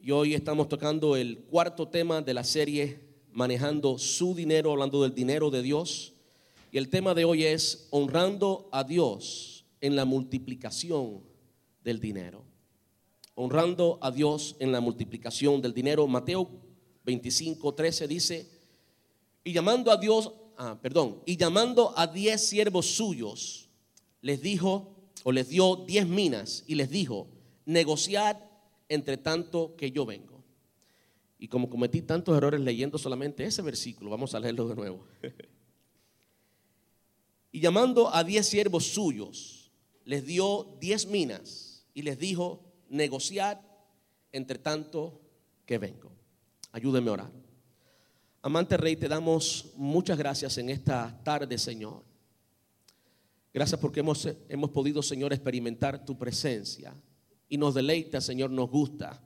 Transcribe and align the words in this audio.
Y 0.00 0.12
hoy 0.12 0.34
estamos 0.34 0.68
tocando 0.68 1.16
el 1.16 1.40
cuarto 1.40 1.88
tema 1.88 2.22
de 2.22 2.32
la 2.32 2.44
serie 2.44 3.00
Manejando 3.32 3.98
su 3.98 4.34
dinero, 4.34 4.70
hablando 4.70 5.02
del 5.02 5.12
dinero 5.12 5.50
de 5.50 5.60
Dios. 5.60 6.14
Y 6.70 6.78
el 6.78 6.88
tema 6.88 7.14
de 7.14 7.24
hoy 7.24 7.44
es 7.44 7.88
honrando 7.90 8.68
a 8.70 8.84
Dios 8.84 9.64
en 9.80 9.96
la 9.96 10.04
multiplicación 10.04 11.22
del 11.82 12.00
dinero. 12.00 12.44
Honrando 13.34 13.98
a 14.00 14.12
Dios 14.12 14.56
en 14.60 14.70
la 14.70 14.80
multiplicación 14.80 15.60
del 15.60 15.74
dinero. 15.74 16.06
Mateo 16.06 16.48
25, 17.04 17.74
13 17.74 18.08
dice, 18.08 18.50
y 19.42 19.52
llamando 19.52 19.90
a 19.90 19.96
Dios, 19.96 20.32
ah, 20.56 20.78
perdón, 20.80 21.22
y 21.26 21.36
llamando 21.36 21.92
a 21.96 22.06
diez 22.06 22.40
siervos 22.48 22.86
suyos, 22.86 23.68
les 24.20 24.40
dijo, 24.42 24.94
o 25.24 25.32
les 25.32 25.48
dio 25.48 25.84
diez 25.86 26.06
minas, 26.06 26.64
y 26.66 26.76
les 26.76 26.88
dijo, 26.88 27.28
negociad 27.64 28.47
entre 28.88 29.16
tanto 29.16 29.74
que 29.76 29.90
yo 29.90 30.06
vengo. 30.06 30.44
Y 31.38 31.48
como 31.48 31.70
cometí 31.70 32.02
tantos 32.02 32.36
errores 32.36 32.60
leyendo 32.60 32.98
solamente 32.98 33.44
ese 33.44 33.62
versículo, 33.62 34.10
vamos 34.10 34.34
a 34.34 34.40
leerlo 34.40 34.68
de 34.68 34.74
nuevo. 34.74 35.06
y 37.52 37.60
llamando 37.60 38.12
a 38.12 38.24
diez 38.24 38.46
siervos 38.46 38.86
suyos, 38.86 39.70
les 40.04 40.26
dio 40.26 40.76
diez 40.80 41.06
minas 41.06 41.86
y 41.94 42.02
les 42.02 42.18
dijo, 42.18 42.64
negociad 42.88 43.60
entre 44.32 44.58
tanto 44.58 45.20
que 45.64 45.78
vengo. 45.78 46.12
Ayúdenme 46.72 47.10
a 47.10 47.12
orar. 47.12 47.32
Amante 48.42 48.76
Rey, 48.76 48.96
te 48.96 49.08
damos 49.08 49.72
muchas 49.76 50.16
gracias 50.16 50.58
en 50.58 50.70
esta 50.70 51.20
tarde, 51.24 51.58
Señor. 51.58 52.04
Gracias 53.52 53.80
porque 53.80 54.00
hemos, 54.00 54.28
hemos 54.48 54.70
podido, 54.70 55.02
Señor, 55.02 55.32
experimentar 55.32 56.04
tu 56.04 56.16
presencia. 56.16 56.94
Y 57.48 57.56
nos 57.56 57.74
deleita, 57.74 58.20
Señor, 58.20 58.50
nos 58.50 58.70
gusta 58.70 59.22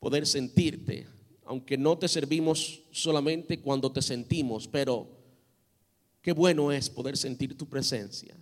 poder 0.00 0.26
sentirte, 0.26 1.06
aunque 1.44 1.78
no 1.78 1.96
te 1.96 2.08
servimos 2.08 2.82
solamente 2.90 3.60
cuando 3.60 3.90
te 3.90 4.02
sentimos, 4.02 4.68
pero 4.68 5.08
qué 6.20 6.32
bueno 6.32 6.72
es 6.72 6.90
poder 6.90 7.16
sentir 7.16 7.56
tu 7.56 7.68
presencia, 7.68 8.36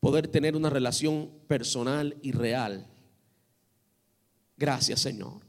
poder 0.00 0.28
tener 0.28 0.56
una 0.56 0.70
relación 0.70 1.30
personal 1.46 2.16
y 2.22 2.32
real. 2.32 2.86
Gracias, 4.56 5.00
Señor. 5.00 5.48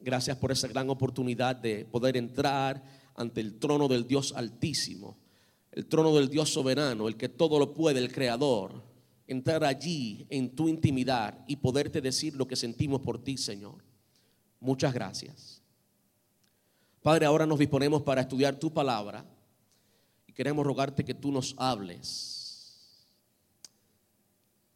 Gracias 0.00 0.36
por 0.38 0.50
esa 0.50 0.68
gran 0.68 0.88
oportunidad 0.88 1.56
de 1.56 1.84
poder 1.84 2.16
entrar 2.16 2.82
ante 3.14 3.42
el 3.42 3.58
trono 3.58 3.86
del 3.88 4.06
Dios 4.06 4.32
Altísimo, 4.34 5.18
el 5.72 5.86
trono 5.86 6.14
del 6.14 6.30
Dios 6.30 6.48
soberano, 6.48 7.06
el 7.08 7.16
que 7.16 7.28
todo 7.28 7.58
lo 7.58 7.74
puede, 7.74 7.98
el 7.98 8.10
Creador. 8.10 8.89
Entrar 9.30 9.62
allí 9.62 10.26
en 10.28 10.56
tu 10.56 10.68
intimidad 10.68 11.44
y 11.46 11.54
poderte 11.54 12.00
decir 12.00 12.34
lo 12.34 12.48
que 12.48 12.56
sentimos 12.56 13.00
por 13.00 13.22
ti, 13.22 13.36
Señor. 13.36 13.84
Muchas 14.58 14.92
gracias. 14.92 15.62
Padre, 17.00 17.26
ahora 17.26 17.46
nos 17.46 17.60
disponemos 17.60 18.02
para 18.02 18.22
estudiar 18.22 18.58
tu 18.58 18.74
palabra 18.74 19.24
y 20.26 20.32
queremos 20.32 20.66
rogarte 20.66 21.04
que 21.04 21.14
tú 21.14 21.30
nos 21.30 21.54
hables. 21.58 22.98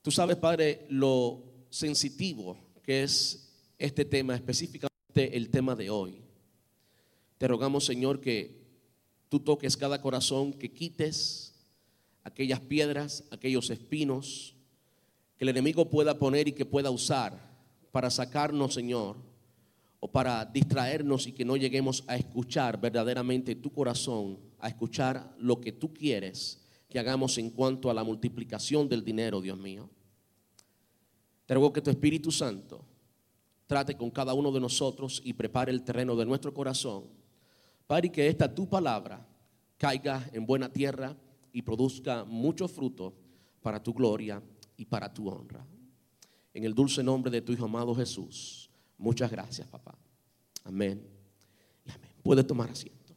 Tú 0.03 0.13
sabes, 0.13 0.37
Padre, 0.37 0.87
lo 0.89 1.43
sensitivo 1.69 2.57
que 2.85 3.03
es 3.03 3.53
este 3.77 4.05
tema 4.05 4.37
específicamente 4.37 5.37
el 5.37 5.51
tema 5.51 5.75
de 5.75 5.91
hoy. 5.91 6.23
Te 7.39 7.49
rogamos, 7.49 7.85
Señor, 7.85 8.21
que 8.21 8.63
tú 9.29 9.41
toques 9.41 9.77
cada 9.77 10.01
corazón, 10.01 10.53
que 10.53 10.73
quites 10.73 11.44
aquellas 12.25 12.61
piedras, 12.61 13.25
aquellos 13.30 13.70
espinos 13.70 14.56
que 15.36 15.44
el 15.44 15.50
enemigo 15.50 15.91
pueda 15.91 16.19
poner 16.19 16.48
y 16.48 16.53
que 16.53 16.64
pueda 16.64 16.91
usar 16.91 17.39
para 17.92 18.11
sacarnos, 18.11 18.75
Señor, 18.75 19.17
o 20.00 20.08
para 20.11 20.45
distraernos 20.45 21.27
y 21.27 21.33
que 21.33 21.45
no 21.45 21.56
lleguemos 21.56 22.05
a 22.06 22.17
escuchar 22.17 22.80
verdaderamente 22.80 23.55
tu 23.55 23.70
corazón, 23.70 24.39
a 24.58 24.69
escuchar 24.69 25.34
lo 25.39 25.61
que 25.61 25.72
tú 25.72 25.95
quieres 25.95 26.61
que 26.89 26.98
hagamos 26.98 27.39
en 27.39 27.51
cuanto 27.51 27.90
a 27.90 27.95
la 27.95 28.05
multiplicación 28.05 28.89
del 28.89 29.05
dinero, 29.05 29.40
Dios 29.40 29.58
mío. 29.58 29.89
Te 31.46 31.55
ruego 31.55 31.73
que 31.73 31.80
tu 31.80 31.90
Espíritu 31.90 32.30
Santo 32.30 32.84
trate 33.67 33.96
con 33.96 34.11
cada 34.11 34.34
uno 34.34 34.52
de 34.52 34.61
nosotros 34.61 35.20
y 35.24 35.33
prepare 35.33 35.73
el 35.73 35.83
terreno 35.83 36.14
de 36.17 36.27
nuestro 36.27 36.52
corazón, 36.55 37.05
para 37.86 38.08
que 38.08 38.29
esta 38.29 38.55
tu 38.55 38.68
palabra 38.68 39.27
caiga 39.77 40.29
en 40.33 40.46
buena 40.46 40.73
tierra 40.73 41.17
y 41.55 41.63
produzca 41.63 42.25
mucho 42.25 42.67
fruto 42.67 43.15
para 43.63 43.81
tu 43.81 43.95
gloria 43.95 44.42
y 44.77 44.85
para 44.85 45.15
tu 45.15 45.29
honra. 45.29 45.65
En 46.53 46.65
el 46.65 46.75
dulce 46.75 47.03
nombre 47.03 47.31
de 47.31 47.41
tu 47.41 47.53
Hijo 47.53 47.65
amado 47.65 47.95
Jesús. 47.95 48.69
Muchas 48.98 49.31
gracias, 49.31 49.67
papá. 49.69 49.97
Amén. 50.64 51.01
Y 51.87 51.91
amén. 51.91 52.11
Puede 52.25 52.43
tomar 52.43 52.70
asiento. 52.70 53.14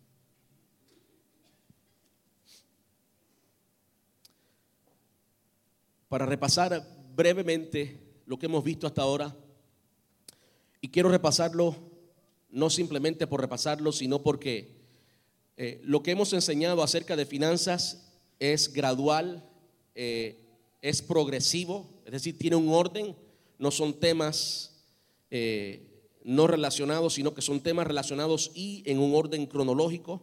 Para 6.08 6.28
repasar 6.28 6.88
brevemente 7.16 8.00
lo 8.28 8.38
que 8.38 8.46
hemos 8.46 8.64
visto 8.64 8.86
hasta 8.86 9.02
ahora, 9.02 9.36
y 10.80 10.90
quiero 10.90 11.09
repasarlo 11.09 11.76
no 12.52 12.70
simplemente 12.70 13.26
por 13.26 13.42
repasarlo, 13.42 13.92
sino 13.92 14.22
porque 14.22 14.78
eh, 15.58 15.81
lo 15.84 16.03
que 16.03 16.12
hemos 16.12 16.34
enseñado 16.34 16.84
acerca 16.84 17.16
de 17.16 17.26
finanzas 17.26 18.06
es 18.40 18.72
gradual, 18.72 19.44
eh, 19.96 20.44
es 20.81 21.02
progresivo, 21.02 21.88
es 22.06 22.12
decir, 22.12 22.38
tiene 22.38 22.56
un 22.56 22.70
orden, 22.70 23.16
no 23.58 23.72
son 23.72 24.00
temas 24.00 24.86
eh, 25.31 25.84
no 26.24 26.47
relacionados, 26.47 27.14
sino 27.14 27.34
que 27.34 27.42
son 27.42 27.62
temas 27.62 27.88
relacionados 27.88 28.52
y 28.53 28.84
en 28.86 29.00
un 29.00 29.16
orden 29.16 29.46
cronológico. 29.46 30.22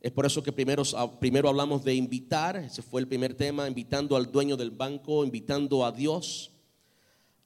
Es 0.00 0.12
por 0.12 0.26
eso 0.26 0.42
que 0.42 0.52
primero, 0.52 0.82
primero 1.20 1.48
hablamos 1.48 1.84
de 1.84 1.94
invitar, 1.94 2.56
ese 2.56 2.82
fue 2.82 3.00
el 3.00 3.08
primer 3.08 3.34
tema, 3.34 3.66
invitando 3.68 4.16
al 4.16 4.30
dueño 4.30 4.56
del 4.56 4.70
banco, 4.70 5.24
invitando 5.24 5.84
a 5.84 5.92
Dios 5.92 6.50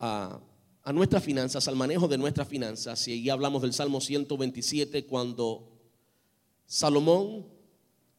a 0.01 0.41
a 0.89 0.93
nuestras 0.95 1.23
finanzas, 1.23 1.69
al 1.69 1.77
manejo 1.77 2.09
de 2.09 2.17
nuestras 2.17 2.49
finanzas. 2.49 3.07
Y 3.09 3.13
ahí 3.13 3.29
hablamos 3.29 3.61
del 3.61 3.75
Salmo 3.75 4.01
127, 4.01 5.05
cuando 5.05 5.69
Salomón, 6.65 7.45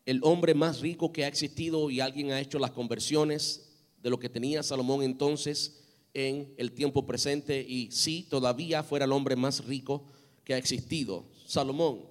el 0.06 0.22
hombre 0.24 0.54
más 0.54 0.80
rico 0.80 1.12
que 1.12 1.26
ha 1.26 1.28
existido 1.28 1.90
y 1.90 2.00
alguien 2.00 2.32
ha 2.32 2.40
hecho 2.40 2.60
las 2.60 2.72
conversiones 2.72 3.70
de 4.02 4.10
lo 4.10 4.20
que 4.20 4.30
tenía 4.30 4.64
Salomón 4.64 5.04
entonces 5.04 5.80
en 6.14 6.54
el 6.58 6.72
tiempo 6.72 7.06
presente 7.06 7.66
y 7.68 7.92
sí, 7.92 8.28
todavía 8.30 8.84
fuera 8.84 9.06
el 9.06 9.12
hombre 9.12 9.36
más 9.36 9.66
rico 9.66 10.06
que 10.44 10.54
ha 10.54 10.58
existido, 10.58 11.26
Salomón. 11.46 12.10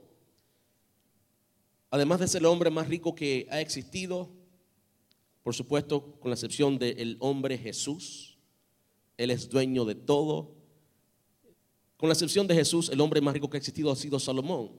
Además 1.91 2.21
de 2.21 2.29
ser 2.29 2.43
el 2.43 2.47
hombre 2.47 2.71
más 2.71 2.89
rico 2.89 3.15
que 3.15 3.47
ha 3.51 3.61
existido, 3.61 4.31
por 5.43 5.55
supuesto, 5.55 6.19
con 6.21 6.31
la 6.31 6.35
excepción 6.35 6.79
del 6.79 7.17
hombre 7.21 7.57
Jesús, 7.57 8.39
él 9.17 9.31
es 9.31 9.49
dueño 9.49 9.85
de 9.85 9.95
todo. 9.95 10.55
Con 11.97 12.09
la 12.09 12.13
excepción 12.13 12.47
de 12.47 12.55
Jesús, 12.55 12.89
el 12.91 13.01
hombre 13.01 13.21
más 13.21 13.35
rico 13.35 13.51
que 13.51 13.57
ha 13.57 13.59
existido 13.59 13.91
ha 13.91 13.97
sido 13.97 14.21
Salomón. 14.21 14.71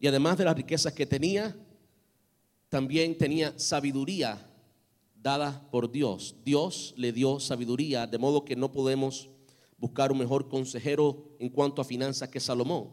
Y 0.00 0.06
además 0.06 0.38
de 0.38 0.44
las 0.44 0.56
riquezas 0.56 0.92
que 0.92 1.04
tenía, 1.04 1.56
también 2.74 3.16
tenía 3.16 3.56
sabiduría 3.56 4.50
dada 5.22 5.64
por 5.70 5.92
Dios. 5.92 6.34
Dios 6.44 6.92
le 6.96 7.12
dio 7.12 7.38
sabiduría, 7.38 8.04
de 8.04 8.18
modo 8.18 8.44
que 8.44 8.56
no 8.56 8.72
podemos 8.72 9.30
buscar 9.78 10.10
un 10.10 10.18
mejor 10.18 10.48
consejero 10.48 11.36
en 11.38 11.50
cuanto 11.50 11.80
a 11.80 11.84
finanzas 11.84 12.28
que 12.30 12.40
Salomón. 12.40 12.88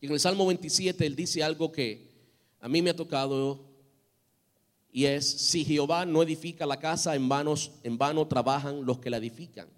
Y 0.00 0.06
en 0.06 0.12
el 0.12 0.18
Salmo 0.18 0.44
27 0.46 1.06
él 1.06 1.14
dice 1.14 1.44
algo 1.44 1.70
que 1.70 2.10
a 2.58 2.68
mí 2.68 2.82
me 2.82 2.90
ha 2.90 2.96
tocado 2.96 3.64
y 4.90 5.04
es, 5.04 5.24
si 5.24 5.64
Jehová 5.64 6.04
no 6.04 6.24
edifica 6.24 6.66
la 6.66 6.80
casa, 6.80 7.14
en, 7.14 7.30
en 7.84 7.96
vano 7.96 8.26
trabajan 8.26 8.84
los 8.84 8.98
que 8.98 9.08
la 9.08 9.18
edifican. 9.18 9.68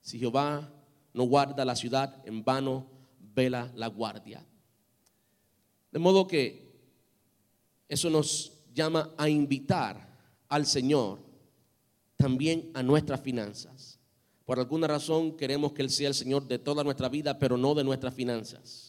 Si 0.00 0.18
Jehová 0.18 0.72
no 1.12 1.24
guarda 1.24 1.62
la 1.62 1.76
ciudad, 1.76 2.22
en 2.24 2.42
vano 2.42 2.86
vela 3.34 3.70
la 3.74 3.88
guardia. 3.88 4.46
De 5.92 5.98
modo 5.98 6.26
que 6.26 6.67
eso 7.88 8.10
nos 8.10 8.52
llama 8.74 9.12
a 9.16 9.28
invitar 9.28 10.16
al 10.48 10.66
Señor 10.66 11.20
también 12.16 12.70
a 12.74 12.82
nuestras 12.82 13.20
finanzas. 13.20 13.98
Por 14.44 14.58
alguna 14.58 14.86
razón 14.86 15.36
queremos 15.36 15.72
que 15.72 15.82
Él 15.82 15.90
sea 15.90 16.08
el 16.08 16.14
Señor 16.14 16.46
de 16.46 16.58
toda 16.58 16.84
nuestra 16.84 17.08
vida, 17.08 17.38
pero 17.38 17.56
no 17.56 17.74
de 17.74 17.84
nuestras 17.84 18.14
finanzas 18.14 18.88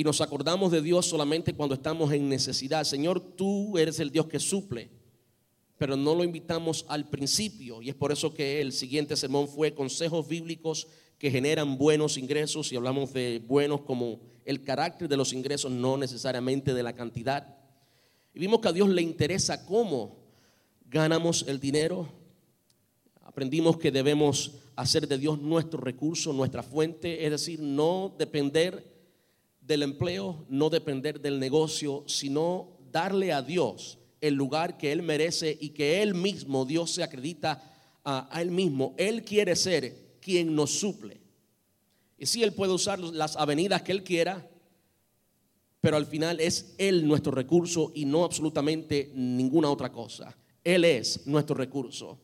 y 0.00 0.02
nos 0.02 0.22
acordamos 0.22 0.72
de 0.72 0.80
Dios 0.80 1.04
solamente 1.04 1.52
cuando 1.52 1.74
estamos 1.74 2.10
en 2.14 2.26
necesidad. 2.26 2.84
Señor, 2.84 3.20
tú 3.20 3.76
eres 3.76 4.00
el 4.00 4.10
Dios 4.10 4.28
que 4.28 4.40
suple, 4.40 4.88
pero 5.76 5.94
no 5.94 6.14
lo 6.14 6.24
invitamos 6.24 6.86
al 6.88 7.10
principio. 7.10 7.82
Y 7.82 7.90
es 7.90 7.94
por 7.94 8.10
eso 8.10 8.32
que 8.32 8.62
el 8.62 8.72
siguiente 8.72 9.14
sermón 9.14 9.46
fue 9.46 9.74
consejos 9.74 10.26
bíblicos 10.26 10.88
que 11.18 11.30
generan 11.30 11.76
buenos 11.76 12.16
ingresos 12.16 12.72
y 12.72 12.76
hablamos 12.76 13.12
de 13.12 13.42
buenos 13.46 13.82
como 13.82 14.22
el 14.46 14.62
carácter 14.62 15.06
de 15.06 15.18
los 15.18 15.34
ingresos, 15.34 15.70
no 15.70 15.98
necesariamente 15.98 16.72
de 16.72 16.82
la 16.82 16.94
cantidad. 16.94 17.58
Y 18.34 18.40
vimos 18.40 18.60
que 18.60 18.68
a 18.68 18.72
Dios 18.72 18.88
le 18.88 19.02
interesa 19.02 19.64
cómo 19.66 20.18
ganamos 20.88 21.44
el 21.48 21.60
dinero. 21.60 22.08
Aprendimos 23.22 23.78
que 23.78 23.90
debemos 23.90 24.52
hacer 24.76 25.06
de 25.06 25.18
Dios 25.18 25.40
nuestro 25.40 25.80
recurso, 25.80 26.32
nuestra 26.32 26.62
fuente, 26.62 27.24
es 27.24 27.30
decir, 27.30 27.60
no 27.60 28.14
depender 28.18 28.90
del 29.60 29.82
empleo, 29.82 30.44
no 30.48 30.70
depender 30.70 31.20
del 31.20 31.38
negocio, 31.38 32.04
sino 32.06 32.78
darle 32.90 33.32
a 33.32 33.42
Dios 33.42 33.98
el 34.20 34.34
lugar 34.34 34.76
que 34.76 34.92
Él 34.92 35.02
merece 35.02 35.56
y 35.60 35.70
que 35.70 36.02
Él 36.02 36.14
mismo, 36.14 36.64
Dios 36.64 36.90
se 36.92 37.02
acredita 37.02 37.62
a, 38.04 38.40
Él 38.40 38.50
mismo. 38.50 38.94
Él 38.96 39.24
quiere 39.24 39.56
ser 39.56 40.16
quien 40.20 40.54
nos 40.54 40.70
suple. 40.70 41.20
Y 42.18 42.26
si 42.26 42.42
Él 42.42 42.52
puede 42.52 42.72
usar 42.72 42.98
las 42.98 43.36
avenidas 43.36 43.82
que 43.82 43.92
Él 43.92 44.02
quiera, 44.02 44.49
pero 45.80 45.96
al 45.96 46.06
final 46.06 46.40
es 46.40 46.74
Él 46.78 47.06
nuestro 47.06 47.32
recurso 47.32 47.92
y 47.94 48.04
no 48.04 48.24
absolutamente 48.24 49.10
ninguna 49.14 49.70
otra 49.70 49.90
cosa. 49.90 50.36
Él 50.62 50.84
es 50.84 51.26
nuestro 51.26 51.54
recurso. 51.54 52.18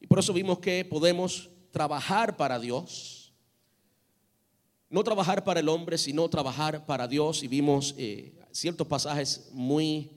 Y 0.00 0.06
por 0.06 0.18
eso 0.18 0.32
vimos 0.32 0.58
que 0.58 0.84
podemos 0.84 1.50
trabajar 1.70 2.36
para 2.36 2.58
Dios. 2.58 3.32
No 4.90 5.02
trabajar 5.02 5.44
para 5.44 5.60
el 5.60 5.68
hombre, 5.68 5.98
sino 5.98 6.28
trabajar 6.28 6.86
para 6.86 7.08
Dios. 7.08 7.42
Y 7.42 7.48
vimos 7.48 7.94
eh, 7.98 8.34
ciertos 8.52 8.86
pasajes 8.86 9.48
muy 9.52 10.10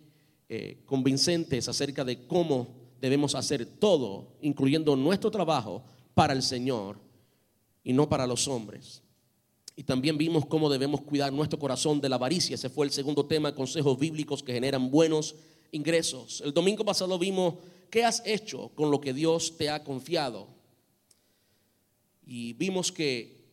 eh, 0.49 0.81
convincentes 0.85 1.69
acerca 1.69 2.03
de 2.03 2.27
cómo 2.27 2.67
debemos 2.99 3.35
hacer 3.35 3.65
todo, 3.65 4.37
incluyendo 4.41 4.95
nuestro 4.95 5.31
trabajo, 5.31 5.83
para 6.13 6.33
el 6.33 6.43
Señor 6.43 6.97
y 7.83 7.93
no 7.93 8.09
para 8.09 8.27
los 8.27 8.47
hombres. 8.47 9.01
Y 9.81 9.83
también 9.83 10.15
vimos 10.15 10.45
cómo 10.45 10.69
debemos 10.69 11.01
cuidar 11.01 11.33
nuestro 11.33 11.57
corazón 11.57 11.99
de 11.99 12.07
la 12.07 12.17
avaricia. 12.17 12.53
Ese 12.53 12.69
fue 12.69 12.85
el 12.85 12.91
segundo 12.91 13.25
tema, 13.25 13.55
consejos 13.55 13.97
bíblicos 13.97 14.43
que 14.43 14.53
generan 14.53 14.91
buenos 14.91 15.33
ingresos. 15.71 16.39
El 16.45 16.53
domingo 16.53 16.85
pasado 16.85 17.17
vimos 17.17 17.55
qué 17.89 18.05
has 18.05 18.21
hecho 18.23 18.69
con 18.75 18.91
lo 18.91 19.01
que 19.01 19.11
Dios 19.11 19.57
te 19.57 19.71
ha 19.71 19.83
confiado. 19.83 20.47
Y 22.23 22.53
vimos 22.53 22.91
que 22.91 23.43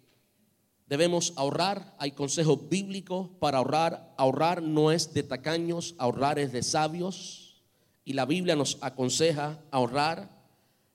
debemos 0.87 1.33
ahorrar. 1.37 1.97
Hay 1.99 2.11
consejos 2.11 2.69
bíblicos 2.69 3.31
para 3.39 3.57
ahorrar. 3.57 4.15
Ahorrar 4.19 4.63
no 4.63 4.93
es 4.93 5.15
de 5.15 5.23
tacaños, 5.23 5.95
ahorrar 5.97 6.39
es 6.39 6.53
de 6.53 6.63
sabios. 6.63 7.63
Y 8.05 8.13
la 8.13 8.27
Biblia 8.27 8.55
nos 8.55 8.77
aconseja 8.83 9.65
ahorrar, 9.71 10.29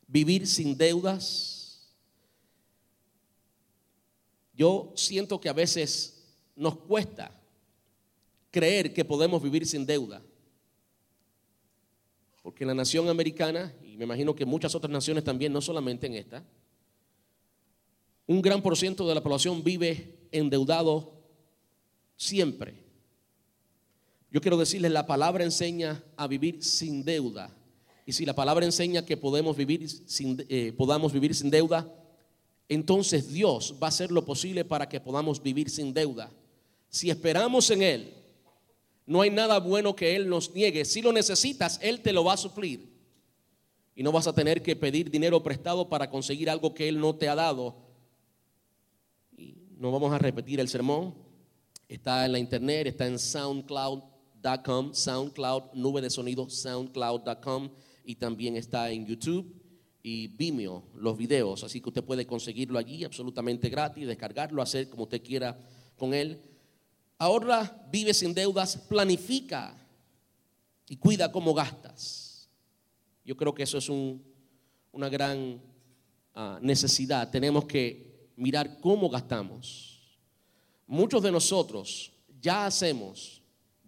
vivir 0.06 0.46
sin 0.46 0.78
deudas 0.78 1.63
yo 4.54 4.94
siento 4.96 5.40
que 5.40 5.50
a 5.50 5.54
veces 5.54 6.24
nos 6.56 6.78
cuesta 6.78 7.32
creer 8.52 8.94
que 8.94 9.04
podemos 9.04 9.42
vivir 9.42 9.66
sin 9.66 9.86
deuda. 9.86 10.22
Porque 12.42 12.66
la 12.66 12.74
nación 12.74 13.10
americana, 13.10 13.74
y 13.84 13.98
me 13.98 14.04
imagino 14.04 14.36
que 14.36 14.46
muchas 14.46 14.76
otras 14.76 14.92
naciones 14.92 15.24
también, 15.24 15.52
no 15.52 15.62
solamente 15.62 16.08
en 16.08 16.16
esta, 16.16 16.44
un 18.28 18.42
gran 18.42 18.62
por 18.62 18.78
ciento 18.78 19.08
de 19.08 19.16
la 19.16 19.24
población 19.24 19.64
vive 19.64 20.28
endeudado 20.32 21.14
siempre. 22.16 22.76
Yo 24.32 24.42
quiero 24.42 24.58
decirles, 24.58 24.92
la 24.92 25.08
palabra 25.08 25.44
enseña 25.44 26.04
a 26.16 26.28
vivir 26.28 26.64
sin 26.64 27.04
deuda. 27.04 27.56
Y 28.06 28.14
si 28.14 28.26
la 28.26 28.36
palabra 28.36 28.66
enseña 28.66 29.06
que 29.06 29.18
podemos 29.18 29.56
vivir 29.56 29.88
sin, 29.90 30.46
eh, 30.50 30.74
podamos 30.76 31.14
vivir 31.14 31.34
sin 31.34 31.50
deuda, 31.50 31.92
entonces 32.70 33.32
Dios 33.32 33.76
va 33.82 33.88
a 33.88 33.90
hacer 33.90 34.12
lo 34.12 34.26
posible 34.26 34.66
para 34.66 34.88
que 34.88 35.00
podamos 35.00 35.42
vivir 35.42 35.70
sin 35.70 35.94
deuda. 35.94 36.32
Si 36.90 37.10
esperamos 37.10 37.70
en 37.70 37.82
Él, 37.82 38.14
no 39.06 39.22
hay 39.22 39.30
nada 39.30 39.60
bueno 39.60 39.96
que 39.96 40.16
Él 40.16 40.30
nos 40.30 40.54
niegue. 40.54 40.86
Si 40.86 41.02
lo 41.02 41.12
necesitas, 41.12 41.80
Él 41.82 42.02
te 42.02 42.14
lo 42.14 42.24
va 42.24 42.34
a 42.34 42.38
suplir. 42.38 42.92
Y 43.96 44.02
no 44.02 44.12
vas 44.12 44.28
a 44.28 44.34
tener 44.34 44.62
que 44.64 44.76
pedir 44.76 45.12
dinero 45.12 45.44
prestado 45.44 45.88
para 45.88 46.10
conseguir 46.10 46.50
algo 46.50 46.74
que 46.74 46.88
Él 46.88 47.00
no 47.00 47.16
te 47.16 47.28
ha 47.28 47.36
dado. 47.36 47.76
Y 49.38 49.56
no 49.78 49.92
vamos 49.92 50.12
a 50.14 50.18
repetir 50.18 50.60
el 50.60 50.70
sermón. 50.70 51.14
Está 51.88 52.26
en 52.26 52.32
la 52.32 52.40
internet, 52.40 52.88
está 52.88 53.06
en 53.06 53.20
soundcloud.com, 53.20 54.94
soundcloud, 54.94 55.64
nube 55.74 56.02
de 56.02 56.10
sonido, 56.10 56.50
soundcloud.com 56.50 57.70
y 58.06 58.16
también 58.16 58.56
está 58.56 58.90
en 58.90 59.06
YouTube 59.06 59.63
y 60.06 60.28
Vimeo, 60.28 60.84
los 60.96 61.18
videos, 61.18 61.64
así 61.64 61.80
que 61.80 61.88
usted 61.88 62.04
puede 62.04 62.28
conseguirlo 62.28 62.78
allí 62.78 63.06
absolutamente 63.06 63.70
gratis, 63.70 64.06
descargarlo, 64.06 64.62
hacer 64.62 64.90
como 64.90 65.04
usted 65.04 65.24
quiera 65.24 65.58
con 65.98 66.14
él. 66.14 66.42
Ahorra, 67.18 67.88
vive 67.90 68.14
sin 68.14 68.34
deudas, 68.34 68.76
planifica 68.76 69.74
y 70.90 70.98
cuida 70.98 71.32
cómo 71.32 71.54
gastas. 71.54 72.50
Yo 73.24 73.38
creo 73.38 73.56
que 73.56 73.64
eso 73.64 73.78
es 73.78 73.90
una 73.90 75.08
gran 75.08 75.62
ah, 76.36 76.60
necesidad. 76.62 77.32
Tenemos 77.32 77.64
que 77.64 78.30
mirar 78.36 78.80
cómo 78.82 79.10
gastamos. 79.10 80.18
Muchos 80.86 81.24
de 81.24 81.32
nosotros 81.32 82.12
ya 82.42 82.66
hacemos, 82.66 83.42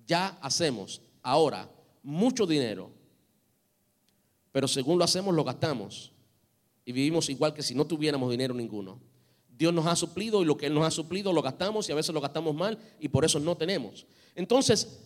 ya 0.08 0.30
hacemos 0.42 1.02
ahora 1.22 1.70
mucho 2.02 2.46
dinero 2.48 2.95
pero 4.56 4.70
según 4.70 4.98
lo 4.98 5.04
hacemos, 5.04 5.36
lo 5.36 5.44
gastamos. 5.44 6.14
Y 6.86 6.94
vivimos 6.94 7.28
igual 7.28 7.54
que 7.54 7.62
si 7.62 7.76
no 7.76 7.86
tuviéramos 7.86 8.32
dinero 8.32 8.54
ninguno. 8.54 9.02
Dios 9.50 9.74
nos 9.74 9.86
ha 9.86 9.98
suplido 9.98 10.42
y 10.42 10.46
lo 10.46 10.56
que 10.56 10.68
Él 10.68 10.74
nos 10.74 10.88
ha 10.88 10.92
suplido 10.92 11.34
lo 11.34 11.42
gastamos 11.42 11.90
y 11.90 11.92
a 11.92 11.96
veces 11.96 12.16
lo 12.16 12.22
gastamos 12.22 12.56
mal 12.56 12.80
y 12.98 13.10
por 13.10 13.26
eso 13.26 13.38
no 13.38 13.58
tenemos. 13.58 14.06
Entonces, 14.34 14.98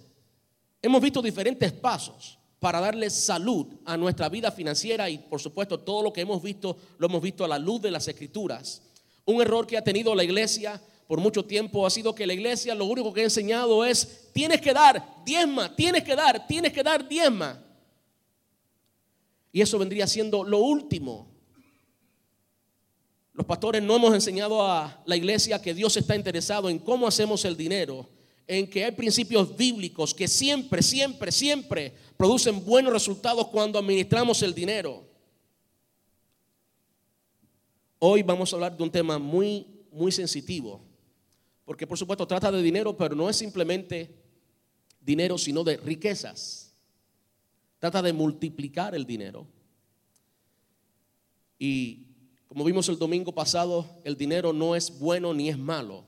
hemos 0.84 1.02
visto 1.02 1.20
diferentes 1.20 1.72
pasos 1.72 2.38
para 2.60 2.80
darle 2.80 3.10
salud 3.10 3.66
a 3.86 3.98
nuestra 3.98 4.30
vida 4.30 4.52
financiera 4.52 5.10
y 5.10 5.18
por 5.18 5.42
supuesto 5.42 5.80
todo 5.80 6.04
lo 6.04 6.14
que 6.14 6.22
hemos 6.22 6.44
visto 6.44 6.78
lo 7.00 7.08
hemos 7.08 7.20
visto 7.24 7.44
a 7.44 7.48
la 7.48 7.58
luz 7.58 7.82
de 7.82 7.90
las 7.90 8.08
escrituras. 8.08 8.84
Un 9.26 9.42
error 9.42 9.66
que 9.66 9.78
ha 9.78 9.84
tenido 9.84 10.14
la 10.14 10.24
iglesia 10.24 10.80
por 11.08 11.20
mucho 11.20 11.44
tiempo 11.44 11.88
ha 11.88 11.90
sido 11.90 12.14
que 12.14 12.28
la 12.28 12.34
iglesia 12.34 12.76
lo 12.76 12.86
único 12.86 13.12
que 13.12 13.22
ha 13.22 13.24
enseñado 13.24 13.84
es 13.84 14.30
tienes 14.32 14.62
que 14.62 14.74
dar 14.74 15.24
diezma, 15.26 15.76
tienes 15.76 16.04
que 16.04 16.16
dar, 16.16 16.46
tienes 16.46 16.72
que 16.72 16.84
dar 16.84 17.10
diezma. 17.10 17.64
Y 19.52 19.62
eso 19.62 19.80
vendría 19.80 20.08
siendo 20.08 20.44
lo 20.44 20.60
último. 20.60 21.28
Los 23.34 23.46
pastores 23.46 23.82
no 23.82 23.96
hemos 23.96 24.14
enseñado 24.14 24.62
a 24.62 25.02
la 25.06 25.16
iglesia 25.16 25.62
que 25.62 25.74
Dios 25.74 25.96
está 25.96 26.16
interesado 26.16 26.70
en 26.70 26.78
cómo 26.78 27.08
hacemos 27.08 27.46
el 27.46 27.56
dinero, 27.56 28.08
en 28.46 28.70
que 28.70 28.84
hay 28.84 28.92
principios 28.92 29.56
bíblicos 29.56 30.14
que 30.14 30.28
siempre, 30.28 30.82
siempre, 30.82 31.32
siempre 31.32 31.94
producen 32.18 32.64
buenos 32.66 32.92
resultados 32.92 33.48
cuando 33.48 33.80
administramos 33.80 34.42
el 34.44 34.54
dinero. 34.54 35.08
Hoy 38.00 38.24
vamos 38.24 38.52
a 38.52 38.56
hablar 38.56 38.76
de 38.76 38.84
un 38.84 38.92
tema 38.92 39.18
muy, 39.18 39.68
muy 39.92 40.12
sensitivo, 40.12 40.82
porque 41.64 41.88
por 41.88 41.98
supuesto 41.98 42.28
trata 42.28 42.52
de 42.52 42.62
dinero, 42.62 42.96
pero 42.98 43.16
no 43.16 43.30
es 43.30 43.38
simplemente 43.38 44.16
dinero, 45.00 45.38
sino 45.38 45.64
de 45.64 45.78
riquezas. 45.78 46.69
Trata 47.80 48.02
de 48.02 48.12
multiplicar 48.12 48.94
el 48.94 49.06
dinero. 49.06 49.48
Y 51.58 52.08
como 52.48 52.64
vimos 52.64 52.90
el 52.90 52.98
domingo 52.98 53.34
pasado, 53.34 54.02
el 54.04 54.18
dinero 54.18 54.52
no 54.54 54.76
es 54.76 55.00
bueno 55.00 55.34
ni 55.34 55.50
es 55.50 55.58
malo. 55.58 56.04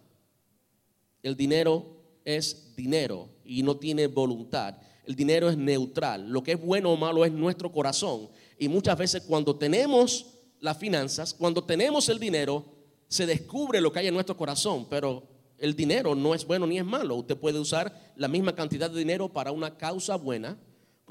El 1.23 1.35
dinero 1.35 2.01
es 2.25 2.75
dinero 2.75 3.29
y 3.45 3.63
no 3.63 3.77
tiene 3.77 4.07
voluntad. 4.07 4.75
El 5.05 5.15
dinero 5.15 5.49
es 5.49 5.57
neutral. 5.57 6.29
Lo 6.29 6.43
que 6.43 6.53
es 6.53 6.61
bueno 6.61 6.91
o 6.91 6.97
malo 6.97 7.23
es 7.23 7.31
nuestro 7.31 7.71
corazón. 7.71 8.29
Y 8.57 8.67
muchas 8.67 8.97
veces 8.97 9.23
cuando 9.23 9.55
tenemos 9.55 10.27
las 10.59 10.77
finanzas, 10.77 11.33
cuando 11.33 11.63
tenemos 11.63 12.09
el 12.09 12.19
dinero, 12.19 12.65
se 13.07 13.25
descubre 13.25 13.79
lo 13.79 13.91
que 13.91 13.99
hay 13.99 14.07
en 14.07 14.13
nuestro 14.13 14.35
corazón. 14.35 14.87
Pero 14.89 15.23
el 15.57 15.75
dinero 15.75 16.15
no 16.15 16.33
es 16.33 16.45
bueno 16.45 16.67
ni 16.67 16.79
es 16.79 16.85
malo. 16.85 17.15
Usted 17.15 17.37
puede 17.37 17.59
usar 17.59 18.13
la 18.15 18.27
misma 18.27 18.55
cantidad 18.55 18.89
de 18.89 18.99
dinero 18.99 19.29
para 19.29 19.51
una 19.51 19.77
causa 19.77 20.15
buena 20.15 20.57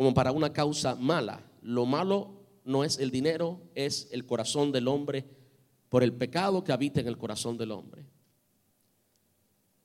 como 0.01 0.15
para 0.15 0.33
una 0.33 0.51
causa 0.51 0.95
mala. 0.95 1.47
Lo 1.61 1.85
malo 1.85 2.31
no 2.65 2.85
es 2.85 2.97
el 2.97 3.11
dinero, 3.11 3.61
es 3.75 4.09
el 4.13 4.25
corazón 4.25 4.73
del 4.73 4.89
hombre 4.89 5.27
por 5.91 6.03
el 6.03 6.15
pecado 6.15 6.65
que 6.65 6.73
habita 6.73 7.01
en 7.01 7.07
el 7.07 7.19
corazón 7.19 7.59
del 7.59 7.71
hombre. 7.71 8.07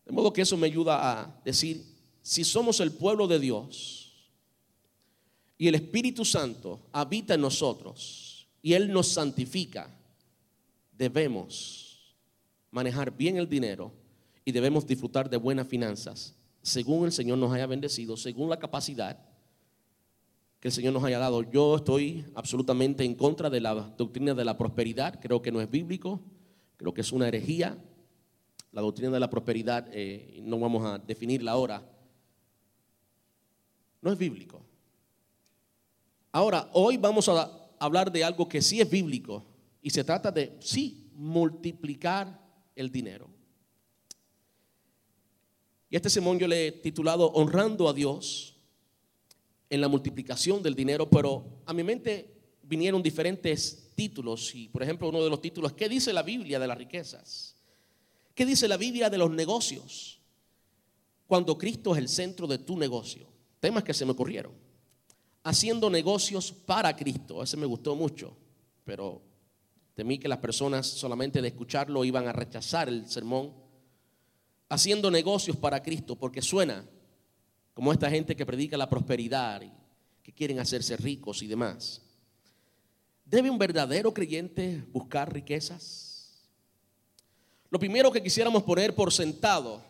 De 0.05 0.13
modo 0.13 0.31
que 0.31 0.43
eso 0.43 0.55
me 0.55 0.67
ayuda 0.67 1.19
a 1.19 1.41
decir, 1.43 1.83
si 2.21 2.45
somos 2.45 2.79
el 2.79 2.93
pueblo 2.93 3.27
de 3.27 3.39
Dios 3.39 4.31
y 5.57 5.67
el 5.67 5.75
Espíritu 5.75 6.23
Santo 6.23 6.87
habita 6.93 7.33
en 7.33 7.41
nosotros 7.41 8.47
y 8.61 8.71
Él 8.71 8.93
nos 8.93 9.09
santifica, 9.09 9.93
debemos 10.93 12.15
manejar 12.71 13.11
bien 13.11 13.35
el 13.35 13.49
dinero 13.49 13.91
y 14.45 14.53
debemos 14.53 14.87
disfrutar 14.87 15.29
de 15.29 15.35
buenas 15.35 15.67
finanzas, 15.67 16.33
según 16.61 17.03
el 17.03 17.11
Señor 17.11 17.37
nos 17.37 17.53
haya 17.53 17.67
bendecido, 17.67 18.15
según 18.15 18.49
la 18.49 18.59
capacidad 18.59 19.34
que 20.65 20.69
el 20.69 20.73
Señor 20.73 20.93
nos 20.93 21.03
haya 21.03 21.19
dado. 21.19 21.43
Yo 21.43 21.75
estoy 21.75 22.25
absolutamente 22.33 23.03
en 23.03 23.13
contra 23.13 23.51
de 23.51 23.61
la 23.61 23.75
doctrina 23.75 24.33
de 24.33 24.43
la 24.43 24.57
prosperidad, 24.57 25.19
creo 25.21 25.39
que 25.39 25.51
no 25.51 25.61
es 25.61 25.69
bíblico, 25.69 26.19
creo 26.75 26.91
que 26.91 27.01
es 27.01 27.11
una 27.11 27.27
herejía. 27.27 27.77
La 28.71 28.81
doctrina 28.81 29.11
de 29.11 29.19
la 29.19 29.29
prosperidad, 29.29 29.87
eh, 29.91 30.39
no 30.41 30.59
vamos 30.59 30.83
a 30.83 30.97
definirla 30.97 31.51
ahora, 31.51 31.87
no 34.01 34.11
es 34.11 34.17
bíblico. 34.17 34.59
Ahora, 36.31 36.67
hoy 36.73 36.97
vamos 36.97 37.29
a 37.29 37.47
hablar 37.77 38.11
de 38.11 38.23
algo 38.23 38.49
que 38.49 38.59
sí 38.59 38.81
es 38.81 38.89
bíblico 38.89 39.45
y 39.83 39.91
se 39.91 40.03
trata 40.03 40.31
de, 40.31 40.57
sí, 40.61 41.11
multiplicar 41.13 42.41
el 42.75 42.91
dinero. 42.91 43.29
Y 45.91 45.95
este 45.95 46.09
sermón 46.09 46.39
yo 46.39 46.47
le 46.47 46.69
he 46.69 46.71
titulado 46.71 47.27
Honrando 47.33 47.87
a 47.87 47.93
Dios 47.93 48.54
en 49.69 49.81
la 49.81 49.87
multiplicación 49.87 50.61
del 50.61 50.75
dinero, 50.75 51.09
pero 51.09 51.61
a 51.65 51.73
mi 51.73 51.83
mente 51.83 52.35
vinieron 52.63 53.01
diferentes 53.01 53.91
títulos 53.95 54.53
y 54.55 54.69
por 54.69 54.83
ejemplo 54.83 55.09
uno 55.09 55.23
de 55.23 55.29
los 55.29 55.41
títulos, 55.41 55.73
¿qué 55.73 55.89
dice 55.89 56.13
la 56.13 56.23
Biblia 56.23 56.59
de 56.59 56.67
las 56.67 56.77
riquezas? 56.77 57.55
¿Qué 58.33 58.45
dice 58.45 58.67
la 58.67 58.77
Biblia 58.77 59.09
de 59.09 59.17
los 59.17 59.31
negocios? 59.31 60.19
Cuando 61.25 61.57
Cristo 61.57 61.93
es 61.93 61.99
el 61.99 62.09
centro 62.09 62.47
de 62.47 62.59
tu 62.59 62.77
negocio. 62.77 63.27
Temas 63.59 63.83
que 63.83 63.93
se 63.93 64.05
me 64.05 64.11
ocurrieron. 64.11 64.51
Haciendo 65.43 65.89
negocios 65.89 66.51
para 66.51 66.95
Cristo. 66.95 67.41
Ese 67.41 67.55
me 67.55 67.65
gustó 67.65 67.95
mucho, 67.95 68.35
pero 68.83 69.21
temí 69.95 70.19
que 70.19 70.27
las 70.27 70.39
personas 70.39 70.85
solamente 70.85 71.41
de 71.41 71.47
escucharlo 71.47 72.03
iban 72.03 72.27
a 72.27 72.33
rechazar 72.33 72.89
el 72.89 73.07
sermón. 73.09 73.53
Haciendo 74.67 75.09
negocios 75.09 75.55
para 75.55 75.81
Cristo, 75.81 76.17
porque 76.17 76.41
suena 76.41 76.85
como 77.75 77.91
esta 77.91 78.09
gente 78.09 78.35
que 78.35 78.45
predica 78.45 78.77
la 78.77 78.89
prosperidad 78.89 79.61
y 79.61 79.69
que 80.23 80.31
quieren 80.31 80.59
hacerse 80.59 80.97
ricos 80.97 81.43
y 81.43 81.47
demás. 81.47 82.01
¿Debe 83.25 83.49
un 83.49 83.59
verdadero 83.59 84.13
creyente 84.13 84.83
buscar 84.93 85.31
riquezas? 85.31 86.39
Lo 87.69 87.77
primero 87.77 88.11
que 88.11 88.23
quisiéramos 88.23 88.63
poner 88.63 88.95
por 88.95 89.11
sentado, 89.11 89.83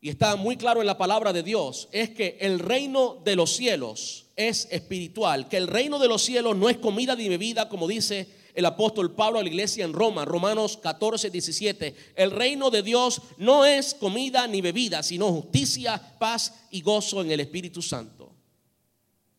y 0.00 0.08
está 0.08 0.34
muy 0.34 0.56
claro 0.56 0.80
en 0.80 0.86
la 0.88 0.98
palabra 0.98 1.32
de 1.32 1.44
Dios, 1.44 1.88
es 1.92 2.10
que 2.10 2.36
el 2.40 2.58
reino 2.58 3.20
de 3.24 3.36
los 3.36 3.54
cielos 3.54 4.26
es 4.34 4.66
espiritual, 4.72 5.48
que 5.48 5.58
el 5.58 5.68
reino 5.68 6.00
de 6.00 6.08
los 6.08 6.22
cielos 6.22 6.56
no 6.56 6.68
es 6.68 6.78
comida 6.78 7.14
ni 7.14 7.28
bebida, 7.28 7.68
como 7.68 7.86
dice 7.86 8.41
el 8.54 8.66
apóstol 8.66 9.14
Pablo 9.14 9.38
a 9.38 9.42
la 9.42 9.48
iglesia 9.48 9.84
en 9.84 9.92
Roma, 9.92 10.24
Romanos 10.24 10.76
14, 10.76 11.30
17. 11.30 11.94
El 12.16 12.30
reino 12.30 12.70
de 12.70 12.82
Dios 12.82 13.22
no 13.38 13.64
es 13.64 13.94
comida 13.94 14.46
ni 14.46 14.60
bebida, 14.60 15.02
sino 15.02 15.32
justicia, 15.32 16.16
paz 16.18 16.66
y 16.70 16.82
gozo 16.82 17.22
en 17.22 17.30
el 17.30 17.40
Espíritu 17.40 17.80
Santo. 17.80 18.32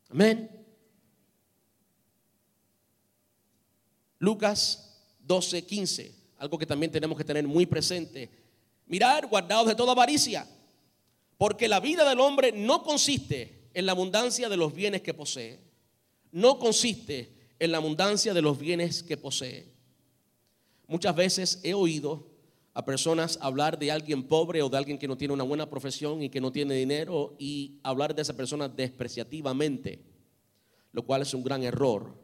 Amén. 0.09 0.49
Lucas 4.19 5.01
12, 5.19 5.65
15, 5.65 6.15
algo 6.37 6.57
que 6.57 6.65
también 6.65 6.91
tenemos 6.91 7.17
que 7.17 7.23
tener 7.23 7.45
muy 7.47 7.65
presente. 7.65 8.29
Mirar, 8.87 9.27
guardados 9.27 9.67
de 9.67 9.75
toda 9.75 9.91
avaricia, 9.91 10.47
porque 11.37 11.67
la 11.67 11.79
vida 11.79 12.07
del 12.07 12.19
hombre 12.19 12.51
no 12.51 12.83
consiste 12.83 13.69
en 13.73 13.85
la 13.85 13.91
abundancia 13.91 14.49
de 14.49 14.57
los 14.57 14.73
bienes 14.73 15.01
que 15.01 15.13
posee, 15.13 15.59
no 16.31 16.57
consiste 16.57 17.42
en 17.63 17.71
la 17.71 17.77
abundancia 17.77 18.33
de 18.33 18.41
los 18.41 18.59
bienes 18.59 19.03
que 19.03 19.17
posee. 19.17 19.67
Muchas 20.87 21.15
veces 21.15 21.59
he 21.63 21.73
oído 21.73 22.27
a 22.73 22.83
personas 22.85 23.37
hablar 23.41 23.77
de 23.77 23.91
alguien 23.91 24.23
pobre 24.23 24.61
o 24.61 24.69
de 24.69 24.77
alguien 24.77 24.97
que 24.97 25.07
no 25.07 25.17
tiene 25.17 25.33
una 25.33 25.43
buena 25.43 25.69
profesión 25.69 26.21
y 26.21 26.29
que 26.29 26.41
no 26.41 26.51
tiene 26.51 26.73
dinero 26.73 27.35
y 27.39 27.79
hablar 27.83 28.15
de 28.15 28.23
esa 28.23 28.35
persona 28.35 28.67
despreciativamente, 28.67 29.99
lo 30.91 31.03
cual 31.03 31.21
es 31.21 31.33
un 31.33 31.43
gran 31.43 31.63
error 31.63 32.23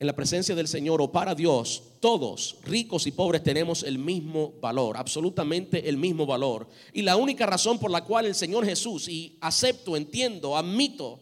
en 0.00 0.06
la 0.06 0.16
presencia 0.16 0.54
del 0.54 0.66
Señor 0.66 1.02
o 1.02 1.12
para 1.12 1.34
Dios, 1.34 1.82
todos, 2.00 2.56
ricos 2.64 3.06
y 3.06 3.12
pobres, 3.12 3.42
tenemos 3.42 3.82
el 3.82 3.98
mismo 3.98 4.54
valor, 4.58 4.96
absolutamente 4.96 5.90
el 5.90 5.98
mismo 5.98 6.24
valor. 6.24 6.68
Y 6.94 7.02
la 7.02 7.16
única 7.16 7.44
razón 7.44 7.78
por 7.78 7.90
la 7.90 8.02
cual 8.02 8.24
el 8.24 8.34
Señor 8.34 8.64
Jesús, 8.64 9.08
y 9.08 9.36
acepto, 9.42 9.98
entiendo, 9.98 10.56
admito, 10.56 11.20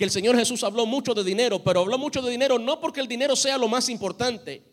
que 0.00 0.04
el 0.04 0.10
Señor 0.10 0.34
Jesús 0.34 0.64
habló 0.64 0.86
mucho 0.86 1.12
de 1.12 1.22
dinero, 1.22 1.62
pero 1.62 1.80
habló 1.80 1.98
mucho 1.98 2.22
de 2.22 2.30
dinero 2.30 2.58
no 2.58 2.80
porque 2.80 3.00
el 3.00 3.06
dinero 3.06 3.36
sea 3.36 3.58
lo 3.58 3.68
más 3.68 3.90
importante, 3.90 4.64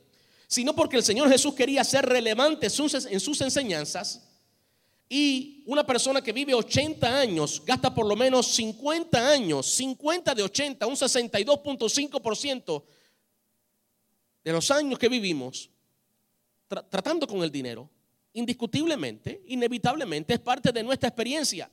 sino 0.48 0.74
porque 0.74 0.96
el 0.96 1.04
Señor 1.04 1.28
Jesús 1.28 1.54
quería 1.54 1.84
ser 1.84 2.06
relevante 2.06 2.68
en 2.68 3.20
sus 3.20 3.42
enseñanzas. 3.42 4.26
Y 5.10 5.66
una 5.66 5.86
persona 5.86 6.22
que 6.22 6.32
vive 6.32 6.54
80 6.54 7.20
años 7.20 7.62
gasta 7.66 7.94
por 7.94 8.06
lo 8.06 8.16
menos 8.16 8.48
50 8.56 9.30
años, 9.30 9.66
50 9.66 10.34
de 10.34 10.44
80, 10.44 10.88
un 10.88 10.96
62.5% 10.96 12.84
de 14.46 14.52
los 14.54 14.72
años 14.72 14.98
que 14.98 15.10
vivimos 15.10 15.70
tratando 16.90 17.28
con 17.28 17.44
el 17.44 17.52
dinero, 17.52 17.90
indiscutiblemente, 18.32 19.44
inevitablemente 19.48 20.36
es 20.36 20.40
parte 20.40 20.72
de 20.72 20.84
nuestra 20.84 21.10
experiencia. 21.10 21.70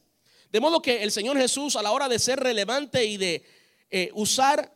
De 0.54 0.61
modo 0.61 0.80
que 0.80 1.02
el 1.02 1.11
Señor 1.11 1.37
Jesús 1.37 1.75
a 1.75 1.82
la 1.82 1.90
hora 1.90 2.08
de 2.08 2.16
ser 2.16 2.38
relevante 2.38 3.04
y 3.04 3.16
de 3.16 3.44
eh, 3.90 4.12
usar 4.14 4.73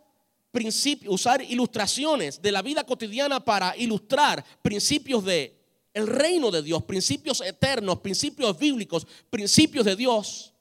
principios, 0.51 1.15
usar 1.15 1.41
ilustraciones 1.41 2.43
de 2.43 2.51
la 2.51 2.63
vida 2.63 2.83
cotidiana 2.83 3.39
para 3.45 3.77
ilustrar 3.77 4.45
principios 4.61 5.25
de 5.25 5.57
el 5.95 6.09
reino 6.09 6.51
de 6.51 6.63
Dios, 6.63 6.83
principios 6.83 7.41
eternos, 7.43 8.01
principios 8.01 8.59
bíblicos, 8.59 9.07
principios 9.31 9.87
de 9.87 9.95
Dios. 9.95 10.53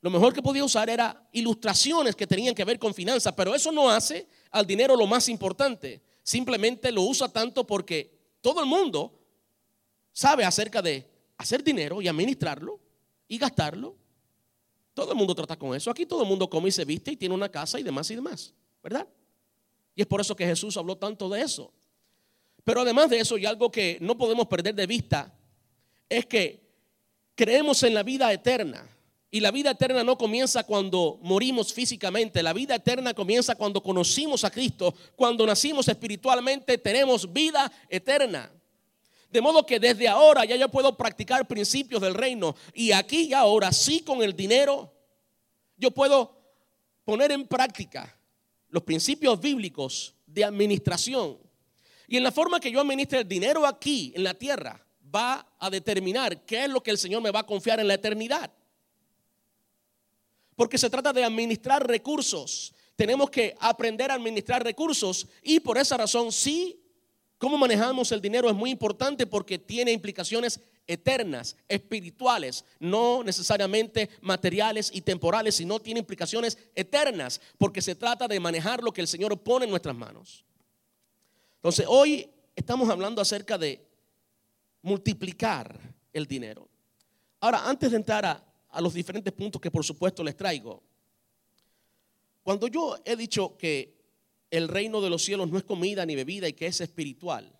Lo 0.00 0.10
mejor 0.10 0.32
que 0.32 0.42
podía 0.42 0.64
usar 0.64 0.90
era 0.90 1.28
ilustraciones 1.30 2.16
que 2.16 2.26
tenían 2.26 2.56
que 2.56 2.64
ver 2.64 2.80
con 2.80 2.92
finanzas, 2.92 3.32
pero 3.36 3.54
eso 3.54 3.70
no 3.70 3.88
hace 3.88 4.26
al 4.50 4.66
dinero 4.66 4.96
lo 4.96 5.06
más 5.06 5.28
importante. 5.28 6.02
Simplemente 6.24 6.90
lo 6.90 7.02
usa 7.02 7.28
tanto 7.28 7.64
porque 7.64 8.18
todo 8.40 8.58
el 8.58 8.66
mundo 8.66 9.16
sabe 10.12 10.44
acerca 10.44 10.82
de 10.82 11.08
hacer 11.38 11.62
dinero 11.62 12.02
y 12.02 12.08
administrarlo 12.08 12.80
y 13.32 13.38
gastarlo. 13.38 13.96
Todo 14.92 15.12
el 15.12 15.16
mundo 15.16 15.34
trata 15.34 15.58
con 15.58 15.74
eso. 15.74 15.90
Aquí 15.90 16.04
todo 16.04 16.20
el 16.22 16.28
mundo 16.28 16.50
come 16.50 16.68
y 16.68 16.72
se 16.72 16.84
viste 16.84 17.12
y 17.12 17.16
tiene 17.16 17.34
una 17.34 17.48
casa 17.48 17.80
y 17.80 17.82
demás 17.82 18.10
y 18.10 18.14
demás, 18.14 18.52
¿verdad? 18.82 19.08
Y 19.94 20.02
es 20.02 20.06
por 20.06 20.20
eso 20.20 20.36
que 20.36 20.44
Jesús 20.44 20.76
habló 20.76 20.98
tanto 20.98 21.30
de 21.30 21.40
eso. 21.40 21.72
Pero 22.62 22.82
además 22.82 23.08
de 23.08 23.20
eso, 23.20 23.38
y 23.38 23.46
algo 23.46 23.70
que 23.70 23.96
no 24.02 24.18
podemos 24.18 24.48
perder 24.48 24.74
de 24.74 24.86
vista, 24.86 25.32
es 26.10 26.26
que 26.26 26.60
creemos 27.34 27.82
en 27.84 27.94
la 27.94 28.02
vida 28.02 28.30
eterna. 28.30 28.86
Y 29.30 29.40
la 29.40 29.50
vida 29.50 29.70
eterna 29.70 30.04
no 30.04 30.18
comienza 30.18 30.64
cuando 30.64 31.18
morimos 31.22 31.72
físicamente, 31.72 32.42
la 32.42 32.52
vida 32.52 32.74
eterna 32.74 33.14
comienza 33.14 33.54
cuando 33.54 33.82
conocimos 33.82 34.44
a 34.44 34.50
Cristo, 34.50 34.94
cuando 35.16 35.46
nacimos 35.46 35.88
espiritualmente, 35.88 36.76
tenemos 36.76 37.32
vida 37.32 37.72
eterna. 37.88 38.52
De 39.32 39.40
modo 39.40 39.64
que 39.64 39.80
desde 39.80 40.06
ahora 40.08 40.44
ya 40.44 40.56
yo 40.56 40.68
puedo 40.68 40.94
practicar 40.94 41.48
principios 41.48 42.02
del 42.02 42.12
reino 42.12 42.54
y 42.74 42.92
aquí 42.92 43.28
y 43.30 43.32
ahora 43.32 43.72
sí 43.72 44.02
con 44.02 44.22
el 44.22 44.36
dinero 44.36 44.92
yo 45.78 45.90
puedo 45.90 46.38
poner 47.02 47.32
en 47.32 47.46
práctica 47.46 48.14
los 48.68 48.82
principios 48.82 49.40
bíblicos 49.40 50.14
de 50.26 50.44
administración. 50.44 51.38
Y 52.06 52.18
en 52.18 52.24
la 52.24 52.30
forma 52.30 52.60
que 52.60 52.70
yo 52.70 52.80
administre 52.80 53.20
el 53.20 53.28
dinero 53.28 53.66
aquí 53.66 54.12
en 54.14 54.24
la 54.24 54.34
tierra 54.34 54.84
va 55.14 55.46
a 55.58 55.70
determinar 55.70 56.44
qué 56.44 56.64
es 56.64 56.70
lo 56.70 56.82
que 56.82 56.90
el 56.90 56.98
Señor 56.98 57.22
me 57.22 57.30
va 57.30 57.40
a 57.40 57.46
confiar 57.46 57.80
en 57.80 57.88
la 57.88 57.94
eternidad. 57.94 58.52
Porque 60.54 60.76
se 60.76 60.90
trata 60.90 61.14
de 61.14 61.24
administrar 61.24 61.86
recursos. 61.86 62.74
Tenemos 62.96 63.30
que 63.30 63.56
aprender 63.60 64.10
a 64.10 64.14
administrar 64.14 64.62
recursos 64.62 65.26
y 65.42 65.60
por 65.60 65.78
esa 65.78 65.96
razón 65.96 66.32
sí, 66.32 66.81
cómo 67.42 67.58
manejamos 67.58 68.12
el 68.12 68.20
dinero 68.20 68.48
es 68.48 68.54
muy 68.54 68.70
importante 68.70 69.26
porque 69.26 69.58
tiene 69.58 69.90
implicaciones 69.90 70.60
eternas, 70.86 71.56
espirituales, 71.66 72.64
no 72.78 73.24
necesariamente 73.24 74.10
materiales 74.20 74.92
y 74.94 75.00
temporales, 75.00 75.56
sino 75.56 75.80
tiene 75.80 75.98
implicaciones 75.98 76.56
eternas 76.72 77.40
porque 77.58 77.82
se 77.82 77.96
trata 77.96 78.28
de 78.28 78.38
manejar 78.38 78.80
lo 78.80 78.92
que 78.92 79.00
el 79.00 79.08
Señor 79.08 79.36
pone 79.42 79.64
en 79.64 79.72
nuestras 79.72 79.96
manos. 79.96 80.44
Entonces, 81.56 81.84
hoy 81.88 82.30
estamos 82.54 82.88
hablando 82.88 83.20
acerca 83.20 83.58
de 83.58 83.84
multiplicar 84.80 85.80
el 86.12 86.28
dinero. 86.28 86.68
Ahora, 87.40 87.68
antes 87.68 87.90
de 87.90 87.96
entrar 87.96 88.24
a 88.70 88.80
los 88.80 88.94
diferentes 88.94 89.32
puntos 89.32 89.60
que 89.60 89.72
por 89.72 89.84
supuesto 89.84 90.22
les 90.22 90.36
traigo. 90.36 90.80
Cuando 92.44 92.68
yo 92.68 93.00
he 93.04 93.16
dicho 93.16 93.56
que 93.58 94.01
el 94.52 94.68
reino 94.68 95.00
de 95.00 95.08
los 95.08 95.24
cielos 95.24 95.48
no 95.48 95.56
es 95.56 95.64
comida 95.64 96.04
ni 96.04 96.14
bebida 96.14 96.46
y 96.46 96.52
que 96.52 96.66
es 96.66 96.80
espiritual, 96.82 97.58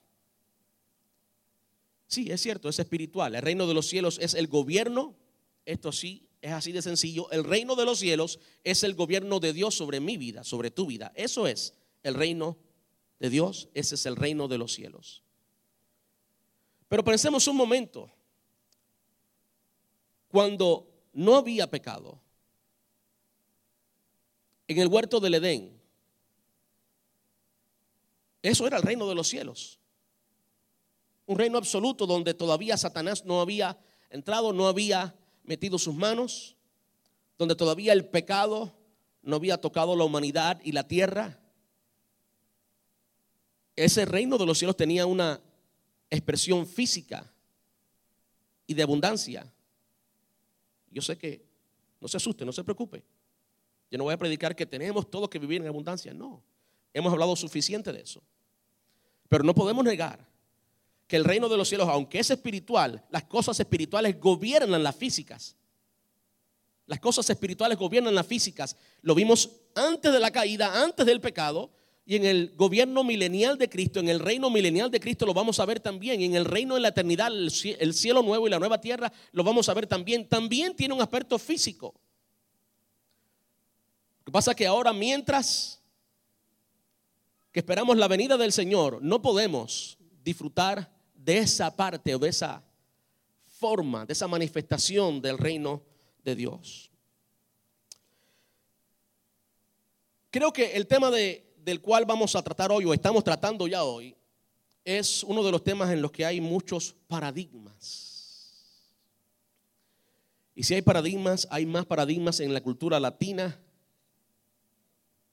sí, 2.06 2.30
es 2.30 2.40
cierto, 2.42 2.68
es 2.68 2.78
espiritual. 2.78 3.34
El 3.34 3.42
reino 3.42 3.66
de 3.66 3.72
los 3.72 3.88
cielos 3.88 4.18
es 4.20 4.34
el 4.34 4.46
gobierno, 4.46 5.16
esto 5.64 5.90
sí, 5.90 6.28
es 6.42 6.52
así 6.52 6.70
de 6.70 6.82
sencillo. 6.82 7.30
El 7.30 7.44
reino 7.44 7.76
de 7.76 7.86
los 7.86 7.98
cielos 7.98 8.38
es 8.62 8.84
el 8.84 8.94
gobierno 8.94 9.40
de 9.40 9.54
Dios 9.54 9.74
sobre 9.74 10.00
mi 10.00 10.18
vida, 10.18 10.44
sobre 10.44 10.70
tu 10.70 10.86
vida. 10.86 11.12
Eso 11.14 11.46
es 11.46 11.72
el 12.02 12.14
reino 12.14 12.58
de 13.18 13.30
Dios, 13.30 13.70
ese 13.72 13.94
es 13.94 14.04
el 14.04 14.16
reino 14.16 14.46
de 14.46 14.58
los 14.58 14.74
cielos. 14.74 15.22
Pero 16.88 17.02
pensemos 17.02 17.48
un 17.48 17.56
momento. 17.56 18.12
Cuando 20.28 20.92
no 21.14 21.36
había 21.36 21.70
pecado. 21.70 22.20
En 24.68 24.78
el 24.78 24.88
huerto 24.88 25.20
del 25.20 25.34
Edén. 25.34 25.81
Eso 28.42 28.66
era 28.66 28.76
el 28.76 28.82
reino 28.82 29.08
de 29.08 29.14
los 29.14 29.28
cielos. 29.28 29.78
Un 31.26 31.38
reino 31.38 31.58
absoluto 31.58 32.06
donde 32.06 32.34
todavía 32.34 32.76
Satanás 32.76 33.24
no 33.24 33.40
había 33.40 33.78
entrado, 34.10 34.52
no 34.52 34.66
había 34.66 35.14
metido 35.44 35.78
sus 35.78 35.94
manos, 35.94 36.56
donde 37.38 37.54
todavía 37.54 37.92
el 37.92 38.04
pecado 38.06 38.72
no 39.22 39.36
había 39.36 39.60
tocado 39.60 39.96
la 39.96 40.04
humanidad 40.04 40.60
y 40.64 40.72
la 40.72 40.86
tierra. 40.86 41.38
ese 43.74 44.04
reino 44.04 44.36
de 44.36 44.44
los 44.44 44.58
cielos 44.58 44.76
tenía 44.76 45.06
una 45.06 45.40
expresión 46.10 46.66
física 46.66 47.32
y 48.66 48.74
de 48.74 48.82
abundancia. 48.82 49.50
Yo 50.90 51.00
sé 51.00 51.16
que 51.16 51.42
no 52.00 52.08
se 52.08 52.18
asuste, 52.18 52.44
no 52.44 52.52
se 52.52 52.62
preocupe. 52.64 53.02
Yo 53.90 53.96
no 53.96 54.04
voy 54.04 54.14
a 54.14 54.18
predicar 54.18 54.54
que 54.54 54.66
tenemos 54.66 55.10
todos 55.10 55.28
que 55.28 55.38
vivir 55.38 55.62
en 55.62 55.68
abundancia, 55.68 56.12
no. 56.12 56.42
Hemos 56.94 57.12
hablado 57.12 57.34
suficiente 57.36 57.92
de 57.92 58.00
eso. 58.00 58.22
Pero 59.28 59.44
no 59.44 59.54
podemos 59.54 59.84
negar 59.84 60.26
que 61.06 61.16
el 61.16 61.24
reino 61.24 61.48
de 61.48 61.56
los 61.56 61.68
cielos, 61.68 61.88
aunque 61.88 62.18
es 62.18 62.30
espiritual, 62.30 63.04
las 63.10 63.24
cosas 63.24 63.58
espirituales 63.60 64.18
gobiernan 64.20 64.82
las 64.82 64.96
físicas. 64.96 65.56
Las 66.86 67.00
cosas 67.00 67.28
espirituales 67.30 67.78
gobiernan 67.78 68.14
las 68.14 68.26
físicas. 68.26 68.76
Lo 69.02 69.14
vimos 69.14 69.50
antes 69.74 70.12
de 70.12 70.20
la 70.20 70.30
caída, 70.30 70.82
antes 70.82 71.06
del 71.06 71.20
pecado, 71.20 71.70
y 72.04 72.16
en 72.16 72.24
el 72.24 72.54
gobierno 72.56 73.04
milenial 73.04 73.58
de 73.58 73.68
Cristo, 73.68 74.00
en 74.00 74.08
el 74.08 74.18
reino 74.18 74.50
milenial 74.50 74.90
de 74.90 75.00
Cristo 75.00 75.24
lo 75.24 75.34
vamos 75.34 75.60
a 75.60 75.66
ver 75.66 75.80
también. 75.80 76.20
En 76.20 76.34
el 76.34 76.44
reino 76.44 76.74
de 76.74 76.80
la 76.80 76.88
eternidad, 76.88 77.28
el 77.30 77.94
cielo 77.94 78.22
nuevo 78.22 78.46
y 78.46 78.50
la 78.50 78.58
nueva 78.58 78.80
tierra 78.80 79.12
lo 79.32 79.44
vamos 79.44 79.68
a 79.68 79.74
ver 79.74 79.86
también. 79.86 80.28
También 80.28 80.74
tiene 80.74 80.94
un 80.94 81.00
aspecto 81.00 81.38
físico. 81.38 81.94
Lo 84.20 84.24
que 84.26 84.32
pasa 84.32 84.50
es 84.52 84.56
que 84.56 84.66
ahora 84.66 84.92
mientras 84.92 85.81
que 87.52 87.60
esperamos 87.60 87.96
la 87.96 88.08
venida 88.08 88.36
del 88.36 88.52
Señor, 88.52 89.00
no 89.02 89.22
podemos 89.22 89.98
disfrutar 90.24 90.90
de 91.14 91.38
esa 91.38 91.76
parte 91.76 92.14
o 92.14 92.18
de 92.18 92.30
esa 92.30 92.64
forma, 93.46 94.04
de 94.06 94.12
esa 94.14 94.26
manifestación 94.26 95.20
del 95.20 95.38
reino 95.38 95.82
de 96.24 96.34
Dios. 96.34 96.90
Creo 100.30 100.52
que 100.52 100.72
el 100.72 100.86
tema 100.86 101.10
de 101.10 101.52
del 101.62 101.80
cual 101.80 102.04
vamos 102.04 102.34
a 102.34 102.42
tratar 102.42 102.72
hoy 102.72 102.84
o 102.84 102.92
estamos 102.92 103.22
tratando 103.22 103.66
ya 103.68 103.84
hoy 103.84 104.16
es 104.84 105.22
uno 105.22 105.44
de 105.44 105.52
los 105.52 105.62
temas 105.62 105.90
en 105.90 106.02
los 106.02 106.10
que 106.10 106.26
hay 106.26 106.40
muchos 106.40 106.94
paradigmas. 107.06 108.10
Y 110.54 110.64
si 110.64 110.74
hay 110.74 110.82
paradigmas, 110.82 111.46
hay 111.50 111.64
más 111.64 111.86
paradigmas 111.86 112.40
en 112.40 112.52
la 112.52 112.60
cultura 112.60 112.98
latina, 112.98 113.58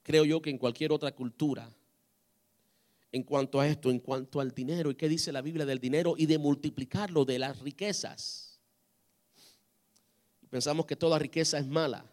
creo 0.02 0.24
yo, 0.24 0.40
que 0.40 0.50
en 0.50 0.58
cualquier 0.58 0.92
otra 0.92 1.12
cultura. 1.12 1.68
En 3.12 3.24
cuanto 3.24 3.60
a 3.60 3.66
esto, 3.66 3.90
en 3.90 3.98
cuanto 3.98 4.40
al 4.40 4.52
dinero, 4.52 4.90
¿y 4.90 4.94
qué 4.94 5.08
dice 5.08 5.32
la 5.32 5.42
Biblia 5.42 5.66
del 5.66 5.80
dinero 5.80 6.14
y 6.16 6.26
de 6.26 6.38
multiplicarlo, 6.38 7.24
de 7.24 7.38
las 7.38 7.58
riquezas? 7.58 8.60
Pensamos 10.48 10.86
que 10.86 10.96
toda 10.96 11.18
riqueza 11.18 11.58
es 11.58 11.66
mala. 11.66 12.04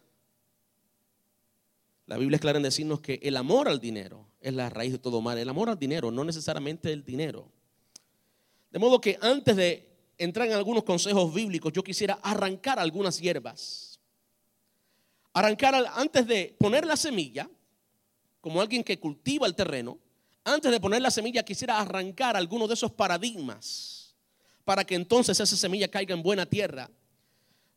La 2.06 2.16
Biblia 2.16 2.36
es 2.36 2.40
clara 2.40 2.56
en 2.58 2.62
decirnos 2.62 3.00
que 3.00 3.20
el 3.22 3.36
amor 3.36 3.68
al 3.68 3.80
dinero 3.80 4.26
es 4.40 4.54
la 4.54 4.70
raíz 4.70 4.92
de 4.92 4.98
todo 4.98 5.20
mal. 5.20 5.38
El 5.38 5.48
amor 5.48 5.68
al 5.68 5.78
dinero, 5.78 6.10
no 6.10 6.24
necesariamente 6.24 6.92
el 6.92 7.04
dinero. 7.04 7.50
De 8.70 8.78
modo 8.78 9.00
que 9.00 9.18
antes 9.20 9.54
de 9.56 9.88
entrar 10.16 10.48
en 10.48 10.54
algunos 10.54 10.84
consejos 10.84 11.32
bíblicos, 11.32 11.72
yo 11.72 11.84
quisiera 11.84 12.14
arrancar 12.22 12.78
algunas 12.78 13.20
hierbas. 13.20 14.00
Arrancar 15.32 15.74
antes 15.94 16.26
de 16.26 16.56
poner 16.58 16.86
la 16.86 16.96
semilla, 16.96 17.48
como 18.40 18.60
alguien 18.60 18.82
que 18.82 18.98
cultiva 18.98 19.46
el 19.46 19.54
terreno, 19.54 19.98
antes 20.54 20.70
de 20.70 20.80
poner 20.80 21.02
la 21.02 21.10
semilla 21.10 21.42
quisiera 21.42 21.78
arrancar 21.78 22.36
algunos 22.36 22.68
de 22.68 22.74
esos 22.74 22.92
paradigmas 22.92 24.16
para 24.64 24.84
que 24.84 24.94
entonces 24.94 25.38
esa 25.40 25.56
semilla 25.56 25.88
caiga 25.88 26.14
en 26.14 26.22
buena 26.22 26.46
tierra. 26.46 26.90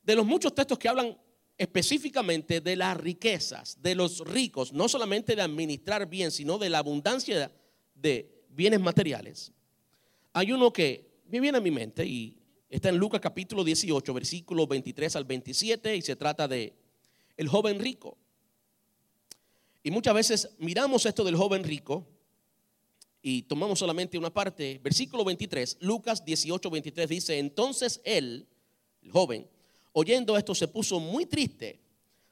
De 0.04 0.16
los 0.16 0.26
muchos 0.26 0.54
textos 0.54 0.78
que 0.78 0.90
hablan 0.90 1.18
específicamente 1.58 2.60
de 2.60 2.76
las 2.76 2.98
riquezas, 2.98 3.82
de 3.82 3.96
los 3.96 4.20
ricos, 4.20 4.74
no 4.74 4.90
solamente 4.90 5.36
de 5.36 5.42
administrar 5.42 6.08
bien, 6.08 6.32
sino 6.32 6.58
de 6.58 6.70
la 6.70 6.80
abundancia 6.80 7.52
de 7.96 8.44
bienes 8.50 8.80
materiales. 8.80 9.52
Hay 10.34 10.52
uno 10.52 10.74
que 10.74 11.22
me 11.28 11.40
viene 11.40 11.60
a 11.60 11.62
mi 11.62 11.72
mente 11.72 12.06
y 12.06 12.38
está 12.70 12.90
en 12.90 12.98
Lucas 12.98 13.22
capítulo 13.22 13.64
18, 13.64 14.14
versículos 14.14 14.68
23 14.68 15.16
al 15.16 15.26
27 15.26 15.96
y 15.96 16.02
se 16.02 16.16
trata 16.16 16.48
de 16.48 16.74
el 17.38 17.48
joven 17.48 17.80
rico. 17.80 18.18
Y 19.84 19.92
muchas 19.92 20.14
veces 20.14 20.50
miramos 20.58 21.06
esto 21.06 21.24
del 21.24 21.36
joven 21.36 21.64
rico 21.64 22.08
y 23.22 23.44
tomamos 23.44 23.80
solamente 23.80 24.18
una 24.18 24.34
parte. 24.34 24.80
Versículo 24.84 25.24
23, 25.24 25.78
Lucas 25.82 26.26
18, 26.26 26.70
23 26.70 27.10
dice, 27.10 27.40
entonces 27.40 28.02
él, 28.04 28.48
el 29.02 29.12
joven, 29.12 29.48
oyendo 29.94 30.38
esto 30.38 30.56
se 30.56 30.68
puso 30.68 31.00
muy 31.00 31.26
triste 31.26 31.80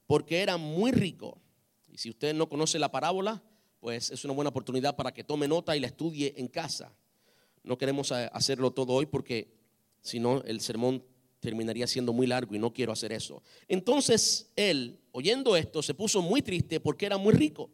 porque 0.08 0.42
era 0.42 0.58
muy 0.58 0.92
rico. 0.92 1.40
Y 1.88 1.98
si 1.98 2.10
usted 2.10 2.34
no 2.34 2.50
conoce 2.50 2.80
la 2.80 2.92
parábola, 2.92 3.44
pues 3.80 4.10
es 4.12 4.26
una 4.26 4.34
buena 4.34 4.50
oportunidad 4.50 4.96
para 4.96 5.14
que 5.14 5.24
tome 5.24 5.48
nota 5.48 5.76
y 5.76 5.80
la 5.80 5.88
estudie 5.88 6.34
en 6.38 6.48
casa. 6.48 6.94
No 7.64 7.78
queremos 7.78 8.12
hacerlo 8.12 8.72
todo 8.72 8.94
hoy 8.94 9.06
porque 9.06 9.54
si 10.02 10.20
no 10.20 10.42
el 10.44 10.62
sermón 10.62 11.04
terminaría 11.40 11.88
siendo 11.88 12.12
muy 12.12 12.28
largo 12.28 12.56
y 12.56 12.60
no 12.60 12.74
quiero 12.74 12.92
hacer 12.92 13.14
eso. 13.14 13.42
Entonces 13.68 14.52
él, 14.56 15.00
oyendo 15.12 15.56
esto, 15.56 15.82
se 15.82 15.94
puso 15.94 16.22
muy 16.22 16.42
triste 16.42 16.80
porque 16.80 17.06
era 17.06 17.18
muy 17.18 17.34
rico. 17.34 17.70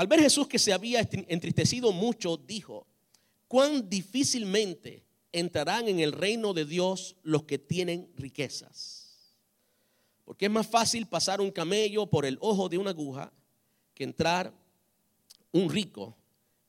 Al 0.00 0.06
ver 0.06 0.20
Jesús 0.22 0.48
que 0.48 0.58
se 0.58 0.72
había 0.72 1.06
entristecido 1.28 1.92
mucho, 1.92 2.38
dijo, 2.38 2.86
cuán 3.46 3.90
difícilmente 3.90 5.04
entrarán 5.30 5.88
en 5.88 6.00
el 6.00 6.12
reino 6.12 6.54
de 6.54 6.64
Dios 6.64 7.16
los 7.22 7.42
que 7.42 7.58
tienen 7.58 8.10
riquezas. 8.16 9.36
Porque 10.24 10.46
es 10.46 10.50
más 10.50 10.66
fácil 10.66 11.06
pasar 11.06 11.42
un 11.42 11.50
camello 11.50 12.06
por 12.06 12.24
el 12.24 12.38
ojo 12.40 12.70
de 12.70 12.78
una 12.78 12.92
aguja 12.92 13.30
que 13.92 14.04
entrar 14.04 14.54
un 15.52 15.68
rico 15.68 16.16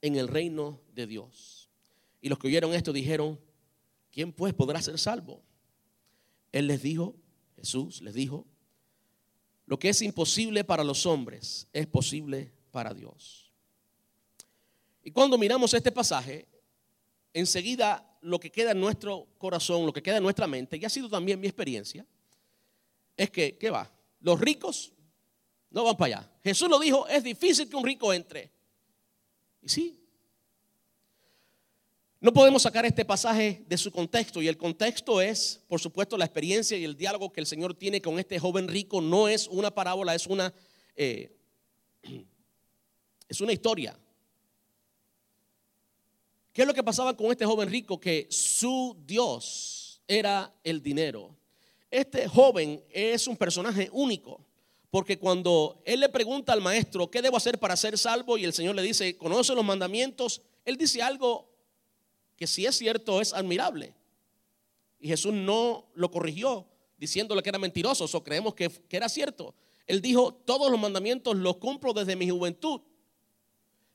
en 0.01 0.17
el 0.17 0.27
reino 0.27 0.81
de 0.93 1.07
Dios. 1.07 1.69
Y 2.19 2.27
los 2.27 2.37
que 2.37 2.47
oyeron 2.47 2.73
esto 2.73 2.91
dijeron, 2.91 3.39
¿quién 4.11 4.33
pues 4.33 4.53
podrá 4.53 4.81
ser 4.81 4.99
salvo? 4.99 5.41
Él 6.51 6.67
les 6.67 6.81
dijo, 6.81 7.15
Jesús 7.55 8.01
les 8.01 8.13
dijo, 8.13 8.45
lo 9.67 9.79
que 9.79 9.87
es 9.87 10.01
imposible 10.01 10.65
para 10.65 10.83
los 10.83 11.05
hombres 11.05 11.69
es 11.71 11.87
posible 11.87 12.51
para 12.71 12.93
Dios. 12.93 13.51
Y 15.03 15.11
cuando 15.11 15.37
miramos 15.37 15.73
este 15.73 15.91
pasaje, 15.91 16.47
enseguida 17.33 18.07
lo 18.21 18.39
que 18.39 18.51
queda 18.51 18.71
en 18.71 18.79
nuestro 18.79 19.27
corazón, 19.37 19.85
lo 19.85 19.93
que 19.93 20.03
queda 20.03 20.17
en 20.17 20.23
nuestra 20.23 20.47
mente, 20.47 20.77
y 20.77 20.85
ha 20.85 20.89
sido 20.89 21.09
también 21.09 21.39
mi 21.39 21.47
experiencia, 21.47 22.05
es 23.17 23.29
que, 23.29 23.57
¿qué 23.57 23.69
va? 23.69 23.91
Los 24.19 24.39
ricos 24.39 24.93
no 25.69 25.83
van 25.83 25.97
para 25.97 26.17
allá. 26.17 26.31
Jesús 26.43 26.69
lo 26.69 26.79
dijo, 26.79 27.07
es 27.07 27.23
difícil 27.23 27.69
que 27.69 27.75
un 27.75 27.85
rico 27.85 28.13
entre. 28.13 28.51
Y 29.61 29.69
sí. 29.69 29.97
No 32.19 32.31
podemos 32.31 32.61
sacar 32.61 32.85
este 32.85 33.03
pasaje 33.03 33.63
de 33.67 33.77
su 33.77 33.91
contexto 33.91 34.43
y 34.43 34.47
el 34.47 34.57
contexto 34.57 35.21
es, 35.21 35.63
por 35.67 35.79
supuesto, 35.79 36.17
la 36.17 36.25
experiencia 36.25 36.77
y 36.77 36.83
el 36.83 36.95
diálogo 36.95 37.33
que 37.33 37.39
el 37.39 37.47
Señor 37.47 37.73
tiene 37.73 37.99
con 37.99 38.19
este 38.19 38.37
joven 38.37 38.67
rico. 38.67 39.01
No 39.01 39.27
es 39.27 39.47
una 39.47 39.73
parábola, 39.73 40.13
es 40.13 40.27
una, 40.27 40.53
eh, 40.95 41.35
es 43.31 43.39
una 43.39 43.53
historia. 43.53 43.97
¿Qué 46.51 46.63
es 46.63 46.67
lo 46.67 46.73
que 46.73 46.83
pasaba 46.83 47.15
con 47.15 47.31
este 47.31 47.45
joven 47.45 47.69
rico? 47.69 47.97
Que 47.97 48.27
su 48.29 48.97
Dios 49.05 50.01
era 50.05 50.53
el 50.65 50.83
dinero. 50.83 51.33
Este 51.89 52.27
joven 52.27 52.83
es 52.89 53.27
un 53.27 53.37
personaje 53.37 53.89
único, 53.93 54.45
porque 54.89 55.17
cuando 55.17 55.81
él 55.85 56.01
le 56.01 56.09
pregunta 56.09 56.51
al 56.51 56.59
maestro, 56.59 57.09
¿qué 57.09 57.21
debo 57.21 57.37
hacer 57.37 57.57
para 57.57 57.77
ser 57.77 57.97
salvo? 57.97 58.37
Y 58.37 58.43
el 58.43 58.51
Señor 58.51 58.75
le 58.75 58.81
dice, 58.81 59.17
¿conoce 59.17 59.55
los 59.55 59.63
mandamientos? 59.63 60.41
Él 60.65 60.75
dice 60.75 61.01
algo 61.01 61.49
que 62.35 62.47
si 62.47 62.65
es 62.65 62.77
cierto 62.77 63.21
es 63.21 63.33
admirable. 63.33 63.93
Y 64.99 65.07
Jesús 65.07 65.33
no 65.33 65.89
lo 65.93 66.11
corrigió 66.11 66.67
diciéndole 66.97 67.41
que 67.41 67.49
era 67.49 67.59
mentiroso, 67.59 68.05
o 68.11 68.23
creemos 68.23 68.55
que, 68.55 68.69
que 68.69 68.97
era 68.97 69.07
cierto. 69.07 69.55
Él 69.87 70.01
dijo, 70.01 70.33
todos 70.33 70.69
los 70.69 70.79
mandamientos 70.79 71.33
los 71.37 71.55
cumplo 71.57 71.93
desde 71.93 72.17
mi 72.17 72.29
juventud. 72.29 72.81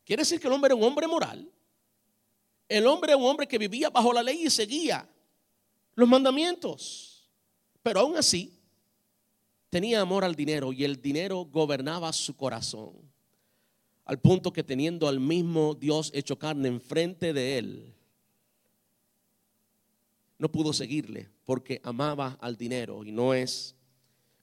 Quiere 0.07 0.23
decir 0.23 0.41
que 0.41 0.47
el 0.47 0.55
hombre 0.55 0.69
era 0.69 0.77
un 0.77 0.85
hombre 0.85 1.07
moral 1.07 1.53
el 2.69 2.87
hombre 2.87 3.13
era 3.13 3.17
un 3.17 3.27
hombre 3.27 3.47
que 3.47 3.59
vivía 3.59 3.91
bajo 3.91 4.13
la 4.13 4.23
ley 4.23 4.47
y 4.47 4.51
seguía 4.51 5.09
los 5.95 6.09
mandamientos. 6.09 7.29
Pero 7.83 8.01
aún 8.01 8.17
así, 8.17 8.59
tenía 9.71 10.01
amor 10.01 10.25
al 10.25 10.35
dinero 10.35 10.73
y 10.73 10.85
el 10.85 11.01
dinero 11.01 11.45
gobernaba 11.45 12.13
su 12.13 12.37
corazón. 12.37 12.95
Al 14.05 14.21
punto 14.21 14.53
que 14.53 14.65
teniendo 14.65 15.09
al 15.09 15.21
mismo 15.21 15.75
Dios 15.75 16.11
hecho 16.15 16.39
carne 16.39 16.69
enfrente 16.69 17.33
de 17.33 17.59
él, 17.59 17.95
no 20.39 20.51
pudo 20.51 20.73
seguirle 20.73 21.29
porque 21.45 21.81
amaba 21.83 22.37
al 22.41 22.57
dinero. 22.57 23.05
Y 23.05 23.13
no 23.13 23.33
es 23.33 23.75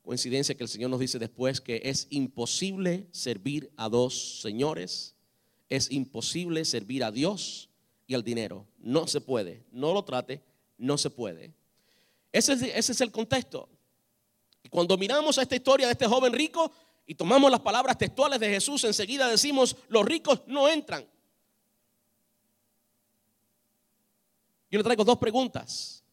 coincidencia 0.01 0.55
que 0.55 0.63
el 0.63 0.69
Señor 0.69 0.89
nos 0.89 0.99
dice 0.99 1.19
después 1.19 1.61
que 1.61 1.81
es 1.83 2.07
imposible 2.09 3.07
servir 3.11 3.71
a 3.75 3.89
dos 3.89 4.41
señores. 4.41 5.12
Es 5.73 5.89
imposible 5.89 6.65
servir 6.65 7.03
a 7.03 7.09
Dios 7.09 7.67
y 8.05 8.13
al 8.13 8.23
dinero. 8.23 8.67
No 8.77 9.07
se 9.07 9.19
puede. 9.21 9.65
No 9.71 9.91
lo 9.91 10.05
trate, 10.05 10.43
no 10.77 10.99
se 10.99 11.09
puede. 11.09 11.51
Ese 12.31 12.53
es, 12.77 13.01
el 13.01 13.11
contexto. 13.11 13.67
Y 14.61 14.69
cuando 14.69 14.95
miramos 14.99 15.35
a 15.39 15.41
esta 15.41 15.55
historia 15.55 15.87
de 15.87 15.93
este 15.93 16.05
joven 16.05 16.31
rico 16.31 16.71
y 17.07 17.15
tomamos 17.15 17.49
las 17.49 17.61
palabras 17.61 17.97
textuales 17.97 18.39
de 18.39 18.49
Jesús, 18.49 18.83
enseguida 18.83 19.27
decimos, 19.27 19.75
los 19.87 20.05
ricos 20.05 20.43
no 20.45 20.69
entran. 20.69 21.07
Yo 24.69 24.77
le 24.77 24.83
traigo 24.83 25.03
dos 25.03 25.17
preguntas. 25.17 26.03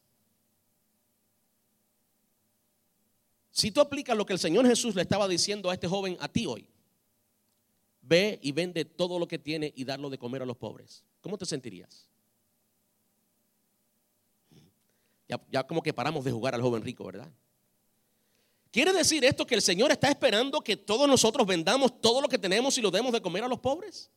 Si 3.50 3.70
tú 3.70 3.82
aplicas 3.82 4.16
lo 4.16 4.24
que 4.24 4.32
el 4.32 4.38
Señor 4.38 4.66
Jesús 4.66 4.94
le 4.94 5.02
estaba 5.02 5.28
diciendo 5.28 5.68
a 5.68 5.74
este 5.74 5.86
joven 5.86 6.16
a 6.18 6.28
ti 6.28 6.46
hoy, 6.46 6.66
ve 8.10 8.40
y 8.42 8.50
vende 8.50 8.84
todo 8.84 9.20
lo 9.20 9.28
que 9.28 9.38
tiene 9.38 9.72
y 9.76 9.84
darlo 9.84 10.10
de 10.10 10.18
comer 10.18 10.42
a 10.42 10.46
los 10.46 10.56
pobres, 10.56 11.04
¿cómo 11.20 11.38
te 11.38 11.46
sentirías? 11.46 12.08
Ya, 15.48 15.64
como 15.64 15.80
que 15.80 15.94
paramos 15.94 16.24
de 16.24 16.32
jugar 16.32 16.56
al 16.56 16.60
joven 16.60 16.82
rico, 16.82 17.04
¿verdad? 17.04 17.30
¿Quiere 18.72 18.92
decir 18.92 19.24
esto 19.24 19.46
que 19.46 19.54
el 19.54 19.62
Señor 19.62 19.92
está 19.92 20.08
esperando 20.08 20.60
que 20.60 20.76
todos 20.76 21.06
nosotros 21.06 21.46
vendamos 21.46 22.00
todo 22.00 22.20
lo 22.20 22.28
que 22.28 22.36
tenemos 22.36 22.76
y 22.78 22.80
lo 22.80 22.90
demos 22.90 23.12
de 23.12 23.22
comer 23.22 23.44
a 23.44 23.48
los 23.48 23.60
pobres? 23.60 24.10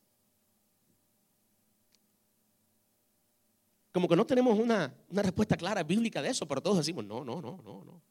Como 3.92 4.08
que 4.08 4.16
no 4.16 4.26
tenemos 4.26 4.58
una, 4.58 4.92
respuesta 5.12 5.56
clara 5.56 5.84
bíblica 5.84 6.20
de 6.20 6.30
eso, 6.30 6.48
pero 6.48 6.62
todos 6.62 6.78
decimos, 6.78 7.06
no, 7.06 7.24
no, 7.24 7.40
no, 7.40 7.62
no, 7.64 7.84
no. 7.84 8.02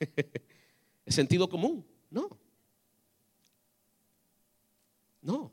es 1.04 1.14
sentido 1.14 1.46
común, 1.46 1.86
no. 2.08 2.43
No. 5.24 5.50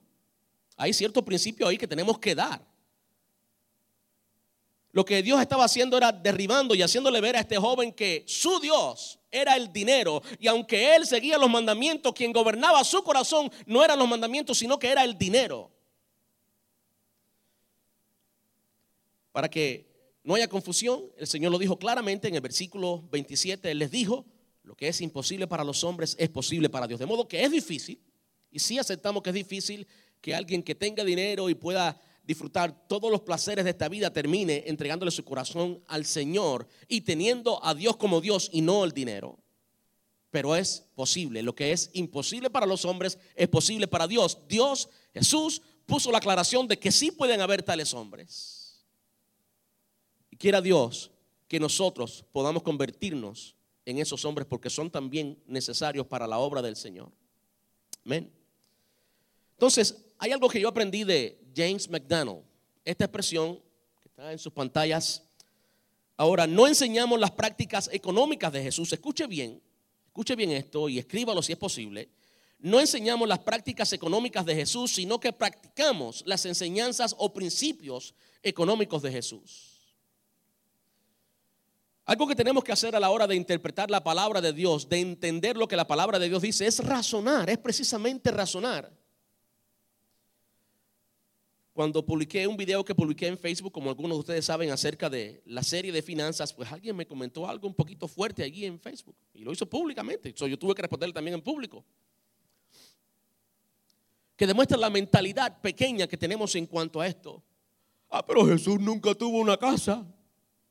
Hay 0.75 0.93
cierto 0.93 1.23
principio 1.23 1.67
ahí 1.67 1.77
que 1.77 1.87
tenemos 1.87 2.19
que 2.19 2.35
dar. 2.35 2.61
Lo 4.91 5.05
que 5.05 5.23
Dios 5.23 5.39
estaba 5.39 5.63
haciendo 5.63 5.95
era 5.95 6.11
derribando 6.11 6.75
y 6.75 6.81
haciéndole 6.81 7.21
ver 7.21 7.37
a 7.37 7.39
este 7.39 7.57
joven 7.57 7.93
que 7.93 8.25
su 8.27 8.59
Dios 8.59 9.17
era 9.31 9.55
el 9.55 9.71
dinero. 9.71 10.21
Y 10.37 10.47
aunque 10.47 10.95
él 10.95 11.07
seguía 11.07 11.37
los 11.37 11.49
mandamientos, 11.49 12.13
quien 12.13 12.33
gobernaba 12.33 12.83
su 12.83 13.01
corazón 13.01 13.49
no 13.65 13.83
eran 13.83 13.97
los 13.97 14.09
mandamientos, 14.09 14.57
sino 14.57 14.77
que 14.77 14.89
era 14.89 15.05
el 15.05 15.17
dinero. 15.17 15.71
Para 19.31 19.49
que 19.49 19.89
no 20.25 20.35
haya 20.35 20.49
confusión, 20.49 21.09
el 21.15 21.27
Señor 21.27 21.53
lo 21.53 21.57
dijo 21.57 21.79
claramente 21.79 22.27
en 22.27 22.35
el 22.35 22.41
versículo 22.41 23.01
27. 23.11 23.71
Él 23.71 23.79
les 23.79 23.91
dijo, 23.91 24.25
lo 24.63 24.75
que 24.75 24.89
es 24.89 24.99
imposible 24.99 25.47
para 25.47 25.63
los 25.63 25.85
hombres 25.85 26.17
es 26.19 26.27
posible 26.27 26.69
para 26.69 26.85
Dios. 26.85 26.99
De 26.99 27.05
modo 27.05 27.29
que 27.29 27.41
es 27.41 27.49
difícil, 27.49 28.01
y 28.51 28.59
si 28.59 28.77
aceptamos 28.77 29.23
que 29.23 29.29
es 29.29 29.35
difícil 29.35 29.87
que 30.19 30.35
alguien 30.35 30.61
que 30.61 30.75
tenga 30.75 31.03
dinero 31.03 31.49
y 31.49 31.55
pueda 31.55 31.99
disfrutar 32.23 32.87
todos 32.87 33.11
los 33.11 33.21
placeres 33.21 33.63
de 33.63 33.71
esta 33.71 33.89
vida, 33.89 34.13
termine 34.13 34.63
entregándole 34.67 35.11
su 35.11 35.25
corazón 35.25 35.83
al 35.87 36.05
Señor 36.05 36.67
y 36.87 37.01
teniendo 37.01 37.63
a 37.65 37.73
Dios 37.73 37.97
como 37.97 38.21
Dios 38.21 38.49
y 38.53 38.61
no 38.61 38.83
el 38.83 38.91
dinero. 38.91 39.39
Pero 40.29 40.55
es 40.55 40.85
posible. 40.95 41.41
Lo 41.41 41.55
que 41.55 41.71
es 41.71 41.89
imposible 41.93 42.49
para 42.49 42.65
los 42.65 42.85
hombres 42.85 43.17
es 43.35 43.49
posible 43.49 43.87
para 43.87 44.07
Dios. 44.07 44.37
Dios, 44.47 44.89
Jesús, 45.13 45.61
puso 45.85 46.11
la 46.11 46.19
aclaración 46.19 46.67
de 46.67 46.77
que 46.79 46.91
sí 46.91 47.11
pueden 47.11 47.41
haber 47.41 47.63
tales 47.63 47.93
hombres. 47.93 48.85
Y 50.29 50.37
quiera 50.37 50.61
Dios 50.61 51.11
que 51.47 51.59
nosotros 51.59 52.23
podamos 52.31 52.63
convertirnos 52.63 53.55
en 53.83 53.97
esos 53.97 54.23
hombres 54.23 54.47
porque 54.47 54.69
son 54.69 54.89
también 54.89 55.41
necesarios 55.47 56.05
para 56.05 56.27
la 56.27 56.37
obra 56.37 56.61
del 56.61 56.77
Señor. 56.77 57.11
Amén. 58.05 58.40
Entonces, 59.61 59.95
hay 60.17 60.31
algo 60.31 60.49
que 60.49 60.59
yo 60.59 60.69
aprendí 60.69 61.03
de 61.03 61.39
James 61.55 61.87
McDonald. 61.87 62.41
Esta 62.83 63.05
expresión 63.05 63.61
que 64.01 64.07
está 64.07 64.31
en 64.31 64.39
sus 64.39 64.51
pantallas. 64.51 65.21
Ahora, 66.17 66.47
no 66.47 66.67
enseñamos 66.67 67.19
las 67.19 67.29
prácticas 67.29 67.87
económicas 67.93 68.51
de 68.51 68.63
Jesús. 68.63 68.91
Escuche 68.91 69.27
bien, 69.27 69.61
escuche 70.07 70.35
bien 70.35 70.49
esto 70.49 70.89
y 70.89 70.97
escríbalo 70.97 71.43
si 71.43 71.51
es 71.51 71.59
posible. 71.59 72.09
No 72.57 72.79
enseñamos 72.79 73.29
las 73.29 73.37
prácticas 73.37 73.93
económicas 73.93 74.47
de 74.47 74.55
Jesús, 74.55 74.95
sino 74.95 75.19
que 75.19 75.31
practicamos 75.31 76.23
las 76.25 76.43
enseñanzas 76.47 77.13
o 77.19 77.31
principios 77.31 78.15
económicos 78.41 79.03
de 79.03 79.11
Jesús. 79.11 79.93
Algo 82.05 82.27
que 82.27 82.35
tenemos 82.35 82.63
que 82.63 82.71
hacer 82.71 82.95
a 82.95 82.99
la 82.99 83.11
hora 83.11 83.27
de 83.27 83.35
interpretar 83.35 83.91
la 83.91 84.03
palabra 84.03 84.41
de 84.41 84.53
Dios, 84.53 84.89
de 84.89 85.01
entender 85.01 85.55
lo 85.55 85.67
que 85.67 85.75
la 85.75 85.85
palabra 85.85 86.17
de 86.17 86.29
Dios 86.29 86.41
dice, 86.41 86.65
es 86.65 86.83
razonar, 86.83 87.47
es 87.51 87.59
precisamente 87.59 88.31
razonar. 88.31 89.00
Cuando 91.73 92.05
publiqué 92.05 92.45
un 92.47 92.57
video 92.57 92.83
que 92.83 92.93
publiqué 92.93 93.27
en 93.27 93.37
Facebook, 93.37 93.71
como 93.71 93.89
algunos 93.89 94.17
de 94.17 94.19
ustedes 94.19 94.45
saben, 94.45 94.71
acerca 94.71 95.09
de 95.09 95.41
la 95.45 95.63
serie 95.63 95.91
de 95.91 96.01
finanzas, 96.01 96.53
pues 96.53 96.69
alguien 96.69 96.95
me 96.95 97.05
comentó 97.05 97.47
algo 97.47 97.65
un 97.65 97.73
poquito 97.73 98.09
fuerte 98.09 98.43
allí 98.43 98.65
en 98.65 98.77
Facebook 98.77 99.15
y 99.33 99.43
lo 99.43 99.53
hizo 99.53 99.65
públicamente. 99.65 100.33
yo 100.33 100.59
tuve 100.59 100.75
que 100.75 100.81
responderle 100.81 101.13
también 101.13 101.35
en 101.35 101.41
público. 101.41 101.85
Que 104.35 104.45
demuestra 104.45 104.77
la 104.77 104.89
mentalidad 104.89 105.61
pequeña 105.61 106.07
que 106.07 106.17
tenemos 106.17 106.53
en 106.55 106.65
cuanto 106.65 106.99
a 106.99 107.07
esto. 107.07 107.41
Ah, 108.09 108.25
pero 108.25 108.45
Jesús 108.45 108.77
nunca 108.79 109.15
tuvo 109.15 109.39
una 109.39 109.55
casa. 109.55 110.05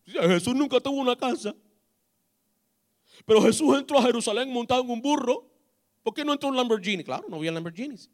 Jesús 0.04 0.54
nunca 0.54 0.80
tuvo 0.80 1.00
una 1.00 1.16
casa. 1.16 1.54
Pero 3.24 3.40
Jesús 3.40 3.74
entró 3.78 3.98
a 3.98 4.02
Jerusalén 4.02 4.52
montado 4.52 4.82
en 4.82 4.90
un 4.90 5.00
burro. 5.00 5.46
¿Por 6.02 6.12
qué 6.12 6.24
no 6.24 6.32
entró 6.34 6.50
en 6.50 6.56
Lamborghini? 6.56 7.04
Claro, 7.04 7.26
no 7.28 7.36
había 7.36 7.52
Lamborghinis. 7.52 8.10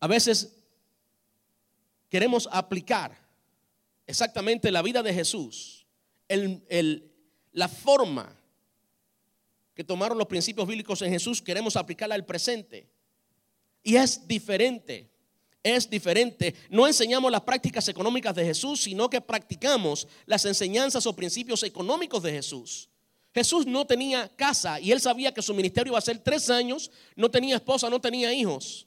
A 0.00 0.06
veces 0.06 0.56
queremos 2.08 2.48
aplicar 2.52 3.16
exactamente 4.06 4.70
la 4.70 4.82
vida 4.82 5.02
de 5.02 5.12
Jesús, 5.12 5.86
la 7.52 7.68
forma 7.68 8.36
que 9.74 9.84
tomaron 9.84 10.16
los 10.16 10.26
principios 10.26 10.66
bíblicos 10.66 11.02
en 11.02 11.12
Jesús, 11.12 11.42
queremos 11.42 11.76
aplicarla 11.76 12.14
al 12.14 12.24
presente. 12.24 12.88
Y 13.82 13.96
es 13.96 14.26
diferente, 14.26 15.10
es 15.62 15.88
diferente. 15.88 16.54
No 16.70 16.86
enseñamos 16.86 17.30
las 17.30 17.42
prácticas 17.42 17.86
económicas 17.88 18.34
de 18.34 18.44
Jesús, 18.44 18.80
sino 18.80 19.10
que 19.10 19.20
practicamos 19.20 20.08
las 20.24 20.46
enseñanzas 20.46 21.06
o 21.06 21.14
principios 21.14 21.62
económicos 21.62 22.22
de 22.22 22.32
Jesús. 22.32 22.88
Jesús 23.34 23.66
no 23.66 23.86
tenía 23.86 24.34
casa 24.34 24.80
y 24.80 24.92
él 24.92 25.00
sabía 25.00 25.34
que 25.34 25.42
su 25.42 25.52
ministerio 25.52 25.90
iba 25.90 25.98
a 25.98 26.02
ser 26.02 26.18
tres 26.20 26.48
años, 26.48 26.90
no 27.14 27.30
tenía 27.30 27.56
esposa, 27.56 27.90
no 27.90 28.00
tenía 28.00 28.32
hijos. 28.32 28.86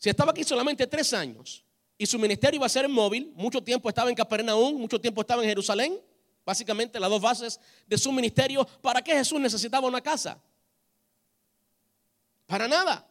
Si 0.00 0.08
estaba 0.08 0.30
aquí 0.30 0.42
solamente 0.44 0.86
tres 0.86 1.12
años 1.12 1.62
y 1.98 2.06
su 2.06 2.18
ministerio 2.18 2.56
iba 2.56 2.64
a 2.64 2.70
ser 2.70 2.88
móvil, 2.88 3.34
mucho 3.36 3.62
tiempo 3.62 3.86
estaba 3.90 4.08
en 4.08 4.16
Capernaum, 4.16 4.80
mucho 4.80 4.98
tiempo 4.98 5.20
estaba 5.20 5.42
en 5.42 5.48
Jerusalén, 5.50 6.00
básicamente 6.42 6.98
las 6.98 7.10
dos 7.10 7.20
bases 7.20 7.60
de 7.86 7.98
su 7.98 8.10
ministerio, 8.10 8.66
¿para 8.80 9.02
qué 9.02 9.12
Jesús 9.12 9.38
necesitaba 9.38 9.86
una 9.86 10.00
casa? 10.00 10.42
Para 12.46 12.66
nada. 12.66 13.06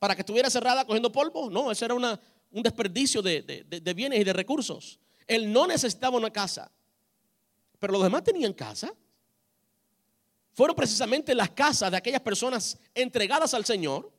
¿Para 0.00 0.16
que 0.16 0.22
estuviera 0.22 0.50
cerrada 0.50 0.84
cogiendo 0.84 1.12
polvo? 1.12 1.48
No, 1.48 1.70
eso 1.70 1.84
era 1.84 1.94
una, 1.94 2.20
un 2.50 2.62
desperdicio 2.64 3.22
de, 3.22 3.64
de 3.64 3.94
bienes 3.94 4.18
y 4.18 4.24
de 4.24 4.32
recursos. 4.32 4.98
Él 5.28 5.52
no 5.52 5.68
necesitaba 5.68 6.16
una 6.16 6.32
casa. 6.32 6.72
Pero 7.78 7.92
los 7.92 8.02
demás 8.02 8.24
tenían 8.24 8.52
casa. 8.52 8.92
Fueron 10.54 10.74
precisamente 10.74 11.36
las 11.36 11.50
casas 11.50 11.92
de 11.92 11.98
aquellas 11.98 12.20
personas 12.20 12.76
entregadas 12.96 13.54
al 13.54 13.64
Señor 13.64 14.11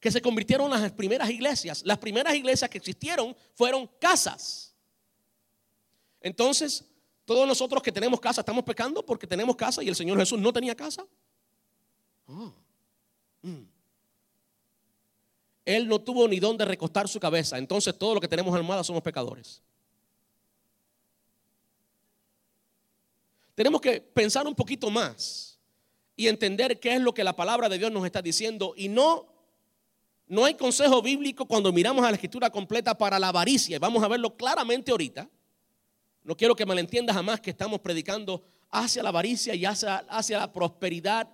que 0.00 0.10
se 0.10 0.22
convirtieron 0.22 0.72
en 0.72 0.82
las 0.82 0.92
primeras 0.92 1.28
iglesias. 1.30 1.82
Las 1.84 1.98
primeras 1.98 2.34
iglesias 2.34 2.70
que 2.70 2.78
existieron 2.78 3.36
fueron 3.54 3.88
casas. 3.98 4.74
Entonces, 6.20 6.84
todos 7.24 7.46
nosotros 7.46 7.82
que 7.82 7.92
tenemos 7.92 8.20
casa 8.20 8.40
estamos 8.40 8.64
pecando 8.64 9.04
porque 9.04 9.26
tenemos 9.26 9.56
casa 9.56 9.82
y 9.82 9.88
el 9.88 9.96
Señor 9.96 10.18
Jesús 10.18 10.38
no 10.38 10.52
tenía 10.52 10.74
casa. 10.74 11.04
Ah. 12.26 12.52
Mm. 13.42 13.62
Él 15.64 15.86
no 15.86 16.00
tuvo 16.00 16.26
ni 16.26 16.40
dónde 16.40 16.64
recostar 16.64 17.08
su 17.08 17.20
cabeza. 17.20 17.58
Entonces, 17.58 17.96
todos 17.98 18.14
los 18.14 18.20
que 18.20 18.28
tenemos 18.28 18.54
almohada 18.54 18.82
somos 18.82 19.02
pecadores. 19.02 19.62
Tenemos 23.54 23.80
que 23.80 24.00
pensar 24.00 24.46
un 24.46 24.54
poquito 24.54 24.88
más 24.88 25.58
y 26.16 26.28
entender 26.28 26.80
qué 26.80 26.94
es 26.94 27.00
lo 27.00 27.12
que 27.12 27.24
la 27.24 27.36
palabra 27.36 27.68
de 27.68 27.76
Dios 27.76 27.92
nos 27.92 28.06
está 28.06 28.22
diciendo 28.22 28.72
y 28.76 28.88
no 28.88 29.37
no 30.28 30.44
hay 30.44 30.54
consejo 30.54 31.00
bíblico 31.00 31.46
cuando 31.46 31.72
miramos 31.72 32.04
a 32.04 32.10
la 32.10 32.14
escritura 32.14 32.50
completa 32.50 32.96
para 32.96 33.18
la 33.18 33.28
avaricia. 33.28 33.76
Y 33.76 33.78
vamos 33.78 34.02
a 34.02 34.08
verlo 34.08 34.36
claramente 34.36 34.90
ahorita. 34.90 35.28
No 36.22 36.36
quiero 36.36 36.54
que 36.54 36.66
malentiendas 36.66 37.16
jamás 37.16 37.40
que 37.40 37.50
estamos 37.50 37.80
predicando 37.80 38.44
hacia 38.70 39.02
la 39.02 39.08
avaricia 39.08 39.54
y 39.54 39.64
hacia, 39.64 40.04
la 40.38 40.52
prosperidad 40.52 41.28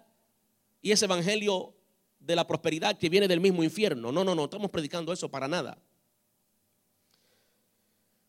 y 0.80 0.92
ese 0.92 1.07
evangelio 1.07 1.74
de 2.20 2.37
la 2.37 2.46
prosperidad 2.46 2.96
que 2.96 3.09
viene 3.09 3.26
del 3.26 3.40
mismo 3.40 3.64
infierno. 3.64 4.12
No, 4.12 4.22
no, 4.22 4.33
no, 4.33 4.44
estamos 4.44 4.70
predicando 4.70 5.12
eso 5.12 5.28
para 5.28 5.48
nada. 5.48 5.76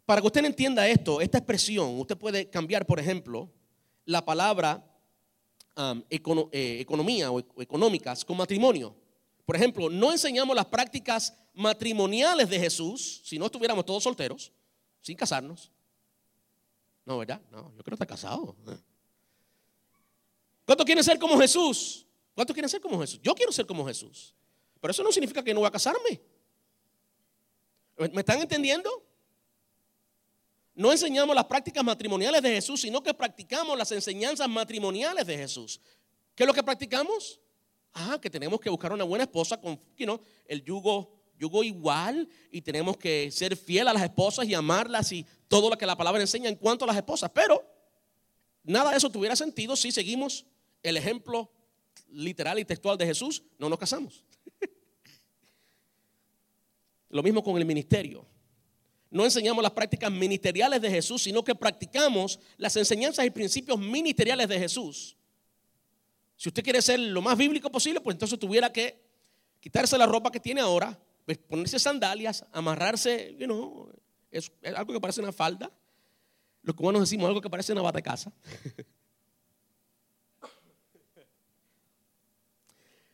Para 0.03 0.21
que 0.21 0.27
usted 0.27 0.45
entienda 0.45 0.87
esto, 0.87 1.21
esta 1.21 1.37
expresión, 1.37 1.99
usted 1.99 2.17
puede 2.17 2.49
cambiar, 2.49 2.87
por 2.87 2.99
ejemplo, 2.99 3.51
la 4.05 4.25
palabra 4.25 4.83
um, 5.75 6.01
eh, 6.09 6.79
economía 6.79 7.31
o 7.31 7.39
económicas 7.61 8.25
con 8.25 8.37
matrimonio. 8.37 8.95
Por 9.45 9.55
ejemplo, 9.55 9.89
no 9.89 10.11
enseñamos 10.11 10.55
las 10.55 10.65
prácticas 10.65 11.33
matrimoniales 11.53 12.49
de 12.49 12.59
Jesús 12.59 13.21
si 13.23 13.37
no 13.37 13.45
estuviéramos 13.45 13.85
todos 13.85 14.03
solteros, 14.03 14.51
sin 15.01 15.15
casarnos. 15.15 15.71
No, 17.05 17.19
¿verdad? 17.19 17.39
No, 17.51 17.71
yo 17.75 17.83
quiero 17.83 17.93
estar 17.93 18.07
casado. 18.07 18.55
¿Cuántos 20.65 20.85
quieren 20.85 21.03
ser 21.03 21.19
como 21.19 21.39
Jesús? 21.39 22.07
¿Cuántos 22.33 22.53
quieren 22.53 22.69
ser 22.69 22.81
como 22.81 22.99
Jesús? 22.99 23.19
Yo 23.21 23.35
quiero 23.35 23.51
ser 23.51 23.67
como 23.67 23.85
Jesús. 23.85 24.33
Pero 24.81 24.91
eso 24.91 25.03
no 25.03 25.11
significa 25.11 25.43
que 25.43 25.53
no 25.53 25.59
voy 25.59 25.67
a 25.67 25.71
casarme. 25.71 26.19
¿Me 27.97 28.21
están 28.21 28.41
entendiendo? 28.41 28.89
No 30.73 30.91
enseñamos 30.91 31.35
las 31.35 31.45
prácticas 31.45 31.83
matrimoniales 31.83 32.41
de 32.41 32.49
Jesús, 32.49 32.81
sino 32.81 33.01
que 33.01 33.13
practicamos 33.13 33.77
las 33.77 33.91
enseñanzas 33.91 34.49
matrimoniales 34.49 35.25
de 35.25 35.37
Jesús. 35.37 35.79
¿Qué 36.33 36.43
es 36.43 36.47
lo 36.47 36.53
que 36.53 36.63
practicamos? 36.63 37.39
Ah, 37.97 38.19
que 38.21 38.29
tenemos 38.29 38.59
que 38.59 38.69
buscar 38.69 38.91
una 38.91 39.05
buena 39.05 39.23
esposa 39.23 39.59
con 39.59 39.79
el 40.47 40.63
yugo, 40.65 41.13
yugo 41.39 41.63
igual 41.63 42.27
y 42.51 42.61
tenemos 42.61 42.97
que 42.97 43.31
ser 43.31 43.55
fiel 43.55 43.87
a 43.87 43.93
las 43.93 44.03
esposas 44.03 44.45
y 44.45 44.53
amarlas 44.53 45.13
y 45.13 45.25
todo 45.47 45.69
lo 45.69 45.77
que 45.77 45.85
la 45.85 45.95
palabra 45.95 46.19
enseña 46.19 46.49
en 46.49 46.57
cuanto 46.57 46.83
a 46.83 46.87
las 46.87 46.97
esposas. 46.97 47.31
Pero 47.33 47.65
nada 48.63 48.91
de 48.91 48.97
eso 48.97 49.09
tuviera 49.09 49.33
sentido 49.33 49.77
si 49.77 49.93
seguimos 49.93 50.45
el 50.83 50.97
ejemplo 50.97 51.49
literal 52.09 52.59
y 52.59 52.65
textual 52.65 52.97
de 52.97 53.05
Jesús, 53.05 53.41
no 53.57 53.69
nos 53.69 53.79
casamos. 53.79 54.25
Lo 57.09 57.23
mismo 57.23 57.41
con 57.41 57.55
el 57.57 57.63
ministerio. 57.63 58.27
No 59.09 59.23
enseñamos 59.23 59.63
las 59.63 59.71
prácticas 59.71 60.11
ministeriales 60.11 60.81
de 60.81 60.91
Jesús, 60.91 61.23
sino 61.23 61.45
que 61.45 61.55
practicamos 61.55 62.41
las 62.57 62.75
enseñanzas 62.75 63.25
y 63.25 63.29
principios 63.29 63.79
ministeriales 63.79 64.49
de 64.49 64.59
Jesús. 64.59 65.15
Si 66.35 66.49
usted 66.49 66.63
quiere 66.63 66.81
ser 66.81 66.99
lo 66.99 67.21
más 67.21 67.37
bíblico 67.37 67.71
posible, 67.71 68.01
pues 68.01 68.15
entonces 68.15 68.37
tuviera 68.37 68.71
que 68.71 69.01
quitarse 69.59 69.97
la 69.97 70.05
ropa 70.05 70.31
que 70.31 70.39
tiene 70.39 70.61
ahora, 70.61 70.99
pues, 71.25 71.37
ponerse 71.37 71.79
sandalias, 71.79 72.45
amarrarse, 72.51 73.35
you 73.39 73.45
know, 73.45 73.89
es, 74.29 74.51
algo 74.75 74.93
que 74.93 74.99
parece 74.99 75.21
una 75.21 75.31
falda. 75.31 75.71
Los 76.61 76.75
cubanos 76.75 77.01
decimos 77.01 77.27
algo 77.27 77.41
que 77.41 77.49
parece 77.49 77.71
una 77.71 77.81
bata 77.81 77.97
de 77.97 78.03
casa. 78.03 78.31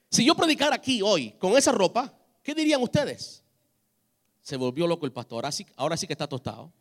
si 0.10 0.26
yo 0.26 0.36
predicara 0.36 0.76
aquí 0.76 1.02
hoy 1.02 1.32
con 1.34 1.56
esa 1.58 1.72
ropa, 1.72 2.14
¿qué 2.44 2.56
dirían 2.56 2.82
ustedes? 2.82 3.44
Se 4.42 4.58
volvió 4.58 4.88
loco 4.88 5.06
el 5.06 5.12
pastor, 5.12 5.46
ahora 5.46 5.52
sí, 5.52 5.66
ahora 5.76 5.96
sí 5.96 6.08
que 6.08 6.14
está 6.14 6.28
tostado. 6.28 6.74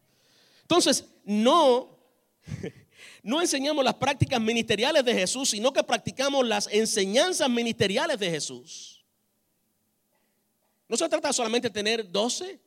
Entonces, 0.63 1.05
no 1.25 1.99
no 3.23 3.41
enseñamos 3.41 3.85
las 3.85 3.95
prácticas 3.95 4.41
ministeriales 4.41 5.05
de 5.05 5.15
Jesús, 5.15 5.51
sino 5.51 5.73
que 5.73 5.83
practicamos 5.83 6.47
las 6.47 6.69
enseñanzas 6.73 7.49
ministeriales 7.49 8.19
de 8.19 8.31
Jesús. 8.31 9.05
No 10.89 10.97
se 10.97 11.09
trata 11.09 11.33
solamente 11.33 11.69
de 11.69 11.75
tener 11.75 12.11
12 12.11 12.61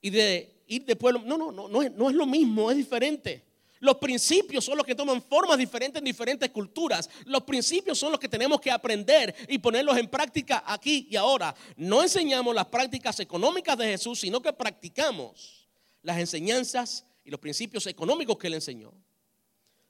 y 0.00 0.10
de 0.10 0.62
ir 0.66 0.84
de 0.84 0.96
pueblo. 0.96 1.22
No, 1.24 1.36
no, 1.36 1.52
no, 1.52 1.68
no 1.68 1.82
es, 1.82 1.92
no 1.92 2.08
es 2.08 2.16
lo 2.16 2.26
mismo, 2.26 2.70
es 2.70 2.76
diferente. 2.76 3.44
Los 3.80 3.96
principios 3.96 4.64
son 4.64 4.78
los 4.78 4.86
que 4.86 4.94
toman 4.94 5.22
formas 5.22 5.58
diferentes 5.58 6.00
en 6.00 6.04
diferentes 6.04 6.50
culturas. 6.50 7.10
Los 7.26 7.42
principios 7.42 7.98
son 7.98 8.10
los 8.10 8.20
que 8.20 8.28
tenemos 8.28 8.60
que 8.60 8.70
aprender 8.70 9.34
y 9.48 9.58
ponerlos 9.58 9.98
en 9.98 10.08
práctica 10.08 10.64
aquí 10.66 11.06
y 11.10 11.16
ahora. 11.16 11.54
No 11.76 12.02
enseñamos 12.02 12.54
las 12.54 12.66
prácticas 12.66 13.20
económicas 13.20 13.76
de 13.76 13.86
Jesús, 13.86 14.20
sino 14.20 14.40
que 14.40 14.52
practicamos 14.52 15.68
las 16.02 16.18
enseñanzas 16.18 17.04
y 17.24 17.30
los 17.30 17.40
principios 17.40 17.86
económicos 17.86 18.38
que 18.38 18.46
él 18.46 18.54
enseñó. 18.54 18.92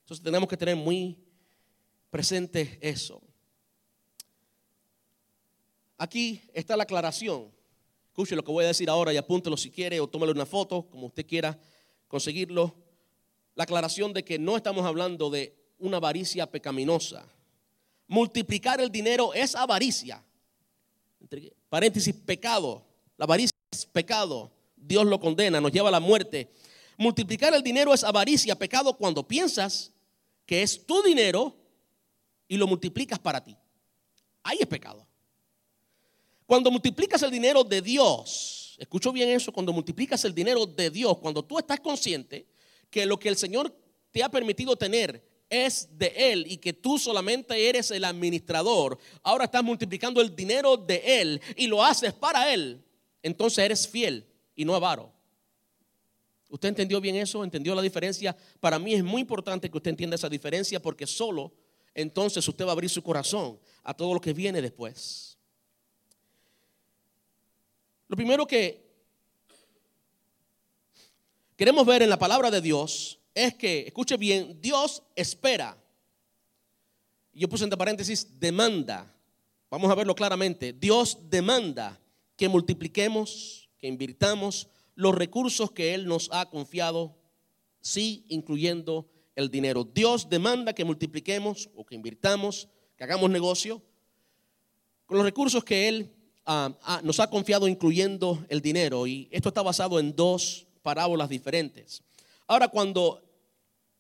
Entonces 0.07 0.23
tenemos 0.23 0.49
que 0.49 0.57
tener 0.57 0.77
muy 0.77 1.19
presente 2.11 2.79
eso. 2.81 3.21
Aquí 5.99 6.41
está 6.55 6.77
la 6.77 6.85
aclaración. 6.85 7.51
Escuche 8.11 8.37
lo 8.37 8.45
que 8.45 8.53
voy 8.53 8.65
a 8.67 8.69
decir 8.69 8.89
ahora 8.89 9.13
y 9.13 9.17
apúntelo 9.17 9.57
si 9.57 9.69
quiere 9.69 9.99
o 9.99 10.07
tómale 10.07 10.31
una 10.31 10.47
foto, 10.47 10.89
como 10.89 11.09
usted 11.09 11.27
quiera 11.27 11.59
conseguirlo. 12.07 12.73
La 13.57 13.65
aclaración 13.65 14.13
de 14.13 14.25
que 14.25 14.39
no 14.39 14.57
estamos 14.57 14.87
hablando 14.87 15.29
de 15.29 15.57
una 15.81 15.97
avaricia 15.97 16.49
pecaminosa. 16.49 17.27
Multiplicar 18.07 18.81
el 18.81 18.93
dinero 18.93 19.35
es 19.35 19.57
avaricia. 19.57 20.23
paréntesis, 21.69 22.15
pecado. 22.15 22.87
La 23.17 23.25
avaricia 23.25 23.59
es 23.73 23.85
pecado. 23.87 24.53
Dios 24.77 25.05
lo 25.05 25.19
condena, 25.19 25.61
nos 25.61 25.73
lleva 25.73 25.89
a 25.89 25.93
la 25.93 25.99
muerte. 25.99 26.49
Multiplicar 26.97 27.53
el 27.55 27.65
dinero 27.65 27.93
es 27.93 28.05
avaricia, 28.05 28.57
pecado 28.57 28.97
cuando 28.97 29.27
piensas 29.27 29.96
que 30.47 30.63
es 30.63 30.87
tu 30.87 31.03
dinero 31.03 31.55
y 32.49 32.57
lo 32.57 32.67
multiplicas 32.67 33.19
para 33.19 33.43
ti. 33.43 33.57
Ahí 34.43 34.59
es 34.61 34.67
pecado. 34.67 35.07
Cuando 36.47 36.71
multiplicas 36.71 37.21
el 37.23 37.33
dinero 37.33 37.65
de 37.65 37.83
Dios, 37.83 38.77
escucho 38.79 39.13
bien 39.13 39.29
eso, 39.31 39.53
cuando 39.53 39.73
multiplicas 39.73 40.25
el 40.25 40.33
dinero 40.33 40.65
de 40.65 40.91
Dios, 40.91 41.19
cuando 41.19 41.45
tú 41.45 41.59
estás 41.59 41.81
consciente 41.81 42.47
que 42.89 43.05
lo 43.05 43.19
que 43.19 43.29
el 43.29 43.37
Señor 43.37 43.77
te 44.13 44.23
ha 44.23 44.31
permitido 44.31 44.77
tener 44.77 45.27
es 45.51 45.89
de 45.99 46.13
Él 46.17 46.47
y 46.49 46.57
que 46.59 46.73
tú 46.73 46.99
solamente 46.99 47.69
eres 47.69 47.91
el 47.91 48.05
administrador, 48.05 48.99
ahora 49.23 49.47
estás 49.47 49.65
multiplicando 49.65 50.21
el 50.21 50.35
dinero 50.35 50.77
de 50.77 51.21
Él 51.21 51.41
y 51.57 51.67
lo 51.67 51.85
haces 51.85 52.13
para 52.13 52.53
Él, 52.55 52.85
entonces 53.23 53.65
eres 53.65 53.89
fiel 53.89 54.25
y 54.55 54.65
no 54.65 54.77
avaro. 54.77 55.16
¿Usted 56.49 56.69
entendió 56.69 57.01
bien 57.01 57.17
eso? 57.17 57.43
¿Entendió 57.43 57.75
la 57.75 57.83
diferencia? 57.83 58.37
Para 58.61 58.79
mí 58.79 58.95
es 58.95 59.03
muy 59.03 59.21
importante 59.21 59.71
que 59.71 59.77
usted 59.77 59.91
entienda 59.91 60.15
esa 60.15 60.29
diferencia 60.29 60.81
porque 60.81 61.07
solo 61.07 61.53
entonces 61.95 62.47
usted 62.47 62.65
va 62.65 62.71
a 62.71 62.73
abrir 62.73 62.91
su 62.91 63.03
corazón 63.03 63.59
a 63.83 63.95
todo 63.95 64.15
lo 64.15 64.21
que 64.21 64.33
viene 64.33 64.61
después. 64.63 65.39
Lo 68.09 68.17
primero 68.17 68.47
que 68.47 68.87
queremos 71.57 71.85
ver 71.87 72.03
en 72.03 72.11
la 72.11 72.19
palabra 72.19 72.51
de 72.51 72.61
Dios 72.61 73.19
es 73.35 73.55
que, 73.55 73.81
escuche 73.81 74.17
bien, 74.17 74.61
Dios 74.61 75.03
espera. 75.17 75.77
Yo 77.33 77.49
puse 77.49 77.65
entre 77.65 77.77
paréntesis, 77.77 78.39
demanda. 78.39 79.13
Vamos 79.71 79.91
a 79.91 79.95
verlo 79.95 80.15
claramente. 80.15 80.73
Dios 80.73 81.19
demanda 81.29 82.01
que 82.37 82.49
multipliquemos, 82.49 83.69
que 83.79 83.89
invirtamos 83.89 84.69
los 84.97 85.15
recursos 85.15 85.71
que 85.71 85.95
Él 85.95 86.07
nos 86.07 86.29
ha 86.33 86.47
confiado, 86.51 87.15
sí, 87.81 88.25
incluyendo 88.29 89.09
el 89.37 89.51
dinero. 89.51 89.85
Dios 89.85 90.29
demanda 90.29 90.73
que 90.73 90.85
multipliquemos 90.85 91.71
o 91.77 91.87
que 91.87 91.95
invirtamos, 91.95 92.69
que 92.97 93.05
hagamos 93.05 93.31
negocio 93.31 93.83
con 95.05 95.19
los 95.19 95.27
recursos 95.27 95.63
que 95.63 95.87
Él 95.87 96.13
ah, 96.47 96.77
ah, 96.83 97.01
nos 97.05 97.21
ha 97.21 97.31
confiado, 97.31 97.69
incluyendo 97.69 98.45
el 98.49 98.61
dinero. 98.61 99.07
Y 99.07 99.29
esto 99.31 99.51
está 99.51 99.63
basado 99.63 100.01
en 100.01 100.17
dos 100.17 100.67
parábolas 100.83 101.29
diferentes. 101.29 102.03
Ahora, 102.47 102.69
cuando 102.69 103.23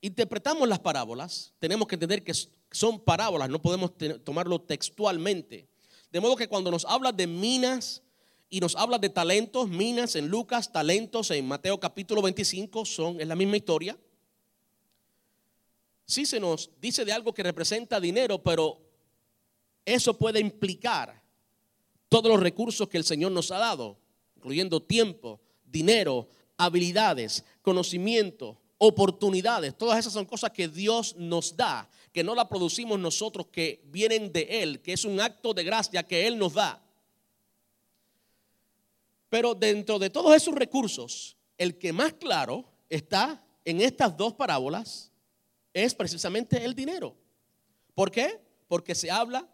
interpretamos 0.01 0.69
las 0.69 0.81
parábolas, 0.81 1.53
tenemos 1.59 1.87
que 1.87 1.97
entender 1.97 2.25
que 2.25 2.33
son 2.71 3.01
parábolas, 3.01 3.49
no 3.51 3.61
podemos 3.61 3.93
tomarlo 4.25 4.61
textualmente. 4.61 5.69
De 6.11 6.21
modo 6.21 6.37
que 6.37 6.49
cuando 6.49 6.71
nos 6.71 6.85
habla 6.85 7.13
de 7.13 7.27
minas, 7.27 8.03
y 8.49 8.61
nos 8.61 8.77
habla 8.77 8.99
de 8.99 9.09
talentos, 9.09 9.69
minas 9.69 10.15
en 10.17 10.29
Lucas, 10.29 10.73
talentos 10.73 11.31
en 11.31 11.47
Mateo 11.47 11.81
capítulo 11.81 12.23
25, 12.23 12.85
son, 12.85 13.21
es 13.21 13.27
la 13.27 13.35
misma 13.35 13.57
historia. 13.57 13.99
Sí 16.05 16.25
se 16.25 16.39
nos 16.39 16.71
dice 16.81 17.05
de 17.05 17.13
algo 17.13 17.35
que 17.35 17.43
representa 17.43 18.01
dinero, 18.01 18.43
pero 18.43 18.81
eso 19.85 20.17
puede 20.17 20.39
implicar 20.39 21.21
todos 22.09 22.31
los 22.31 22.41
recursos 22.41 22.89
que 22.89 22.99
el 22.99 23.05
Señor 23.05 23.33
nos 23.33 23.51
ha 23.51 23.59
dado, 23.59 23.99
incluyendo 24.37 24.81
tiempo, 24.81 25.41
dinero, 25.65 26.29
habilidades, 26.57 27.45
conocimiento, 27.63 28.61
oportunidades. 28.79 29.77
Todas 29.77 29.99
esas 29.99 30.13
son 30.13 30.25
cosas 30.25 30.53
que 30.53 30.69
Dios 30.69 31.17
nos 31.17 31.57
da, 31.57 31.91
que 32.13 32.23
no 32.23 32.37
la 32.37 32.49
producimos 32.49 33.01
nosotros, 33.01 33.49
que 33.49 33.83
vienen 33.87 34.33
de 34.33 34.63
Él, 34.63 34.81
que 34.81 34.93
es 34.93 35.05
un 35.05 35.21
acto 35.21 35.53
de 35.53 35.65
gracia 35.65 36.05
que 36.05 36.29
Él 36.29 36.39
nos 36.39 36.55
da. 36.55 36.86
Pero 39.37 39.55
dentro 39.55 39.99
de 39.99 40.09
todos 40.09 40.35
esos 40.35 40.55
recursos, 40.55 41.37
el 41.59 41.77
que 41.77 41.93
más 41.93 42.15
claro 42.15 42.65
está 42.89 43.45
en 43.67 43.83
estas 43.83 44.17
dos 44.17 44.33
parábolas 44.33 45.13
es 45.75 45.95
precisamente 45.95 46.65
el 46.65 46.75
dinero. 46.75 47.15
¿Por 47.95 48.11
qué? 48.11 48.41
Porque 48.67 48.95
se 48.95 49.11
habla 49.11 49.47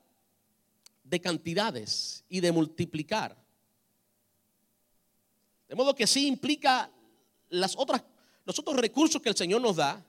de 1.02 1.20
cantidades 1.20 2.24
y 2.28 2.38
de 2.38 2.52
multiplicar. 2.52 3.36
De 5.66 5.74
modo 5.74 5.96
que 5.96 6.06
sí 6.06 6.28
implica 6.28 6.88
las 7.48 7.74
otras, 7.76 8.04
los 8.44 8.56
otros 8.60 8.76
recursos 8.76 9.20
que 9.20 9.30
el 9.30 9.36
Señor 9.36 9.60
nos 9.60 9.74
da. 9.74 10.06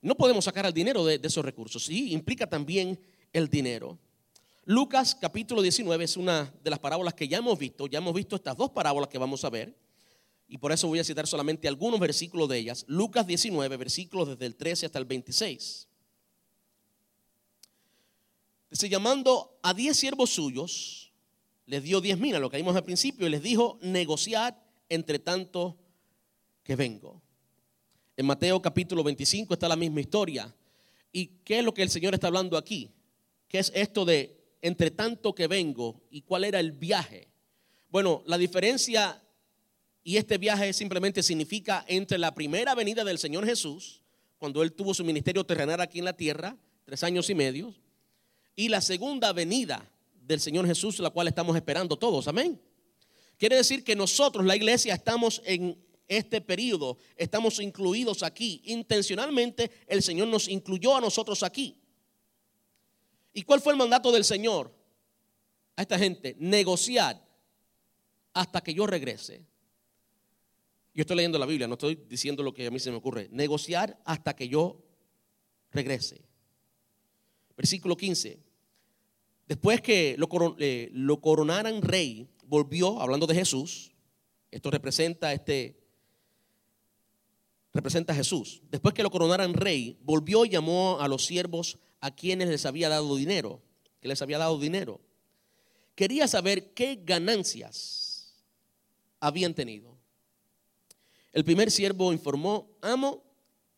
No 0.00 0.14
podemos 0.14 0.46
sacar 0.46 0.64
el 0.64 0.72
dinero 0.72 1.04
de, 1.04 1.18
de 1.18 1.28
esos 1.28 1.44
recursos. 1.44 1.84
Sí, 1.84 2.14
implica 2.14 2.48
también 2.48 2.98
el 3.30 3.50
dinero. 3.50 3.98
Lucas 4.64 5.16
capítulo 5.20 5.60
19 5.60 6.04
es 6.04 6.16
una 6.16 6.54
de 6.62 6.70
las 6.70 6.78
parábolas 6.78 7.14
que 7.14 7.26
ya 7.26 7.38
hemos 7.38 7.58
visto, 7.58 7.88
ya 7.88 7.98
hemos 7.98 8.14
visto 8.14 8.36
estas 8.36 8.56
dos 8.56 8.70
parábolas 8.70 9.08
que 9.08 9.18
vamos 9.18 9.44
a 9.44 9.50
ver, 9.50 9.76
y 10.46 10.56
por 10.58 10.70
eso 10.70 10.86
voy 10.86 11.00
a 11.00 11.04
citar 11.04 11.26
solamente 11.26 11.66
algunos 11.66 11.98
versículos 11.98 12.48
de 12.48 12.58
ellas. 12.58 12.84
Lucas 12.86 13.26
19, 13.26 13.76
versículos 13.76 14.28
desde 14.28 14.46
el 14.46 14.54
13 14.54 14.86
hasta 14.86 14.98
el 15.00 15.04
26. 15.04 15.88
Dice, 18.70 18.88
llamando 18.88 19.58
a 19.62 19.74
diez 19.74 19.96
siervos 19.96 20.30
suyos, 20.30 21.12
les 21.66 21.82
dio 21.82 22.00
diez 22.00 22.18
mil, 22.18 22.36
a 22.36 22.38
lo 22.38 22.48
que 22.48 22.58
vimos 22.58 22.76
al 22.76 22.84
principio, 22.84 23.26
y 23.26 23.30
les 23.30 23.42
dijo, 23.42 23.78
negociad 23.82 24.54
entre 24.88 25.18
tanto 25.18 25.76
que 26.62 26.76
vengo. 26.76 27.20
En 28.16 28.26
Mateo 28.26 28.62
capítulo 28.62 29.02
25 29.02 29.54
está 29.54 29.66
la 29.66 29.76
misma 29.76 30.00
historia. 30.00 30.54
¿Y 31.10 31.26
qué 31.44 31.58
es 31.58 31.64
lo 31.64 31.74
que 31.74 31.82
el 31.82 31.90
Señor 31.90 32.14
está 32.14 32.28
hablando 32.28 32.56
aquí? 32.56 32.92
¿Qué 33.48 33.58
es 33.58 33.72
esto 33.74 34.04
de 34.04 34.41
entre 34.62 34.90
tanto 34.90 35.34
que 35.34 35.48
vengo 35.48 36.00
y 36.10 36.22
cuál 36.22 36.44
era 36.44 36.60
el 36.60 36.72
viaje. 36.72 37.28
Bueno, 37.90 38.22
la 38.26 38.38
diferencia 38.38 39.22
y 40.04 40.16
este 40.16 40.38
viaje 40.38 40.72
simplemente 40.72 41.22
significa 41.22 41.84
entre 41.86 42.16
la 42.16 42.34
primera 42.34 42.74
venida 42.74 43.04
del 43.04 43.18
Señor 43.18 43.44
Jesús, 43.44 44.00
cuando 44.38 44.62
Él 44.62 44.72
tuvo 44.72 44.94
su 44.94 45.04
ministerio 45.04 45.44
terrenal 45.44 45.80
aquí 45.80 45.98
en 45.98 46.06
la 46.06 46.16
tierra, 46.16 46.56
tres 46.84 47.02
años 47.04 47.28
y 47.28 47.34
medio, 47.34 47.74
y 48.56 48.68
la 48.68 48.80
segunda 48.80 49.32
venida 49.32 49.88
del 50.14 50.40
Señor 50.40 50.66
Jesús, 50.66 50.98
la 51.00 51.10
cual 51.10 51.28
estamos 51.28 51.54
esperando 51.56 51.96
todos. 51.96 52.28
Amén. 52.28 52.60
Quiere 53.38 53.56
decir 53.56 53.82
que 53.84 53.96
nosotros, 53.96 54.44
la 54.44 54.56
iglesia, 54.56 54.94
estamos 54.94 55.42
en 55.44 55.76
este 56.08 56.40
periodo, 56.40 56.98
estamos 57.16 57.58
incluidos 57.60 58.22
aquí. 58.22 58.62
Intencionalmente 58.66 59.70
el 59.86 60.02
Señor 60.02 60.28
nos 60.28 60.48
incluyó 60.48 60.96
a 60.96 61.00
nosotros 61.00 61.42
aquí. 61.42 61.81
¿Y 63.32 63.42
cuál 63.42 63.60
fue 63.60 63.72
el 63.72 63.78
mandato 63.78 64.12
del 64.12 64.24
Señor 64.24 64.74
a 65.76 65.82
esta 65.82 65.98
gente? 65.98 66.36
Negociar 66.38 67.22
hasta 68.34 68.60
que 68.62 68.74
yo 68.74 68.86
regrese. 68.86 69.44
Yo 70.94 71.02
estoy 71.02 71.16
leyendo 71.16 71.38
la 71.38 71.46
Biblia, 71.46 71.66
no 71.66 71.74
estoy 71.74 71.94
diciendo 72.08 72.42
lo 72.42 72.52
que 72.52 72.66
a 72.66 72.70
mí 72.70 72.78
se 72.78 72.90
me 72.90 72.98
ocurre. 72.98 73.28
Negociar 73.30 73.98
hasta 74.04 74.36
que 74.36 74.48
yo 74.48 74.82
regrese. 75.70 76.22
Versículo 77.56 77.96
15. 77.96 78.38
Después 79.48 79.80
que 79.80 80.16
lo, 80.18 80.28
eh, 80.58 80.90
lo 80.92 81.20
coronaran 81.20 81.80
rey, 81.80 82.28
volvió, 82.44 83.00
hablando 83.00 83.26
de 83.26 83.34
Jesús, 83.34 83.92
esto 84.50 84.70
representa 84.70 85.32
este 85.32 85.82
representa 87.72 88.12
a 88.12 88.16
Jesús. 88.16 88.62
Después 88.70 88.94
que 88.94 89.02
lo 89.02 89.10
coronaran 89.10 89.54
rey, 89.54 89.98
volvió 90.02 90.44
y 90.44 90.50
llamó 90.50 91.00
a 91.00 91.08
los 91.08 91.24
siervos 91.24 91.78
a 92.02 92.10
quienes 92.10 92.48
les 92.48 92.66
había 92.66 92.88
dado 92.88 93.14
dinero, 93.14 93.62
que 94.00 94.08
les 94.08 94.20
había 94.20 94.36
dado 94.36 94.58
dinero. 94.58 95.00
Quería 95.94 96.26
saber 96.26 96.74
qué 96.74 97.00
ganancias 97.02 98.34
habían 99.20 99.54
tenido. 99.54 99.96
El 101.32 101.44
primer 101.44 101.70
siervo 101.70 102.12
informó, 102.12 102.76
amo, 102.82 103.22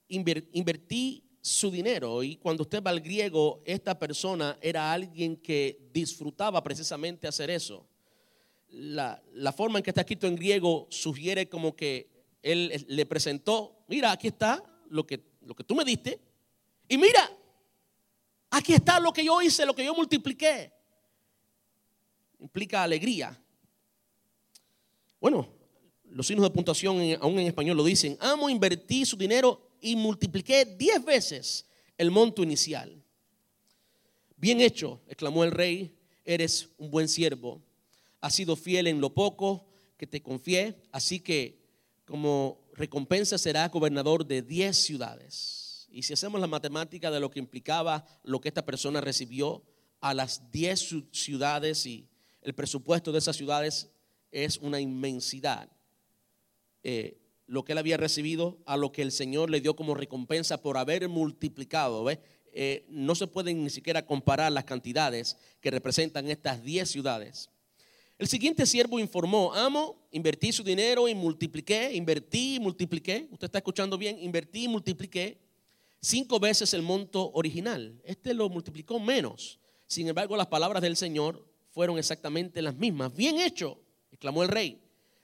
invertí 0.08 1.22
su 1.42 1.70
dinero. 1.70 2.22
Y 2.22 2.36
cuando 2.36 2.62
usted 2.62 2.82
va 2.82 2.90
al 2.90 3.02
griego, 3.02 3.62
esta 3.66 3.98
persona 3.98 4.58
era 4.62 4.90
alguien 4.90 5.36
que 5.36 5.90
disfrutaba 5.92 6.64
precisamente 6.64 7.28
hacer 7.28 7.50
eso. 7.50 7.86
La, 8.70 9.22
forma 9.54 9.78
en 9.78 9.84
que 9.84 9.90
está 9.90 10.00
escrito 10.00 10.26
en 10.26 10.34
griego 10.34 10.86
sugiere 10.88 11.46
como 11.46 11.76
que 11.76 12.08
él 12.42 12.86
le 12.88 13.04
presentó, 13.04 13.84
mira, 13.86 14.12
aquí 14.12 14.28
está 14.28 14.64
lo 14.88 15.06
que, 15.06 15.20
lo 15.42 15.54
que 15.54 15.64
tú 15.64 15.74
me 15.74 15.84
diste. 15.84 16.18
Y 16.88 16.96
mira, 16.96 17.33
Aquí 18.54 18.72
está 18.72 19.00
lo 19.00 19.12
que 19.12 19.24
yo 19.24 19.42
hice, 19.42 19.66
lo 19.66 19.74
que 19.74 19.84
yo 19.84 19.92
multipliqué. 19.96 20.72
Implica 22.38 22.84
alegría. 22.84 23.36
Bueno, 25.20 25.48
los 26.04 26.24
signos 26.24 26.44
de 26.44 26.50
puntuación 26.50 26.98
aún 27.20 27.40
en 27.40 27.48
español 27.48 27.76
lo 27.76 27.82
dicen. 27.82 28.16
Amo, 28.20 28.48
invertí 28.48 29.04
su 29.04 29.16
dinero 29.16 29.72
y 29.80 29.96
multipliqué 29.96 30.64
diez 30.64 31.04
veces 31.04 31.66
el 31.98 32.12
monto 32.12 32.44
inicial. 32.44 33.02
Bien 34.36 34.60
hecho, 34.60 35.00
exclamó 35.08 35.42
el 35.42 35.50
rey, 35.50 35.92
eres 36.24 36.68
un 36.78 36.92
buen 36.92 37.08
siervo. 37.08 37.60
Has 38.20 38.36
sido 38.36 38.54
fiel 38.54 38.86
en 38.86 39.00
lo 39.00 39.12
poco 39.12 39.66
que 39.96 40.06
te 40.06 40.22
confié, 40.22 40.80
así 40.92 41.18
que 41.18 41.58
como 42.04 42.60
recompensa 42.74 43.36
serás 43.36 43.72
gobernador 43.72 44.24
de 44.24 44.42
diez 44.42 44.76
ciudades. 44.76 45.63
Y 45.94 46.02
si 46.02 46.12
hacemos 46.12 46.40
la 46.40 46.48
matemática 46.48 47.08
de 47.12 47.20
lo 47.20 47.30
que 47.30 47.38
implicaba 47.38 48.04
lo 48.24 48.40
que 48.40 48.48
esta 48.48 48.66
persona 48.66 49.00
recibió 49.00 49.62
a 50.00 50.12
las 50.12 50.50
10 50.50 51.04
ciudades 51.12 51.86
y 51.86 52.08
el 52.42 52.52
presupuesto 52.52 53.12
de 53.12 53.20
esas 53.20 53.36
ciudades 53.36 53.92
es 54.32 54.58
una 54.58 54.80
inmensidad. 54.80 55.70
Eh, 56.82 57.16
lo 57.46 57.64
que 57.64 57.72
él 57.72 57.78
había 57.78 57.96
recibido 57.96 58.58
a 58.66 58.76
lo 58.76 58.90
que 58.90 59.02
el 59.02 59.12
Señor 59.12 59.50
le 59.50 59.60
dio 59.60 59.76
como 59.76 59.94
recompensa 59.94 60.60
por 60.60 60.78
haber 60.78 61.08
multiplicado. 61.08 62.04
Eh, 62.10 62.84
no 62.88 63.14
se 63.14 63.28
pueden 63.28 63.62
ni 63.62 63.70
siquiera 63.70 64.04
comparar 64.04 64.50
las 64.50 64.64
cantidades 64.64 65.36
que 65.60 65.70
representan 65.70 66.28
estas 66.28 66.64
10 66.64 66.90
ciudades. 66.90 67.50
El 68.18 68.26
siguiente 68.26 68.66
siervo 68.66 68.98
informó, 68.98 69.54
amo, 69.54 70.08
invertí 70.10 70.50
su 70.50 70.64
dinero 70.64 71.06
y 71.06 71.14
multipliqué, 71.14 71.92
invertí 71.94 72.56
y 72.56 72.60
multipliqué. 72.60 73.28
Usted 73.30 73.46
está 73.46 73.58
escuchando 73.58 73.96
bien, 73.96 74.18
invertí 74.20 74.64
y 74.64 74.68
multipliqué 74.68 75.43
cinco 76.04 76.38
veces 76.38 76.74
el 76.74 76.82
monto 76.82 77.30
original. 77.32 78.00
Este 78.04 78.34
lo 78.34 78.48
multiplicó 78.48 79.00
menos. 79.00 79.58
Sin 79.86 80.06
embargo, 80.08 80.36
las 80.36 80.46
palabras 80.46 80.82
del 80.82 80.96
Señor 80.96 81.44
fueron 81.70 81.98
exactamente 81.98 82.62
las 82.62 82.76
mismas. 82.76 83.14
Bien 83.14 83.38
hecho, 83.40 83.78
exclamó 84.10 84.42
el 84.42 84.48
rey. 84.48 84.80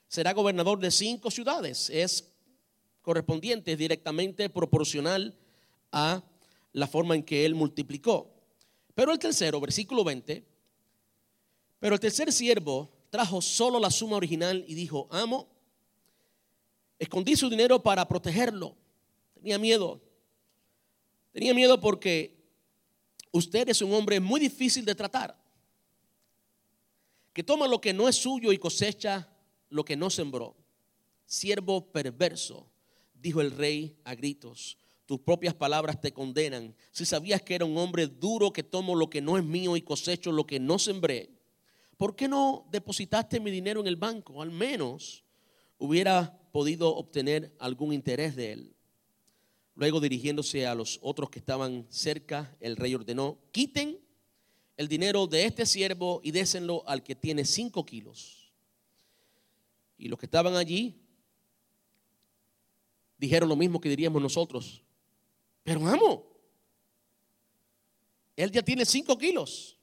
Será 0.08 0.32
gobernador 0.32 0.80
de 0.80 0.90
cinco 0.90 1.30
ciudades. 1.30 1.90
Es 1.90 2.32
correspondiente, 3.02 3.76
directamente 3.76 4.48
proporcional 4.48 5.36
a 5.92 6.24
la 6.72 6.86
forma 6.86 7.14
en 7.14 7.22
que 7.22 7.44
él 7.44 7.54
multiplicó. 7.54 8.34
Pero 8.94 9.12
el 9.12 9.18
tercero, 9.18 9.60
versículo 9.60 10.02
20, 10.02 10.44
pero 11.78 11.94
el 11.94 12.00
tercer 12.00 12.32
siervo 12.32 12.90
trajo 13.10 13.40
solo 13.40 13.78
la 13.78 13.90
suma 13.90 14.16
original 14.16 14.64
y 14.66 14.74
dijo, 14.74 15.08
amo, 15.10 15.48
escondí 16.98 17.36
su 17.36 17.48
dinero 17.48 17.82
para 17.82 18.06
protegerlo. 18.06 18.76
Tenía 19.34 19.58
miedo 19.58 20.00
Tenía 21.32 21.54
miedo 21.54 21.80
porque 21.80 22.36
usted 23.30 23.68
es 23.68 23.82
un 23.82 23.92
hombre 23.92 24.20
muy 24.20 24.40
difícil 24.40 24.84
de 24.84 24.94
tratar, 24.94 25.38
que 27.32 27.44
toma 27.44 27.68
lo 27.68 27.80
que 27.80 27.92
no 27.92 28.08
es 28.08 28.16
suyo 28.16 28.52
y 28.52 28.58
cosecha 28.58 29.28
lo 29.68 29.84
que 29.84 29.96
no 29.96 30.10
sembró. 30.10 30.56
Siervo 31.26 31.92
perverso, 31.92 32.68
dijo 33.14 33.40
el 33.40 33.52
rey 33.52 33.96
a 34.04 34.14
gritos. 34.14 34.76
Tus 35.06 35.20
propias 35.20 35.54
palabras 35.54 36.00
te 36.00 36.12
condenan. 36.12 36.74
Si 36.90 37.04
sabías 37.04 37.42
que 37.42 37.54
era 37.54 37.64
un 37.64 37.76
hombre 37.78 38.06
duro 38.06 38.52
que 38.52 38.62
tomo 38.62 38.94
lo 38.94 39.08
que 39.10 39.20
no 39.20 39.38
es 39.38 39.44
mío 39.44 39.76
y 39.76 39.82
cosecho 39.82 40.32
lo 40.32 40.46
que 40.46 40.58
no 40.58 40.78
sembré, 40.78 41.30
¿por 41.96 42.16
qué 42.16 42.28
no 42.28 42.66
depositaste 42.70 43.40
mi 43.40 43.50
dinero 43.50 43.80
en 43.80 43.86
el 43.86 43.96
banco? 43.96 44.42
Al 44.42 44.50
menos 44.50 45.24
hubiera 45.78 46.36
podido 46.52 46.94
obtener 46.94 47.54
algún 47.58 47.92
interés 47.92 48.34
de 48.34 48.52
él. 48.52 48.76
Luego 49.80 49.98
dirigiéndose 49.98 50.66
a 50.66 50.74
los 50.74 50.98
otros 51.00 51.30
que 51.30 51.38
estaban 51.38 51.86
cerca, 51.88 52.54
el 52.60 52.76
rey 52.76 52.94
ordenó, 52.94 53.38
quiten 53.50 53.98
el 54.76 54.88
dinero 54.88 55.26
de 55.26 55.46
este 55.46 55.64
siervo 55.64 56.20
y 56.22 56.32
désenlo 56.32 56.86
al 56.86 57.02
que 57.02 57.14
tiene 57.14 57.46
cinco 57.46 57.86
kilos. 57.86 58.52
Y 59.96 60.08
los 60.08 60.18
que 60.18 60.26
estaban 60.26 60.54
allí 60.54 61.00
dijeron 63.16 63.48
lo 63.48 63.56
mismo 63.56 63.80
que 63.80 63.88
diríamos 63.88 64.20
nosotros. 64.20 64.82
Pero 65.62 65.88
amo, 65.88 66.30
él 68.36 68.50
ya 68.50 68.62
tiene 68.62 68.84
cinco 68.84 69.16
kilos. 69.16 69.78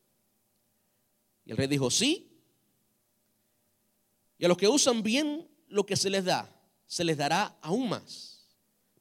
Y 1.43 1.49
el 1.49 1.57
rey 1.57 1.65
dijo, 1.65 1.89
sí. 1.89 2.39
Y 4.37 4.45
a 4.45 4.47
los 4.47 4.59
que 4.59 4.67
usan 4.67 5.01
bien 5.01 5.49
lo 5.67 5.87
que 5.87 5.95
se 5.95 6.11
les 6.11 6.23
da, 6.23 6.55
se 6.85 7.03
les 7.03 7.17
dará 7.17 7.57
aún 7.63 7.89
más. 7.89 8.36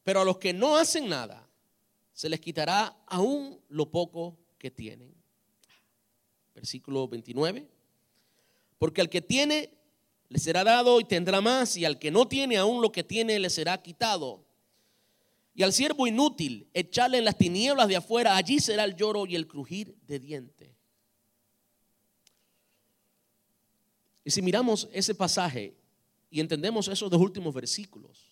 Pero 0.07 0.21
a 0.21 0.25
los 0.25 0.38
que 0.38 0.53
no 0.53 0.77
hacen 0.77 1.09
nada, 1.09 1.45
se 2.12 2.29
les 2.29 2.38
quitará 2.38 2.97
aún 3.09 3.61
lo 3.69 3.90
poco 3.90 4.38
que 4.57 4.71
tienen. 4.71 5.12
Versículo 6.55 7.09
29. 7.09 7.66
Porque 8.79 9.01
al 9.01 9.11
que 9.11 9.21
tiene, 9.21 9.69
le 10.29 10.38
será 10.38 10.62
dado 10.62 11.01
y 11.01 11.05
tendrá 11.05 11.40
más, 11.40 11.77
y 11.77 11.85
al 11.85 11.99
que 11.99 12.12
no 12.12 12.29
tiene 12.29 12.57
aún 12.57 12.83
lo 12.83 12.92
que 12.92 13.03
tiene, 13.03 13.37
le 13.40 13.51
será 13.51 13.83
quitado. 13.83 14.45
Y 15.57 15.64
al 15.64 15.73
siervo 15.73 16.07
inútil, 16.07 16.69
echarle 16.73 17.19
en 17.19 17.25
las 17.25 17.37
tinieblas 17.37 17.88
de 17.88 17.97
afuera, 17.97 18.37
allí 18.37 18.61
será 18.61 18.85
el 18.85 18.95
lloro 18.95 19.26
y 19.26 19.35
el 19.35 19.49
crujir 19.49 19.97
de 20.07 20.20
dientes. 20.20 20.70
Y 24.22 24.31
si 24.31 24.41
miramos 24.41 24.89
ese 24.93 25.16
pasaje 25.16 25.74
y 26.31 26.39
entendemos 26.39 26.87
esos 26.87 27.11
dos 27.11 27.20
últimos 27.20 27.53
versículos, 27.53 28.26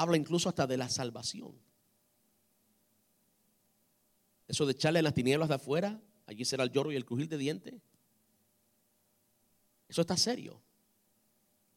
habla 0.00 0.16
incluso 0.16 0.48
hasta 0.48 0.66
de 0.66 0.78
la 0.78 0.88
salvación. 0.88 1.54
Eso 4.48 4.64
de 4.64 4.72
echarle 4.72 5.02
las 5.02 5.12
tinieblas 5.12 5.48
de 5.48 5.56
afuera, 5.56 6.00
allí 6.26 6.44
será 6.44 6.64
el 6.64 6.70
lloro 6.70 6.90
y 6.90 6.96
el 6.96 7.04
crujir 7.04 7.28
de 7.28 7.36
dientes. 7.36 7.74
Eso 9.88 10.00
está 10.00 10.16
serio. 10.16 10.58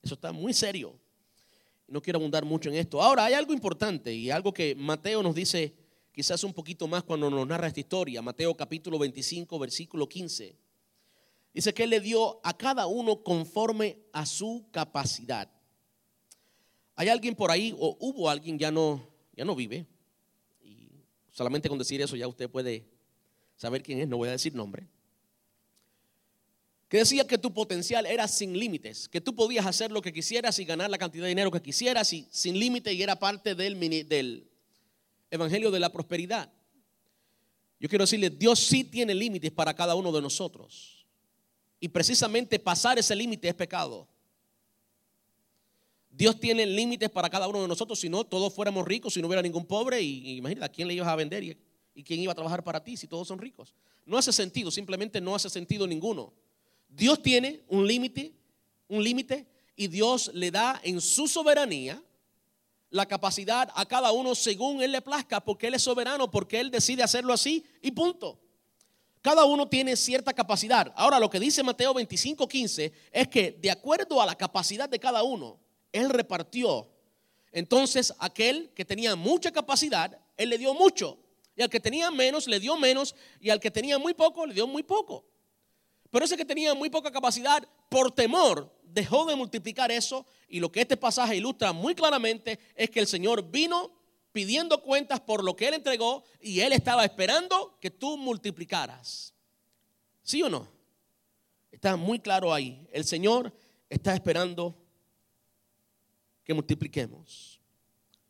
Eso 0.01 0.15
está 0.15 0.31
muy 0.31 0.53
serio. 0.53 0.97
No 1.87 2.01
quiero 2.01 2.17
abundar 2.17 2.45
mucho 2.45 2.69
en 2.69 2.75
esto. 2.75 3.01
Ahora, 3.01 3.25
hay 3.25 3.33
algo 3.33 3.53
importante 3.53 4.13
y 4.13 4.31
algo 4.31 4.53
que 4.53 4.73
Mateo 4.73 5.21
nos 5.21 5.35
dice 5.35 5.75
quizás 6.13 6.43
un 6.45 6.53
poquito 6.53 6.87
más 6.87 7.03
cuando 7.03 7.29
nos 7.29 7.45
narra 7.45 7.67
esta 7.67 7.81
historia. 7.81 8.21
Mateo 8.21 8.55
capítulo 8.55 8.97
25, 8.99 9.59
versículo 9.59 10.07
15. 10.07 10.57
Dice 11.53 11.73
que 11.73 11.83
Él 11.83 11.89
le 11.89 11.99
dio 11.99 12.39
a 12.45 12.57
cada 12.57 12.87
uno 12.87 13.21
conforme 13.21 13.99
a 14.13 14.25
su 14.25 14.65
capacidad. 14.71 15.51
Hay 16.95 17.09
alguien 17.09 17.35
por 17.35 17.51
ahí, 17.51 17.75
o 17.77 17.97
hubo 17.99 18.29
alguien, 18.29 18.57
ya 18.57 18.71
no, 18.71 19.07
ya 19.35 19.45
no 19.45 19.55
vive. 19.55 19.85
Y 20.61 20.89
solamente 21.31 21.69
con 21.69 21.79
decir 21.79 22.01
eso 22.01 22.15
ya 22.15 22.27
usted 22.27 22.49
puede 22.49 22.85
saber 23.55 23.81
quién 23.81 23.99
es, 23.99 24.07
no 24.07 24.17
voy 24.17 24.29
a 24.29 24.33
decir 24.33 24.53
nombre, 24.53 24.87
que 26.93 26.97
decía 26.97 27.25
que 27.25 27.39
tu 27.39 27.51
potencial 27.51 28.05
era 28.05 28.27
sin 28.27 28.57
límites, 28.57 29.09
que 29.09 29.19
tú 29.19 29.33
podías 29.33 29.65
hacer 29.65 29.91
lo 29.91 29.99
que 29.99 30.13
quisieras 30.13 30.59
y 30.59 30.65
ganar 30.65 30.91
la 30.91 30.99
cantidad 30.99 31.23
de 31.23 31.29
dinero 31.29 31.49
que 31.49 31.59
quisieras 31.59 32.13
y 32.13 32.27
sin 32.29 32.59
límite 32.59 32.93
y 32.93 33.01
era 33.01 33.17
parte 33.17 33.55
del, 33.55 33.79
del 34.07 34.47
Evangelio 35.31 35.71
de 35.71 35.79
la 35.79 35.91
Prosperidad. 35.91 36.51
Yo 37.79 37.89
quiero 37.89 38.03
decirle, 38.03 38.29
Dios 38.29 38.59
sí 38.59 38.83
tiene 38.83 39.15
límites 39.15 39.51
para 39.51 39.73
cada 39.73 39.95
uno 39.95 40.11
de 40.11 40.21
nosotros. 40.21 41.07
Y 41.79 41.89
precisamente 41.89 42.59
pasar 42.59 42.99
ese 42.99 43.15
límite 43.15 43.47
es 43.47 43.55
pecado. 43.55 44.07
Dios 46.15 46.39
tiene 46.39 46.63
límites 46.67 47.09
para 47.09 47.27
cada 47.27 47.47
uno 47.47 47.63
de 47.63 47.67
nosotros, 47.67 47.99
si 47.99 48.07
no 48.07 48.23
todos 48.23 48.53
fuéramos 48.53 48.85
ricos, 48.85 49.15
si 49.15 49.21
no 49.21 49.27
hubiera 49.27 49.41
ningún 49.41 49.65
pobre, 49.65 49.99
y, 49.99 50.37
imagínate, 50.37 50.65
¿a 50.65 50.69
quién 50.69 50.87
le 50.87 50.93
ibas 50.93 51.07
a 51.07 51.15
vender 51.15 51.43
y, 51.43 51.57
y 51.95 52.03
quién 52.03 52.19
iba 52.19 52.31
a 52.31 52.35
trabajar 52.35 52.63
para 52.63 52.83
ti 52.83 52.95
si 52.95 53.07
todos 53.07 53.27
son 53.27 53.39
ricos? 53.39 53.73
No 54.05 54.15
hace 54.15 54.31
sentido, 54.31 54.69
simplemente 54.69 55.19
no 55.19 55.33
hace 55.33 55.49
sentido 55.49 55.87
ninguno. 55.87 56.31
Dios 56.87 57.19
tiene 57.23 57.63
un 57.67 57.87
límite, 57.87 58.31
un 58.87 59.03
límite, 59.03 59.47
y 59.75 59.87
Dios 59.87 60.29
le 60.35 60.51
da 60.51 60.79
en 60.83 61.01
su 61.01 61.27
soberanía 61.27 61.99
la 62.91 63.07
capacidad 63.07 63.71
a 63.73 63.87
cada 63.87 64.11
uno 64.11 64.35
según 64.35 64.83
Él 64.83 64.91
le 64.91 65.01
plazca, 65.01 65.43
porque 65.43 65.65
Él 65.65 65.73
es 65.73 65.81
soberano, 65.81 66.29
porque 66.29 66.59
Él 66.59 66.69
decide 66.69 67.01
hacerlo 67.01 67.33
así 67.33 67.65
y 67.81 67.89
punto. 67.89 68.39
Cada 69.23 69.45
uno 69.45 69.67
tiene 69.67 69.95
cierta 69.95 70.31
capacidad. 70.31 70.93
Ahora, 70.95 71.19
lo 71.19 71.29
que 71.29 71.39
dice 71.39 71.63
Mateo 71.63 71.93
25, 71.95 72.47
15 72.47 72.93
es 73.11 73.27
que 73.29 73.53
de 73.53 73.71
acuerdo 73.71 74.21
a 74.21 74.27
la 74.27 74.35
capacidad 74.35 74.87
de 74.87 74.99
cada 74.99 75.23
uno, 75.23 75.62
Él 75.93 76.09
repartió. 76.09 76.89
Entonces, 77.53 78.13
aquel 78.19 78.71
que 78.75 78.83
tenía 78.83 79.15
mucha 79.15 79.51
capacidad, 79.51 80.19
Él 80.35 80.49
le 80.49 80.57
dio 80.57 80.73
mucho. 80.73 81.19
Y 81.55 81.61
al 81.61 81.69
que 81.69 81.79
tenía 81.79 82.11
menos, 82.11 82.47
le 82.47 82.59
dio 82.59 82.75
menos. 82.75 83.15
Y 83.39 83.51
al 83.51 83.61
que 83.61 83.71
tenía 83.71 83.97
muy 83.97 84.13
poco, 84.13 84.45
le 84.45 84.53
dio 84.53 84.67
muy 84.67 84.83
poco. 84.83 85.23
Pero 86.09 86.25
ese 86.25 86.35
que 86.35 86.45
tenía 86.45 86.73
muy 86.73 86.89
poca 86.89 87.11
capacidad, 87.11 87.67
por 87.89 88.11
temor, 88.11 88.71
dejó 88.83 89.25
de 89.25 89.35
multiplicar 89.35 89.91
eso. 89.91 90.25
Y 90.49 90.59
lo 90.59 90.71
que 90.71 90.81
este 90.81 90.97
pasaje 90.97 91.37
ilustra 91.37 91.71
muy 91.71 91.95
claramente 91.95 92.59
es 92.75 92.89
que 92.89 92.99
el 92.99 93.07
Señor 93.07 93.49
vino 93.49 93.91
pidiendo 94.31 94.81
cuentas 94.81 95.19
por 95.21 95.43
lo 95.43 95.55
que 95.55 95.67
Él 95.67 95.75
entregó 95.75 96.23
y 96.41 96.59
Él 96.59 96.73
estaba 96.73 97.05
esperando 97.05 97.77
que 97.79 97.91
tú 97.91 98.17
multiplicaras. 98.17 99.33
¿Sí 100.23 100.41
o 100.41 100.49
no? 100.49 100.67
Está 101.71 101.95
muy 101.95 102.19
claro 102.19 102.53
ahí. 102.53 102.87
El 102.91 103.05
Señor 103.05 103.53
está 103.89 104.13
esperando 104.13 104.82
que 106.43 106.53
multipliquemos, 106.53 107.59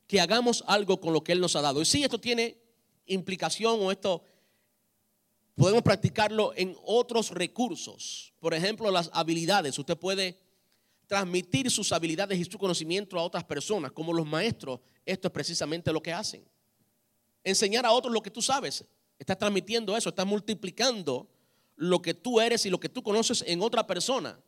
que 0.07 0.21
hagamos 0.21 0.63
algo 0.67 0.99
con 0.99 1.13
lo 1.13 1.23
que 1.23 1.31
Él 1.31 1.39
nos 1.41 1.55
ha 1.55 1.61
dado. 1.61 1.81
Y 1.81 1.85
si 1.85 2.03
esto 2.03 2.19
tiene 2.19 2.57
implicación 3.05 3.79
o 3.81 3.91
esto 3.91 4.23
Podemos 5.55 5.83
practicarlo 5.83 6.51
en 6.55 6.75
otros 6.83 7.29
recursos. 7.29 8.33
Por 8.39 8.53
ejemplo, 8.53 8.89
las 8.89 9.09
habilidades. 9.13 9.77
Usted 9.77 9.97
puede 9.97 10.39
transmitir 11.05 11.69
sus 11.69 11.91
habilidades 11.91 12.39
y 12.39 12.45
su 12.45 12.57
conocimiento 12.57 13.19
a 13.19 13.23
otras 13.23 13.43
personas, 13.43 13.91
como 13.91 14.13
los 14.13 14.25
maestros. 14.25 14.79
Esto 15.05 15.27
es 15.27 15.31
precisamente 15.31 15.93
lo 15.93 16.01
que 16.01 16.11
hacen. 16.11 16.43
Enseñar 17.43 17.85
a 17.85 17.91
otros 17.91 18.11
lo 18.11 18.23
que 18.23 18.31
tú 18.31 18.41
sabes. 18.41 18.83
Estás 19.19 19.37
transmitiendo 19.37 19.95
eso, 19.95 20.09
estás 20.09 20.25
multiplicando 20.25 21.29
lo 21.75 22.01
que 22.01 22.13
tú 22.13 22.41
eres 22.41 22.65
y 22.65 22.69
lo 22.69 22.79
que 22.79 22.89
tú 22.89 23.03
conoces 23.03 23.43
en 23.45 23.61
otra 23.61 23.85
persona. 23.85 24.39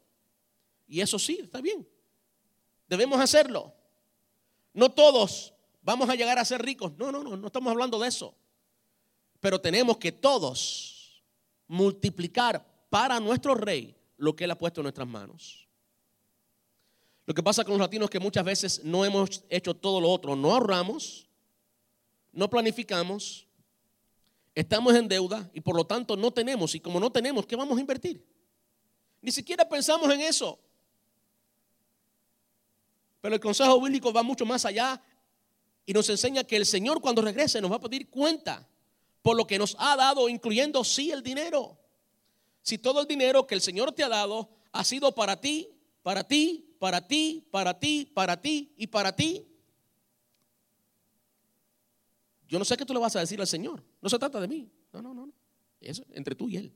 Y 0.88 1.02
eso 1.02 1.20
sí, 1.20 1.40
está 1.44 1.62
bien. 1.62 1.88
Debemos 2.88 3.20
hacerlo. 3.20 3.74
No 4.74 4.92
todos 4.92 5.54
vamos 5.82 6.10
a 6.10 6.16
llegar 6.16 6.38
a 6.38 6.46
ser 6.46 6.62
ricos. 6.62 6.92
No, 6.98 7.12
no, 7.12 7.24
no, 7.24 7.38
no 7.38 7.48
estamos 7.48 7.72
hablando 7.72 8.00
de 8.00 8.08
eso. 8.08 8.36
Pero 9.40 9.60
tenemos 9.60 9.98
que 9.98 10.12
todos 10.12 11.24
multiplicar 11.68 12.66
para 12.90 13.20
nuestro 13.20 13.56
rey 13.56 13.96
lo 14.18 14.36
que 14.36 14.44
Él 14.46 14.52
ha 14.52 14.58
puesto 14.58 14.82
en 14.82 14.84
nuestras 14.84 15.08
manos. 15.08 15.68
Lo 17.26 17.34
que 17.34 17.42
pasa 17.42 17.64
con 17.64 17.74
los 17.74 17.82
latinos 17.82 18.06
es 18.06 18.12
que 18.12 18.20
muchas 18.20 18.46
veces 18.46 18.84
no 18.84 19.04
hemos 19.04 19.44
hecho 19.50 19.74
todo 19.74 20.00
lo 20.00 20.10
otro, 20.10 20.36
no 20.36 20.54
ahorramos, 20.54 21.28
no 22.32 22.50
planificamos, 22.50 23.48
estamos 24.54 24.94
en 24.96 25.08
deuda 25.08 25.50
y 25.54 25.62
por 25.62 25.76
lo 25.76 25.86
tanto 25.86 26.16
no 26.16 26.32
tenemos. 26.32 26.76
Y 26.76 26.80
como 26.80 27.00
no 27.00 27.12
tenemos, 27.12 27.46
¿qué 27.46 27.56
vamos 27.56 27.78
a 27.78 27.82
invertir? 27.82 28.24
Ni 29.22 29.32
siquiera 29.32 29.68
pensamos 29.68 30.12
en 30.14 30.22
eso. 30.22 30.60
Pero 33.26 33.34
el 33.34 33.42
consejo 33.42 33.82
bíblico 33.82 34.14
va 34.14 34.22
mucho 34.22 34.46
más 34.46 34.66
allá 34.66 35.02
y 35.84 35.94
nos 35.94 36.08
enseña 36.12 36.44
que 36.44 36.58
el 36.58 36.64
Señor 36.64 37.02
cuando 37.02 37.24
regrese 37.24 37.60
nos 37.60 37.72
va 37.72 37.78
a 37.78 37.80
pedir 37.80 38.08
cuenta 38.08 38.70
por 39.24 39.36
lo 39.36 39.48
que 39.48 39.58
nos 39.58 39.76
ha 39.80 39.96
dado, 39.96 40.30
incluyendo 40.30 40.84
sí 40.84 41.10
el 41.10 41.24
dinero. 41.24 41.76
Si 42.62 42.78
todo 42.78 43.02
el 43.02 43.08
dinero 43.08 43.48
que 43.48 43.56
el 43.56 43.62
Señor 43.62 43.94
te 43.94 44.04
ha 44.04 44.10
dado 44.10 44.52
ha 44.72 44.84
sido 44.84 45.12
para 45.16 45.42
ti, 45.42 45.72
para 46.04 46.24
ti, 46.24 46.72
para 46.78 47.08
ti, 47.08 47.48
para 47.50 47.80
ti, 47.80 48.12
para 48.14 48.40
ti 48.40 48.76
y 48.78 48.86
para 48.86 49.16
ti, 49.16 49.48
yo 52.48 52.60
no 52.60 52.66
sé 52.66 52.78
qué 52.78 52.86
tú 52.86 52.94
le 52.94 53.00
vas 53.00 53.16
a 53.16 53.22
decir 53.22 53.42
al 53.42 53.48
Señor. 53.48 53.84
No 54.04 54.10
se 54.12 54.20
trata 54.20 54.40
de 54.40 54.48
mí. 54.48 54.70
No, 54.94 55.02
no, 55.02 55.16
no. 55.16 55.34
Eso 55.82 56.04
entre 56.12 56.36
tú 56.36 56.48
y 56.48 56.58
Él. 56.58 56.72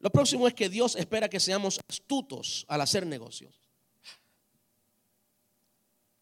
Lo 0.00 0.10
próximo 0.10 0.48
es 0.48 0.54
que 0.54 0.68
Dios 0.68 0.96
espera 0.96 1.28
que 1.28 1.38
seamos 1.38 1.78
astutos 1.88 2.64
al 2.68 2.80
hacer 2.80 3.06
negocios. 3.06 3.60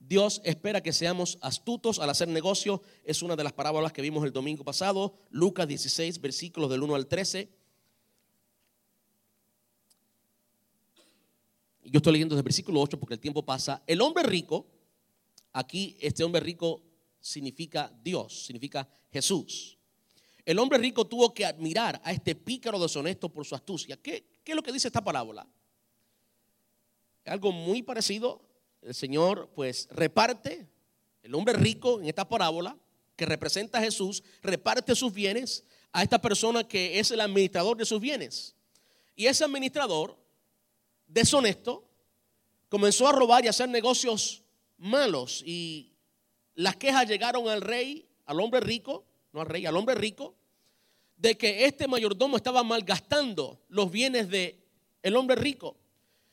Dios 0.01 0.41
espera 0.45 0.83
que 0.83 0.93
seamos 0.93 1.39
astutos 1.43 2.01
al 2.01 2.11
hacer 2.11 2.29
negocio. 2.29 2.83
Es 3.05 3.23
una 3.23 3.37
de 3.37 3.45
las 3.45 3.53
parábolas 3.53 3.93
que 3.93 4.03
vimos 4.03 4.25
el 4.25 4.33
domingo 4.33 4.65
pasado, 4.65 5.15
Lucas 5.31 5.69
16, 5.69 6.21
versículos 6.21 6.71
del 6.71 6.83
1 6.83 6.95
al 6.95 7.07
13. 7.07 7.49
Yo 11.85 11.99
estoy 11.99 12.15
leyendo 12.15 12.35
desde 12.35 12.41
el 12.41 12.45
versículo 12.45 12.81
8 12.81 12.99
porque 12.99 13.15
el 13.15 13.21
tiempo 13.21 13.45
pasa. 13.45 13.83
El 13.87 14.01
hombre 14.01 14.25
rico, 14.25 14.67
aquí 15.53 15.97
este 16.01 16.25
hombre 16.25 16.41
rico 16.41 16.83
significa 17.21 17.93
Dios, 18.03 18.45
significa 18.45 18.89
Jesús. 19.13 19.78
El 20.49 20.59
hombre 20.61 20.79
rico 20.79 21.07
tuvo 21.07 21.35
que 21.35 21.45
admirar 21.45 22.01
a 22.03 22.11
este 22.11 22.35
pícaro 22.35 22.81
deshonesto 22.81 23.29
por 23.29 23.45
su 23.45 23.55
astucia. 23.55 23.99
¿Qué, 23.99 24.25
qué 24.43 24.53
es 24.53 24.57
lo 24.57 24.63
que 24.63 24.73
dice 24.73 24.89
esta 24.89 25.05
parábola? 25.05 25.47
Algo 27.27 27.53
muy 27.53 27.83
parecido 27.83 28.41
el 28.81 28.95
Señor 28.95 29.51
pues 29.55 29.89
reparte, 29.91 30.67
el 31.23 31.35
hombre 31.35 31.53
rico 31.53 32.01
en 32.01 32.09
esta 32.09 32.27
parábola, 32.27 32.79
que 33.15 33.27
representa 33.27 33.79
a 33.79 33.83
Jesús, 33.83 34.23
reparte 34.41 34.95
sus 34.95 35.13
bienes 35.13 35.65
a 35.93 36.03
esta 36.03 36.19
persona 36.19 36.67
que 36.67 36.99
es 36.99 37.11
el 37.11 37.21
administrador 37.21 37.77
de 37.77 37.85
sus 37.85 38.01
bienes. 38.01 38.57
Y 39.17 39.27
ese 39.27 39.45
administrador, 39.45 40.17
deshonesto, 41.07 41.87
comenzó 42.71 43.07
a 43.07 43.13
robar 43.13 43.45
y 43.45 43.49
a 43.49 43.51
hacer 43.51 43.69
negocios 43.69 44.45
malos. 44.79 45.43
Y 45.45 45.93
las 46.55 46.77
quejas 46.77 47.07
llegaron 47.07 47.51
al 47.51 47.61
rey, 47.61 48.09
al 48.25 48.41
hombre 48.41 48.61
rico, 48.61 49.05
no 49.33 49.41
al 49.41 49.47
rey, 49.47 49.67
al 49.67 49.77
hombre 49.77 49.95
rico, 49.95 50.35
de 51.17 51.37
que 51.37 51.65
este 51.65 51.89
mayordomo 51.89 52.37
estaba 52.37 52.63
malgastando 52.63 53.61
los 53.69 53.91
bienes 53.91 54.29
de 54.29 54.65
el 55.03 55.17
hombre 55.17 55.37
rico. 55.37 55.77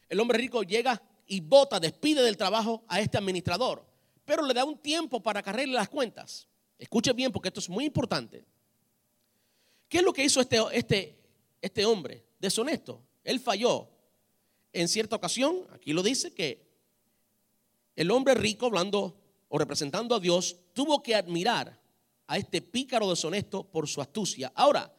El 0.07 0.19
hombre 0.19 0.37
rico 0.37 0.63
llega 0.63 1.01
y 1.27 1.39
vota, 1.39 1.79
despide 1.79 2.21
del 2.21 2.37
trabajo 2.37 2.83
a 2.87 2.99
este 2.99 3.17
administrador, 3.17 3.85
pero 4.23 4.43
le 4.43 4.53
da 4.53 4.63
un 4.63 4.77
tiempo 4.77 5.21
para 5.21 5.41
cargarle 5.41 5.73
las 5.73 5.89
cuentas. 5.89 6.47
Escuche 6.77 7.13
bien 7.13 7.31
porque 7.31 7.49
esto 7.49 7.59
es 7.59 7.69
muy 7.69 7.85
importante. 7.85 8.45
¿Qué 9.89 9.97
es 9.97 10.03
lo 10.03 10.13
que 10.13 10.23
hizo 10.23 10.41
este, 10.41 10.59
este, 10.73 11.17
este 11.61 11.85
hombre 11.85 12.23
deshonesto? 12.39 13.01
Él 13.23 13.39
falló. 13.39 13.89
En 14.71 14.89
cierta 14.89 15.15
ocasión, 15.15 15.65
aquí 15.73 15.93
lo 15.93 16.03
dice, 16.03 16.33
que 16.33 16.67
el 17.95 18.11
hombre 18.11 18.33
rico, 18.35 18.65
hablando 18.65 19.17
o 19.47 19.57
representando 19.57 20.15
a 20.15 20.19
Dios, 20.19 20.57
tuvo 20.73 21.01
que 21.01 21.15
admirar 21.15 21.79
a 22.28 22.38
este 22.38 22.61
pícaro 22.61 23.09
deshonesto 23.09 23.63
por 23.63 23.88
su 23.88 24.01
astucia. 24.01 24.51
Ahora, 24.55 24.91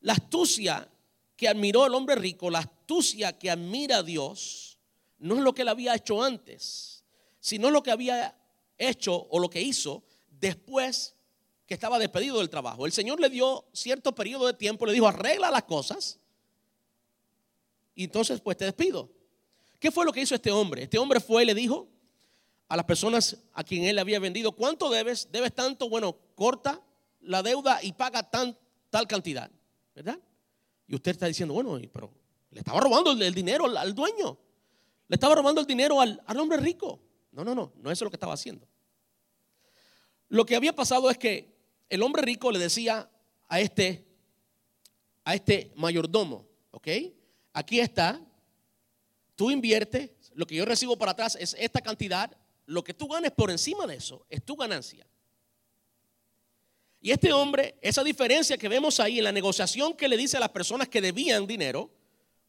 la 0.00 0.14
astucia 0.14 0.88
que 1.36 1.48
admiró 1.48 1.86
el 1.86 1.94
hombre 1.94 2.16
rico, 2.16 2.50
la 2.50 2.60
astucia 2.60 3.38
que 3.38 3.50
admira 3.50 3.98
a 3.98 4.02
Dios, 4.02 4.78
no 5.18 5.36
es 5.36 5.40
lo 5.40 5.54
que 5.54 5.62
él 5.62 5.68
había 5.68 5.94
hecho 5.94 6.22
antes, 6.22 7.04
sino 7.40 7.70
lo 7.70 7.82
que 7.82 7.90
había 7.90 8.36
hecho 8.78 9.26
o 9.30 9.38
lo 9.38 9.48
que 9.48 9.60
hizo 9.60 10.04
después 10.30 11.14
que 11.66 11.74
estaba 11.74 11.98
despedido 11.98 12.38
del 12.38 12.50
trabajo. 12.50 12.86
El 12.86 12.92
Señor 12.92 13.20
le 13.20 13.30
dio 13.30 13.64
cierto 13.72 14.14
periodo 14.14 14.46
de 14.46 14.54
tiempo, 14.54 14.86
le 14.86 14.92
dijo, 14.92 15.08
arregla 15.08 15.50
las 15.50 15.64
cosas 15.64 16.18
y 17.94 18.04
entonces 18.04 18.40
pues 18.40 18.56
te 18.56 18.64
despido. 18.64 19.10
¿Qué 19.78 19.90
fue 19.90 20.04
lo 20.04 20.12
que 20.12 20.20
hizo 20.20 20.34
este 20.34 20.50
hombre? 20.50 20.82
Este 20.82 20.98
hombre 20.98 21.20
fue 21.20 21.42
y 21.42 21.46
le 21.46 21.54
dijo 21.54 21.88
a 22.68 22.76
las 22.76 22.84
personas 22.86 23.36
a 23.52 23.62
quien 23.64 23.84
él 23.84 23.98
había 23.98 24.18
vendido, 24.18 24.52
¿cuánto 24.52 24.90
debes? 24.90 25.28
¿Debes 25.30 25.54
tanto? 25.54 25.88
Bueno, 25.88 26.16
corta 26.34 26.80
la 27.20 27.42
deuda 27.42 27.82
y 27.82 27.92
paga 27.92 28.22
tan, 28.28 28.56
tal 28.90 29.06
cantidad, 29.06 29.50
¿verdad? 29.94 30.18
Y 30.86 30.94
usted 30.94 31.12
está 31.12 31.26
diciendo, 31.26 31.54
bueno, 31.54 31.78
pero 31.92 32.10
le 32.50 32.60
estaba 32.60 32.80
robando 32.80 33.12
el, 33.12 33.34
dinero 33.34 33.66
al 33.66 33.94
dueño. 33.94 34.38
Le 35.08 35.14
estaba 35.14 35.34
robando 35.34 35.60
el 35.60 35.66
dinero 35.66 36.00
al, 36.00 36.20
hombre 36.38 36.58
rico. 36.58 37.00
No, 37.32 37.44
no, 37.44 37.54
no, 37.54 37.72
no 37.76 37.90
eso 37.90 38.04
es 38.04 38.06
lo 38.06 38.10
que 38.10 38.16
estaba 38.16 38.34
haciendo. 38.34 38.66
Lo 40.28 40.46
que 40.46 40.56
había 40.56 40.74
pasado 40.74 41.10
es 41.10 41.18
que 41.18 41.54
el 41.88 42.02
hombre 42.02 42.22
rico 42.22 42.50
le 42.50 42.58
decía 42.58 43.10
a 43.48 43.60
este, 43.60 44.06
a 45.24 45.34
este 45.34 45.72
mayordomo, 45.76 46.46
¿ok? 46.70 46.88
Aquí 47.52 47.80
está, 47.80 48.20
tú 49.36 49.50
inviertes, 49.50 50.10
lo 50.34 50.46
que 50.46 50.56
yo 50.56 50.64
recibo 50.64 50.96
para 50.96 51.12
atrás 51.12 51.36
es 51.38 51.54
esta 51.58 51.80
cantidad, 51.80 52.36
lo 52.66 52.82
que 52.82 52.94
tú 52.94 53.08
ganes 53.08 53.32
por 53.32 53.50
encima 53.50 53.86
de 53.86 53.96
eso 53.96 54.26
es 54.28 54.44
tu 54.44 54.56
ganancia. 54.56 55.06
Y 57.00 57.10
este 57.10 57.32
hombre, 57.32 57.76
esa 57.82 58.02
diferencia 58.02 58.56
que 58.56 58.68
vemos 58.68 58.98
ahí 58.98 59.18
en 59.18 59.24
la 59.24 59.32
negociación 59.32 59.94
que 59.94 60.08
le 60.08 60.16
dice 60.16 60.38
a 60.38 60.40
las 60.40 60.48
personas 60.48 60.88
que 60.88 61.02
debían 61.02 61.46
dinero, 61.46 61.90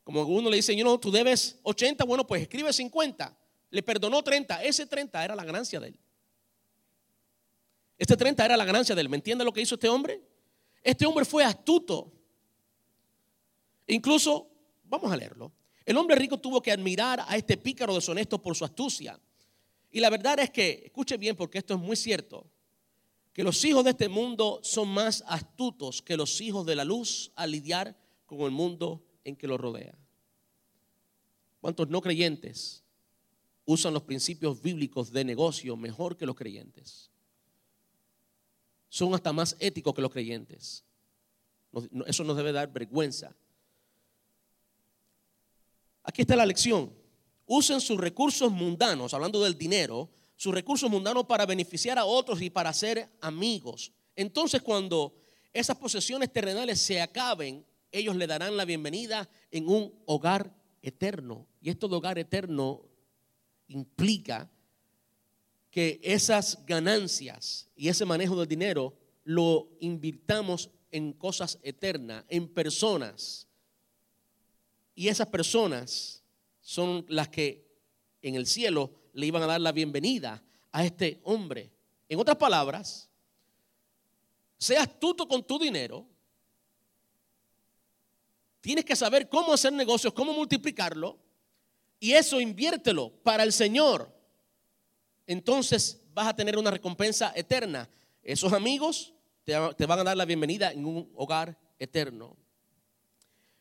como 0.05 0.21
uno 0.21 0.49
le 0.49 0.57
dice, 0.57 0.75
yo 0.75 0.85
no, 0.85 0.97
tú 0.99 1.11
debes 1.11 1.59
80, 1.63 2.05
bueno, 2.05 2.25
pues 2.25 2.43
escribe 2.43 2.71
50. 2.71 3.37
Le 3.71 3.83
perdonó 3.83 4.23
30, 4.23 4.63
ese 4.63 4.85
30 4.85 5.25
era 5.25 5.35
la 5.35 5.43
ganancia 5.43 5.79
de 5.79 5.89
él. 5.89 5.99
Este 7.97 8.15
30 8.15 8.45
era 8.45 8.55
la 8.55 8.63
ganancia 8.63 8.95
de 8.95 9.01
él. 9.01 9.09
¿Me 9.09 9.17
entiende 9.17 9.43
lo 9.43 9.51
que 9.51 9.61
hizo 9.61 9.75
este 9.75 9.89
hombre? 9.89 10.21
Este 10.83 11.05
hombre 11.05 11.25
fue 11.25 11.43
astuto. 11.43 12.13
Incluso, 13.87 14.49
vamos 14.83 15.11
a 15.11 15.17
leerlo. 15.17 15.51
El 15.85 15.97
hombre 15.97 16.15
rico 16.15 16.39
tuvo 16.39 16.61
que 16.61 16.71
admirar 16.71 17.25
a 17.27 17.35
este 17.35 17.57
pícaro 17.57 17.93
deshonesto 17.93 18.41
por 18.41 18.55
su 18.55 18.63
astucia. 18.63 19.19
Y 19.95 20.01
la 20.01 20.09
verdad 20.09 20.37
es 20.41 20.49
que, 20.49 20.81
escuche 20.87 21.15
bien 21.15 21.37
porque 21.37 21.57
esto 21.57 21.73
es 21.73 21.79
muy 21.79 21.95
cierto, 21.95 22.45
que 23.31 23.45
los 23.45 23.63
hijos 23.63 23.81
de 23.85 23.91
este 23.91 24.09
mundo 24.09 24.59
son 24.61 24.89
más 24.89 25.23
astutos 25.25 26.01
que 26.01 26.17
los 26.17 26.41
hijos 26.41 26.65
de 26.65 26.75
la 26.75 26.83
luz 26.83 27.31
al 27.33 27.51
lidiar 27.51 27.97
con 28.25 28.41
el 28.41 28.51
mundo 28.51 29.05
en 29.23 29.37
que 29.37 29.47
los 29.47 29.57
rodea. 29.57 29.97
¿Cuántos 31.61 31.87
no 31.87 32.01
creyentes 32.01 32.83
usan 33.63 33.93
los 33.93 34.03
principios 34.03 34.61
bíblicos 34.61 35.13
de 35.13 35.23
negocio 35.23 35.77
mejor 35.77 36.17
que 36.17 36.25
los 36.25 36.35
creyentes? 36.35 37.09
Son 38.89 39.13
hasta 39.13 39.31
más 39.31 39.55
éticos 39.59 39.95
que 39.95 40.01
los 40.01 40.11
creyentes. 40.11 40.83
Eso 42.05 42.25
nos 42.25 42.35
debe 42.35 42.51
dar 42.51 42.69
vergüenza. 42.69 43.33
Aquí 46.03 46.23
está 46.23 46.35
la 46.35 46.45
lección. 46.45 47.04
Usen 47.45 47.79
sus 47.79 47.99
recursos 47.99 48.51
mundanos, 48.51 49.13
hablando 49.13 49.43
del 49.43 49.57
dinero, 49.57 50.09
sus 50.35 50.53
recursos 50.53 50.89
mundanos 50.89 51.25
para 51.25 51.45
beneficiar 51.45 51.97
a 51.97 52.05
otros 52.05 52.41
y 52.41 52.49
para 52.49 52.73
ser 52.73 53.09
amigos. 53.21 53.91
Entonces 54.15 54.61
cuando 54.61 55.15
esas 55.53 55.77
posesiones 55.77 56.31
terrenales 56.31 56.81
se 56.81 57.01
acaben, 57.01 57.65
ellos 57.91 58.15
le 58.15 58.27
darán 58.27 58.57
la 58.57 58.65
bienvenida 58.65 59.29
en 59.51 59.69
un 59.69 59.93
hogar 60.05 60.53
eterno. 60.81 61.47
Y 61.61 61.69
esto 61.69 61.87
de 61.87 61.95
hogar 61.95 62.19
eterno 62.19 62.81
implica 63.67 64.49
que 65.71 65.99
esas 66.03 66.65
ganancias 66.65 67.69
y 67.75 67.89
ese 67.89 68.05
manejo 68.05 68.35
del 68.37 68.47
dinero 68.47 68.95
lo 69.23 69.69
invirtamos 69.79 70.69
en 70.91 71.13
cosas 71.13 71.59
eternas, 71.63 72.23
en 72.29 72.47
personas 72.47 73.47
y 74.95 75.09
esas 75.09 75.27
personas 75.27 76.23
son 76.65 77.05
las 77.09 77.29
que 77.29 77.63
en 78.23 78.33
el 78.33 78.47
cielo 78.47 78.91
le 79.13 79.27
iban 79.27 79.43
a 79.43 79.45
dar 79.45 79.61
la 79.61 79.71
bienvenida 79.71 80.43
a 80.71 80.83
este 80.83 81.21
hombre. 81.23 81.71
En 82.09 82.19
otras 82.19 82.37
palabras, 82.37 83.07
sea 84.57 84.81
astuto 84.81 85.27
con 85.27 85.43
tu 85.43 85.59
dinero. 85.59 86.07
Tienes 88.61 88.83
que 88.83 88.95
saber 88.95 89.29
cómo 89.29 89.53
hacer 89.53 89.73
negocios, 89.73 90.11
cómo 90.11 90.33
multiplicarlo. 90.33 91.19
Y 91.99 92.13
eso 92.13 92.41
inviértelo 92.41 93.11
para 93.21 93.43
el 93.43 93.53
Señor. 93.53 94.11
Entonces 95.27 96.01
vas 96.15 96.29
a 96.29 96.35
tener 96.35 96.57
una 96.57 96.71
recompensa 96.71 97.31
eterna. 97.35 97.87
Esos 98.23 98.51
amigos 98.53 99.13
te 99.43 99.85
van 99.85 99.99
a 99.99 100.03
dar 100.03 100.17
la 100.17 100.25
bienvenida 100.25 100.71
en 100.71 100.83
un 100.83 101.11
hogar 101.13 101.59
eterno. 101.77 102.35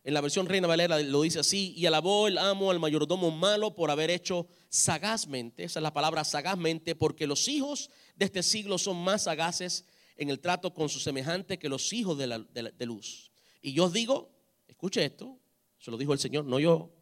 En 0.04 0.12
la 0.12 0.20
versión 0.20 0.46
Reina 0.46 0.68
Valera 0.68 1.00
lo 1.00 1.22
dice 1.22 1.40
así, 1.40 1.72
y 1.74 1.86
alabó 1.86 2.28
el 2.28 2.36
amo 2.36 2.70
al 2.70 2.78
mayordomo 2.78 3.30
malo 3.30 3.74
por 3.74 3.90
haber 3.90 4.10
hecho 4.10 4.46
sagazmente, 4.68 5.64
esa 5.64 5.78
es 5.78 5.82
la 5.82 5.94
palabra 5.94 6.24
sagazmente, 6.24 6.94
porque 6.94 7.26
los 7.26 7.48
hijos 7.48 7.90
de 8.14 8.26
este 8.26 8.42
siglo 8.42 8.76
son 8.76 9.02
más 9.02 9.22
sagaces 9.22 9.86
en 10.16 10.28
el 10.28 10.40
trato 10.40 10.74
con 10.74 10.90
su 10.90 11.00
semejante 11.00 11.58
que 11.58 11.70
los 11.70 11.90
hijos 11.94 12.18
de, 12.18 12.26
la, 12.26 12.38
de 12.38 12.86
luz. 12.86 13.32
Y 13.62 13.72
yo 13.72 13.88
digo, 13.88 14.30
escuche 14.68 15.02
esto, 15.02 15.38
se 15.78 15.90
lo 15.90 15.96
dijo 15.96 16.12
el 16.12 16.18
Señor, 16.18 16.44
no 16.44 16.60
yo. 16.60 16.92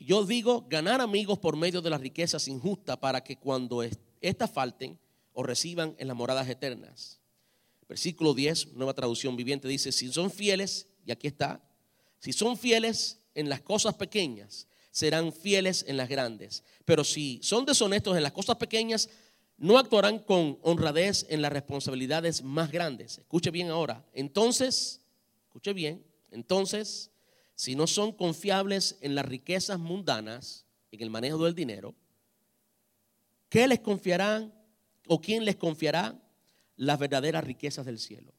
Yo 0.00 0.26
digo, 0.26 0.66
ganar 0.68 1.00
amigos 1.00 1.38
por 1.38 1.56
medio 1.56 1.80
de 1.80 1.90
las 1.90 2.00
riquezas 2.00 2.48
injustas 2.48 2.96
para 2.96 3.22
que 3.22 3.36
cuando 3.36 3.84
éstas 4.20 4.50
falten 4.50 4.98
o 5.32 5.44
reciban 5.44 5.94
en 5.98 6.08
las 6.08 6.16
moradas 6.16 6.48
eternas. 6.48 7.20
Versículo 7.88 8.34
10, 8.34 8.72
nueva 8.74 8.94
traducción 8.94 9.36
viviente, 9.36 9.68
dice, 9.68 9.92
si 9.92 10.12
son 10.12 10.30
fieles, 10.30 10.88
y 11.06 11.12
aquí 11.12 11.28
está, 11.28 11.62
si 12.24 12.32
son 12.32 12.56
fieles 12.56 13.20
en 13.34 13.50
las 13.50 13.60
cosas 13.60 13.96
pequeñas, 13.96 14.66
serán 14.90 15.30
fieles 15.30 15.84
en 15.86 15.98
las 15.98 16.08
grandes. 16.08 16.64
Pero 16.86 17.04
si 17.04 17.38
son 17.42 17.66
deshonestos 17.66 18.16
en 18.16 18.22
las 18.22 18.32
cosas 18.32 18.56
pequeñas, 18.56 19.10
no 19.58 19.76
actuarán 19.76 20.20
con 20.20 20.58
honradez 20.62 21.26
en 21.28 21.42
las 21.42 21.52
responsabilidades 21.52 22.42
más 22.42 22.72
grandes. 22.72 23.18
Escuche 23.18 23.50
bien 23.50 23.68
ahora. 23.68 24.06
Entonces, 24.14 25.02
escuche 25.48 25.74
bien, 25.74 26.02
entonces, 26.30 27.10
si 27.54 27.76
no 27.76 27.86
son 27.86 28.10
confiables 28.10 28.96
en 29.02 29.14
las 29.14 29.26
riquezas 29.26 29.78
mundanas, 29.78 30.64
en 30.92 31.02
el 31.02 31.10
manejo 31.10 31.44
del 31.44 31.54
dinero, 31.54 31.94
¿qué 33.50 33.68
les 33.68 33.80
confiarán 33.80 34.50
o 35.08 35.20
quién 35.20 35.44
les 35.44 35.56
confiará 35.56 36.18
las 36.76 36.98
verdaderas 36.98 37.44
riquezas 37.44 37.84
del 37.84 37.98
cielo? 37.98 38.32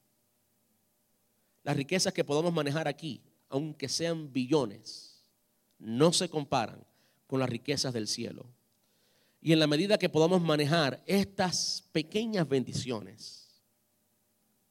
Las 1.61 1.77
riquezas 1.77 2.13
que 2.13 2.23
podemos 2.23 2.51
manejar 2.51 2.88
aquí, 2.88 3.21
aunque 3.56 3.88
sean 3.88 4.34
billones, 4.34 5.24
no 5.80 6.12
se 6.12 6.28
comparan 6.28 6.86
con 7.26 7.39
las 7.39 7.49
riquezas 7.49 7.93
del 7.93 8.10
cielo. 8.10 8.45
Y 9.39 9.53
en 9.53 9.60
la 9.60 9.68
medida 9.68 9.97
que 9.97 10.10
podamos 10.10 10.41
manejar 10.41 11.01
estas 11.06 11.88
pequeñas 11.93 12.49
bendiciones, 12.49 13.62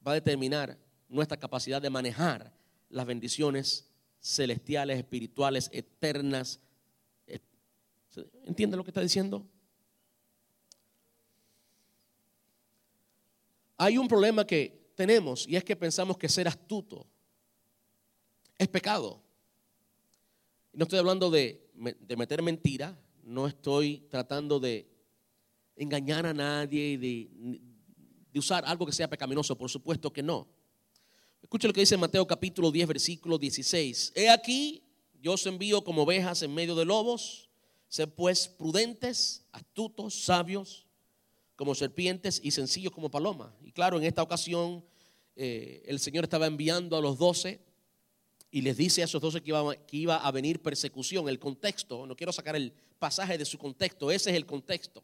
va 0.06 0.12
a 0.12 0.16
determinar 0.16 0.78
nuestra 1.08 1.38
capacidad 1.38 1.80
de 1.80 1.88
manejar 1.88 2.52
las 2.90 3.06
bendiciones 3.06 3.88
celestiales, 4.20 4.98
espirituales, 4.98 5.70
eternas. 5.72 6.60
¿Entiende 8.44 8.76
lo 8.76 8.84
que 8.84 8.90
está 8.90 9.00
diciendo? 9.00 9.46
Hay 13.78 13.96
un 13.96 14.08
problema 14.08 14.46
que 14.46 14.92
tenemos 14.94 15.48
y 15.48 15.56
es 15.56 15.64
que 15.64 15.74
pensamos 15.74 16.18
que 16.18 16.28
ser 16.28 16.46
astuto 16.48 17.13
es 18.58 18.68
pecado. 18.68 19.22
No 20.72 20.84
estoy 20.84 20.98
hablando 20.98 21.30
de, 21.30 21.70
meter 21.74 22.42
mentira, 22.42 22.98
no 23.22 23.46
estoy 23.46 24.06
tratando 24.10 24.58
de 24.58 24.88
engañar 25.76 26.26
a 26.26 26.34
nadie 26.34 26.90
y 26.90 26.96
de, 26.96 28.38
usar 28.38 28.64
algo 28.66 28.84
que 28.84 28.92
sea 28.92 29.08
pecaminoso, 29.08 29.56
por 29.56 29.70
supuesto 29.70 30.12
que 30.12 30.22
no. 30.22 30.48
Escucha 31.40 31.68
lo 31.68 31.74
que 31.74 31.80
dice 31.80 31.96
Mateo 31.96 32.26
capítulo 32.26 32.70
10, 32.70 32.88
versículo 32.88 33.38
16. 33.38 34.12
He 34.16 34.28
aquí, 34.28 34.82
yo 35.20 35.34
os 35.34 35.46
envío 35.46 35.84
como 35.84 36.02
ovejas 36.02 36.42
en 36.42 36.52
medio 36.52 36.74
de 36.74 36.84
lobos, 36.84 37.48
sed 37.86 38.08
pues 38.08 38.48
prudentes, 38.48 39.46
astutos, 39.52 40.24
sabios, 40.24 40.86
como 41.54 41.74
serpientes 41.74 42.40
y 42.42 42.50
sencillos 42.50 42.92
como 42.92 43.10
palomas. 43.10 43.52
Y 43.62 43.70
claro, 43.70 43.98
en 43.98 44.04
esta 44.04 44.22
ocasión 44.22 44.84
eh, 45.36 45.82
el 45.86 46.00
Señor 46.00 46.24
estaba 46.24 46.46
enviando 46.46 46.96
a 46.96 47.00
los 47.00 47.18
doce 47.18 47.63
y 48.54 48.62
les 48.62 48.76
dice 48.76 49.02
a 49.02 49.06
esos 49.06 49.20
doce 49.20 49.42
que 49.42 49.50
iba, 49.50 49.74
que 49.74 49.96
iba 49.96 50.16
a 50.16 50.30
venir 50.30 50.62
persecución. 50.62 51.28
El 51.28 51.40
contexto, 51.40 52.06
no 52.06 52.14
quiero 52.14 52.32
sacar 52.32 52.54
el 52.54 52.72
pasaje 53.00 53.36
de 53.36 53.44
su 53.44 53.58
contexto, 53.58 54.12
ese 54.12 54.30
es 54.30 54.36
el 54.36 54.46
contexto. 54.46 55.02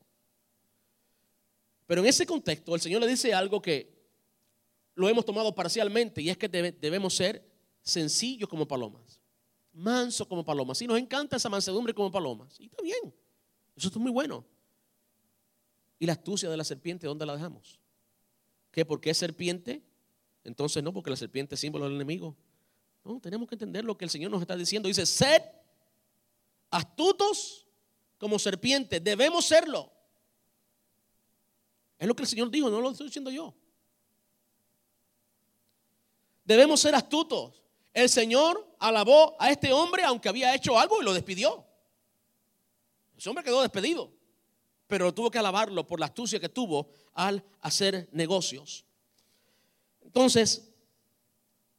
Pero 1.85 2.01
en 2.01 2.07
ese 2.07 2.25
contexto 2.25 2.77
el 2.77 2.81
Señor 2.81 3.01
le 3.01 3.09
dice 3.09 3.35
algo 3.35 3.61
que 3.61 3.93
lo 4.95 5.09
hemos 5.09 5.25
tomado 5.25 5.53
parcialmente 5.53 6.23
y 6.23 6.31
es 6.31 6.39
que 6.39 6.49
debemos 6.49 7.13
ser 7.13 7.45
sencillos 7.83 8.49
como 8.49 8.69
palomas, 8.69 9.21
mansos 9.73 10.29
como 10.29 10.45
palomas. 10.45 10.81
Y 10.83 10.87
nos 10.87 11.01
encanta 11.01 11.35
esa 11.35 11.49
mansedumbre 11.49 11.93
como 11.93 12.09
palomas. 12.09 12.55
Y 12.61 12.67
está 12.67 12.81
bien, 12.85 13.13
eso 13.75 13.89
es 13.89 13.97
muy 13.97 14.13
bueno. 14.13 14.45
¿Y 15.99 16.07
la 16.07 16.13
astucia 16.13 16.49
de 16.49 16.57
la 16.57 16.63
serpiente 16.63 17.09
dónde 17.09 17.27
la 17.27 17.35
dejamos? 17.35 17.81
¿Qué? 18.71 18.85
¿Por 18.85 19.01
qué 19.01 19.13
serpiente? 19.13 19.83
Entonces 20.45 20.85
no, 20.85 20.93
porque 20.93 21.11
la 21.11 21.17
serpiente 21.17 21.57
es 21.57 21.61
símbolo 21.61 21.87
del 21.87 21.97
enemigo. 21.97 22.37
Tenemos 23.23 23.49
que 23.49 23.55
entender 23.55 23.85
lo 23.85 23.97
que 23.97 24.05
el 24.05 24.11
Señor 24.11 24.31
nos 24.31 24.41
está 24.41 24.57
diciendo. 24.57 24.89
Dice, 24.89 25.07
sed 25.07 25.43
astutos 26.71 27.67
como 28.19 28.39
serpientes. 28.39 29.03
Debemos 29.03 29.47
serlo. 29.47 29.91
Es 31.99 32.07
lo 32.07 32.15
que 32.15 32.23
el 32.23 32.29
Señor 32.29 32.51
dijo, 32.51 32.71
no 32.71 32.81
lo 32.81 32.91
estoy 32.91 33.07
diciendo 33.07 33.31
yo. 33.31 33.55
Debemos 36.45 36.81
ser 36.81 36.95
astutos. 36.95 37.63
El 37.93 38.09
Señor 38.09 38.75
alabó 38.79 39.37
a 39.39 39.51
este 39.51 39.73
hombre 39.73 40.05
aunque 40.05 40.29
había 40.29 40.55
hecho 40.55 40.79
algo 40.79 41.01
y 41.01 41.05
lo 41.05 41.13
despidió. 41.13 41.67
Ese 43.17 43.29
hombre 43.29 43.45
quedó 43.45 43.61
despedido, 43.61 44.13
pero 44.87 45.13
tuvo 45.13 45.31
que 45.31 45.39
alabarlo 45.39 45.87
por 45.87 46.01
la 46.01 46.07
astucia 46.07 46.41
que 46.41 46.49
tuvo 46.49 46.89
al 47.13 47.45
hacer 47.61 48.09
negocios. 48.13 48.87
Entonces, 50.01 50.70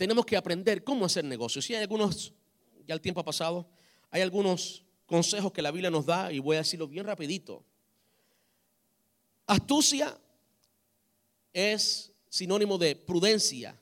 tenemos 0.01 0.25
que 0.25 0.35
aprender 0.35 0.83
cómo 0.83 1.05
hacer 1.05 1.23
negocios. 1.23 1.63
Si 1.63 1.75
hay 1.75 1.83
algunos, 1.83 2.33
ya 2.87 2.95
el 2.95 3.01
tiempo 3.01 3.21
ha 3.21 3.23
pasado, 3.23 3.69
hay 4.09 4.23
algunos 4.23 4.83
consejos 5.05 5.51
que 5.51 5.61
la 5.61 5.69
Biblia 5.69 5.91
nos 5.91 6.07
da 6.07 6.33
y 6.33 6.39
voy 6.39 6.55
a 6.55 6.61
decirlo 6.61 6.87
bien 6.87 7.05
rapidito. 7.05 7.63
Astucia 9.45 10.19
es 11.53 12.11
sinónimo 12.29 12.79
de 12.79 12.95
prudencia. 12.95 13.79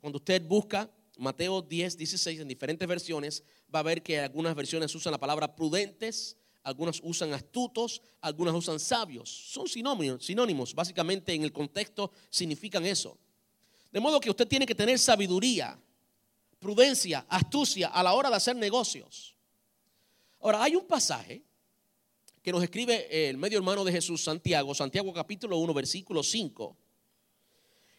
Cuando 0.00 0.16
usted 0.16 0.40
busca 0.40 0.90
Mateo 1.18 1.60
10, 1.60 1.98
16 1.98 2.40
en 2.40 2.48
diferentes 2.48 2.88
versiones, 2.88 3.44
va 3.72 3.80
a 3.80 3.82
ver 3.82 4.02
que 4.02 4.20
algunas 4.20 4.54
versiones 4.54 4.94
usan 4.94 5.12
la 5.12 5.20
palabra 5.20 5.54
prudentes, 5.54 6.38
algunas 6.62 7.02
usan 7.04 7.34
astutos, 7.34 8.00
algunas 8.22 8.54
usan 8.54 8.80
sabios. 8.80 9.28
Son 9.28 9.68
sinónimos, 9.68 10.74
básicamente 10.74 11.34
en 11.34 11.42
el 11.42 11.52
contexto 11.52 12.12
significan 12.30 12.86
eso. 12.86 13.18
De 13.94 14.00
modo 14.00 14.18
que 14.18 14.28
usted 14.28 14.48
tiene 14.48 14.66
que 14.66 14.74
tener 14.74 14.98
sabiduría, 14.98 15.78
prudencia, 16.58 17.24
astucia 17.28 17.86
a 17.86 18.02
la 18.02 18.14
hora 18.14 18.28
de 18.28 18.34
hacer 18.34 18.56
negocios. 18.56 19.36
Ahora, 20.40 20.64
hay 20.64 20.74
un 20.74 20.84
pasaje 20.84 21.44
que 22.42 22.50
nos 22.50 22.60
escribe 22.64 23.28
el 23.28 23.36
medio 23.36 23.56
hermano 23.56 23.84
de 23.84 23.92
Jesús, 23.92 24.24
Santiago, 24.24 24.74
Santiago 24.74 25.12
capítulo 25.12 25.58
1, 25.58 25.72
versículo 25.72 26.24
5. 26.24 26.76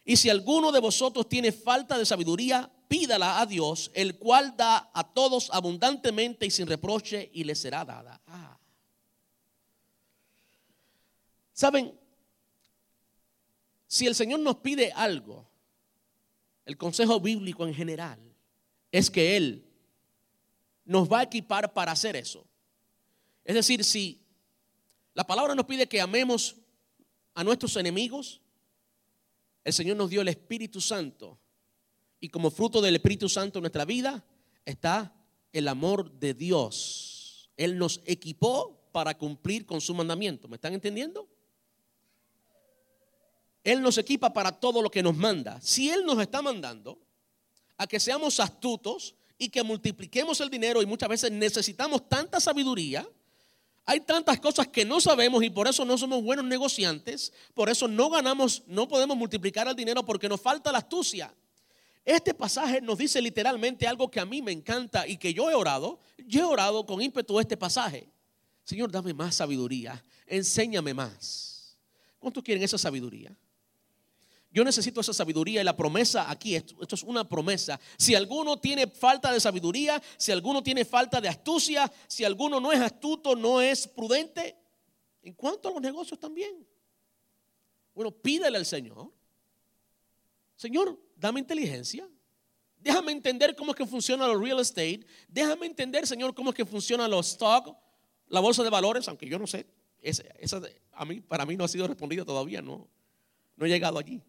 Y 0.04 0.16
si 0.16 0.28
alguno 0.28 0.70
de 0.70 0.80
vosotros 0.80 1.30
tiene 1.30 1.50
falta 1.50 1.96
de 1.96 2.04
sabiduría, 2.04 2.70
pídala 2.88 3.40
a 3.40 3.46
Dios, 3.46 3.90
el 3.94 4.18
cual 4.18 4.54
da 4.54 4.90
a 4.92 5.14
todos 5.14 5.48
abundantemente 5.50 6.44
y 6.44 6.50
sin 6.50 6.66
reproche, 6.66 7.30
y 7.32 7.42
le 7.44 7.54
será 7.54 7.86
dada. 7.86 8.20
Ah. 8.26 8.58
Saben, 11.54 11.98
si 13.86 14.06
el 14.06 14.14
Señor 14.14 14.40
nos 14.40 14.56
pide 14.56 14.92
algo, 14.92 15.55
el 16.66 16.76
consejo 16.76 17.20
bíblico 17.20 17.66
en 17.66 17.74
general 17.74 18.18
es 18.92 19.10
que 19.10 19.36
Él 19.36 19.64
nos 20.84 21.10
va 21.10 21.20
a 21.20 21.22
equipar 21.22 21.72
para 21.72 21.92
hacer 21.92 22.16
eso. 22.16 22.44
Es 23.44 23.54
decir, 23.54 23.84
si 23.84 24.20
la 25.14 25.26
palabra 25.26 25.54
nos 25.54 25.64
pide 25.64 25.88
que 25.88 26.00
amemos 26.00 26.56
a 27.34 27.44
nuestros 27.44 27.76
enemigos, 27.76 28.40
el 29.64 29.72
Señor 29.72 29.96
nos 29.96 30.10
dio 30.10 30.20
el 30.20 30.28
Espíritu 30.28 30.80
Santo. 30.80 31.38
Y 32.20 32.28
como 32.28 32.50
fruto 32.50 32.80
del 32.80 32.96
Espíritu 32.96 33.28
Santo 33.28 33.58
en 33.58 33.62
nuestra 33.62 33.84
vida 33.84 34.24
está 34.64 35.14
el 35.52 35.68
amor 35.68 36.10
de 36.18 36.34
Dios. 36.34 37.50
Él 37.56 37.78
nos 37.78 38.00
equipó 38.06 38.90
para 38.92 39.16
cumplir 39.16 39.66
con 39.66 39.80
su 39.80 39.94
mandamiento. 39.94 40.48
¿Me 40.48 40.56
están 40.56 40.74
entendiendo? 40.74 41.28
Él 43.66 43.82
nos 43.82 43.98
equipa 43.98 44.32
para 44.32 44.52
todo 44.52 44.80
lo 44.80 44.88
que 44.88 45.02
nos 45.02 45.16
manda. 45.16 45.60
Si 45.60 45.90
Él 45.90 46.04
nos 46.06 46.20
está 46.20 46.40
mandando 46.40 47.00
a 47.76 47.84
que 47.88 47.98
seamos 47.98 48.38
astutos 48.38 49.16
y 49.36 49.48
que 49.48 49.64
multipliquemos 49.64 50.40
el 50.40 50.48
dinero 50.48 50.80
y 50.82 50.86
muchas 50.86 51.08
veces 51.08 51.32
necesitamos 51.32 52.08
tanta 52.08 52.38
sabiduría, 52.38 53.04
hay 53.84 53.98
tantas 53.98 54.38
cosas 54.38 54.68
que 54.68 54.84
no 54.84 55.00
sabemos 55.00 55.42
y 55.42 55.50
por 55.50 55.66
eso 55.66 55.84
no 55.84 55.98
somos 55.98 56.22
buenos 56.22 56.44
negociantes, 56.44 57.32
por 57.54 57.68
eso 57.68 57.88
no 57.88 58.08
ganamos, 58.08 58.62
no 58.68 58.86
podemos 58.86 59.16
multiplicar 59.16 59.66
el 59.66 59.74
dinero 59.74 60.04
porque 60.04 60.28
nos 60.28 60.40
falta 60.40 60.70
la 60.70 60.78
astucia. 60.78 61.34
Este 62.04 62.34
pasaje 62.34 62.80
nos 62.80 62.98
dice 62.98 63.20
literalmente 63.20 63.88
algo 63.88 64.08
que 64.08 64.20
a 64.20 64.24
mí 64.24 64.42
me 64.42 64.52
encanta 64.52 65.08
y 65.08 65.16
que 65.16 65.34
yo 65.34 65.50
he 65.50 65.54
orado. 65.56 65.98
Yo 66.18 66.42
he 66.42 66.44
orado 66.44 66.86
con 66.86 67.02
ímpetu 67.02 67.40
este 67.40 67.56
pasaje. 67.56 68.08
Señor, 68.62 68.92
dame 68.92 69.12
más 69.12 69.34
sabiduría, 69.34 70.00
enséñame 70.24 70.94
más. 70.94 71.76
¿Cuántos 72.20 72.44
quieren 72.44 72.62
esa 72.62 72.78
sabiduría? 72.78 73.36
Yo 74.56 74.64
necesito 74.64 75.02
esa 75.02 75.12
sabiduría 75.12 75.60
y 75.60 75.64
la 75.64 75.76
promesa 75.76 76.30
aquí, 76.30 76.54
esto, 76.54 76.74
es 76.80 77.02
una 77.02 77.28
promesa. 77.28 77.78
Si 77.98 78.14
alguno 78.14 78.58
tiene 78.58 78.86
falta 78.86 79.30
de 79.30 79.38
sabiduría, 79.38 80.02
si 80.16 80.32
alguno 80.32 80.62
tiene 80.62 80.86
falta 80.86 81.20
de 81.20 81.28
astucia, 81.28 81.92
si 82.06 82.24
alguno 82.24 82.58
no 82.58 82.72
es 82.72 82.80
astuto, 82.80 83.36
no 83.36 83.60
es 83.60 83.86
prudente, 83.86 84.56
en 85.22 85.34
cuanto 85.34 85.68
a 85.68 85.72
los 85.72 85.82
negocios 85.82 86.18
también. 86.18 86.66
Bueno, 87.94 88.10
pídele 88.10 88.56
al 88.56 88.64
Señor. 88.64 89.12
Señor, 90.56 90.98
dame 91.14 91.40
inteligencia. 91.40 92.08
Déjame 92.78 93.12
entender 93.12 93.54
cómo 93.56 93.72
es 93.72 93.76
que 93.76 93.84
funciona 93.84 94.26
los 94.26 94.40
real 94.40 94.60
estate. 94.60 95.04
Déjame 95.28 95.66
entender, 95.66 96.06
Señor, 96.06 96.34
cómo 96.34 96.48
es 96.48 96.56
que 96.56 96.64
funciona 96.64 97.06
los 97.06 97.28
stock, 97.32 97.76
la 98.28 98.40
bolsa 98.40 98.62
de 98.62 98.70
valores, 98.70 99.06
aunque 99.06 99.28
yo 99.28 99.38
no 99.38 99.46
sé. 99.46 99.66
Esa, 100.00 100.62
a 100.92 101.04
mí, 101.04 101.20
para 101.20 101.44
mí 101.44 101.58
no 101.58 101.64
ha 101.64 101.68
sido 101.68 101.86
respondida 101.86 102.24
todavía, 102.24 102.62
no, 102.62 102.88
no 103.54 103.66
he 103.66 103.68
llegado 103.68 103.98
allí. 103.98 104.22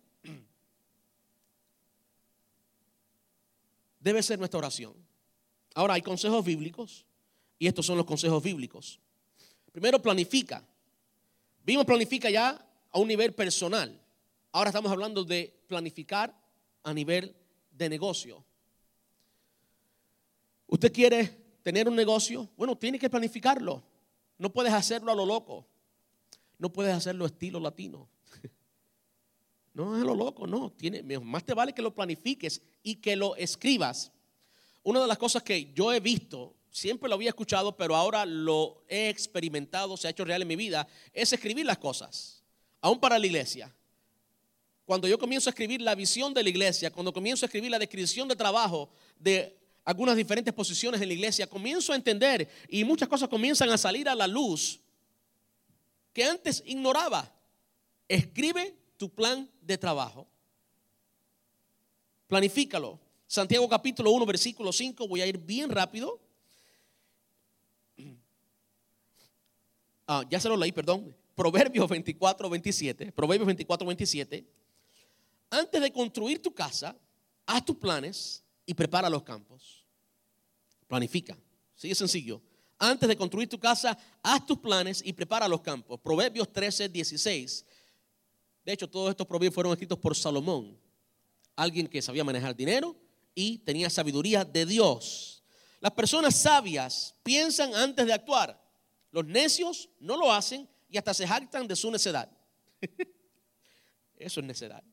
Debe 4.08 4.24
ser 4.24 4.40
nuestra 4.40 4.60
oración. 4.60 4.94
Ahora 5.76 5.96
hay 5.96 6.02
consejos 6.02 6.46
bíblicos 6.46 7.06
y 7.60 7.68
estos 7.68 7.86
son 7.86 7.98
los 7.98 8.06
consejos 8.06 8.42
bíblicos. 8.42 9.02
Primero, 9.74 10.02
planifica. 10.02 10.66
Vimos 11.66 11.86
planifica 11.86 12.30
ya 12.30 12.66
a 12.90 13.00
un 13.00 13.10
nivel 13.10 13.34
personal. 13.34 14.02
Ahora 14.54 14.70
estamos 14.70 14.90
hablando 14.94 15.26
de 15.26 15.54
planificar 15.68 16.34
a 16.84 16.94
nivel 16.94 17.36
de 17.70 17.90
negocio. 17.90 18.46
¿Usted 20.68 20.94
quiere 20.94 21.26
tener 21.62 21.90
un 21.90 21.96
negocio? 21.98 22.48
Bueno, 22.56 22.78
tiene 22.78 22.98
que 22.98 23.10
planificarlo. 23.10 23.84
No 24.38 24.54
puedes 24.54 24.72
hacerlo 24.72 25.12
a 25.12 25.16
lo 25.16 25.26
loco. 25.26 25.68
No 26.58 26.72
puedes 26.72 26.96
hacerlo 26.96 27.26
estilo 27.26 27.60
latino. 27.60 28.08
No 29.78 29.96
es 29.96 30.04
lo 30.04 30.16
loco, 30.16 30.48
no. 30.48 30.72
Tiene, 30.72 31.04
más 31.20 31.46
te 31.46 31.54
vale 31.54 31.72
que 31.72 31.84
lo 31.84 31.94
planifiques 31.94 32.64
y 32.82 32.96
que 32.96 33.16
lo 33.16 33.36
escribas. 33.36 34.12
Una 34.82 35.00
de 35.00 35.06
las 35.06 35.20
cosas 35.20 35.44
que 35.44 35.72
yo 35.76 35.94
he 35.94 36.00
visto, 36.00 36.56
siempre 36.72 37.08
lo 37.08 37.14
había 37.14 37.30
escuchado, 37.30 37.78
pero 37.78 37.96
ahora 37.96 38.26
lo 38.26 38.84
he 38.90 39.08
experimentado, 39.08 39.96
se 39.96 40.08
ha 40.08 40.10
hecho 40.10 40.26
real 40.26 40.42
en 40.42 40.48
mi 40.48 40.56
vida, 40.56 40.88
es 41.14 41.32
escribir 41.32 41.64
las 41.64 41.78
cosas, 41.78 42.42
aún 42.82 43.00
para 43.00 43.20
la 43.20 43.28
iglesia. 43.28 43.72
Cuando 44.84 45.08
yo 45.08 45.20
comienzo 45.20 45.48
a 45.48 45.52
escribir 45.52 45.80
la 45.80 45.94
visión 45.94 46.34
de 46.34 46.42
la 46.42 46.50
iglesia, 46.50 46.90
cuando 46.90 47.14
comienzo 47.14 47.46
a 47.46 47.48
escribir 47.48 47.70
la 47.70 47.78
descripción 47.78 48.28
de 48.28 48.36
trabajo 48.36 48.90
de 49.20 49.60
algunas 49.86 50.16
diferentes 50.16 50.56
posiciones 50.56 51.00
en 51.00 51.08
la 51.08 51.14
iglesia, 51.14 51.46
comienzo 51.46 51.94
a 51.94 51.98
entender 51.98 52.50
y 52.68 52.84
muchas 52.84 53.08
cosas 53.08 53.30
comienzan 53.30 53.70
a 53.70 53.78
salir 53.78 54.10
a 54.10 54.16
la 54.16 54.26
luz 54.26 54.80
que 56.14 56.24
antes 56.24 56.64
ignoraba. 56.66 57.32
Escribe 58.08 58.87
tu 58.98 59.10
plan 59.10 59.50
de 59.62 59.78
trabajo. 59.78 60.28
Planifícalo. 62.28 63.00
Santiago 63.28 63.68
capítulo 63.68 64.12
1, 64.12 64.26
versículo 64.26 64.72
5, 64.72 65.08
voy 65.08 65.22
a 65.22 65.28
ir 65.28 65.38
bien 65.38 65.70
rápido. 65.70 66.20
Ah, 70.08 70.24
ya 70.30 70.40
se 70.40 70.48
lo 70.48 70.56
leí, 70.56 70.72
perdón. 70.72 71.16
Proverbios 71.36 71.88
24, 71.90 72.50
27. 72.50 73.12
Proverbios 73.12 73.46
24, 73.46 73.86
27. 73.86 74.48
Antes 75.50 75.82
de 75.82 75.92
construir 75.92 76.42
tu 76.42 76.54
casa, 76.54 76.96
haz 77.46 77.66
tus 77.66 77.76
planes 77.76 78.44
y 78.66 78.74
prepara 78.74 79.10
los 79.10 79.24
campos. 79.24 79.86
Planifica. 80.88 81.38
Sigue 81.76 81.94
sencillo. 81.94 82.42
Antes 82.80 83.10
de 83.10 83.18
construir 83.18 83.50
tu 83.50 83.60
casa, 83.60 83.98
haz 84.22 84.46
tus 84.46 84.60
planes 84.60 85.02
y 85.04 85.12
prepara 85.14 85.48
los 85.48 85.62
campos. 85.62 86.00
Proverbios 86.00 86.52
13, 86.52 86.90
16. 86.90 87.66
De 88.68 88.74
hecho, 88.74 88.90
todos 88.90 89.12
estos 89.12 89.26
proverbios 89.26 89.54
fueron 89.54 89.72
escritos 89.72 89.98
por 89.98 90.14
Salomón, 90.14 90.78
alguien 91.56 91.88
que 91.88 92.02
sabía 92.02 92.26
manejar 92.26 92.54
dinero 92.54 92.98
y 93.34 93.60
tenía 93.60 93.90
sabiduría 93.90 94.44
de 94.44 94.66
Dios. 94.66 95.42
Las 95.80 95.94
personas 95.94 96.36
sabias 96.36 97.16
piensan 97.24 97.74
antes 97.74 98.06
de 98.06 98.12
actuar. 98.12 98.62
Los 99.12 99.26
necios 99.26 99.88
no 100.02 100.18
lo 100.18 100.34
hacen 100.34 100.68
y 100.90 100.98
hasta 100.98 101.14
se 101.14 101.26
jactan 101.26 101.66
de 101.66 101.78
su 101.78 101.90
necedad. 101.90 102.30
Eso 104.18 104.42
es 104.42 104.46
necedad. 104.46 104.84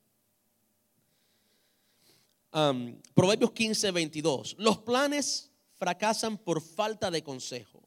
Proverbios 3.13 3.51
15, 3.51 3.91
22. 3.91 4.55
Los 4.57 4.79
planes 4.79 5.51
fracasan 5.79 6.39
por 6.39 6.63
falta 6.63 7.11
de 7.11 7.25
consejo. 7.25 7.83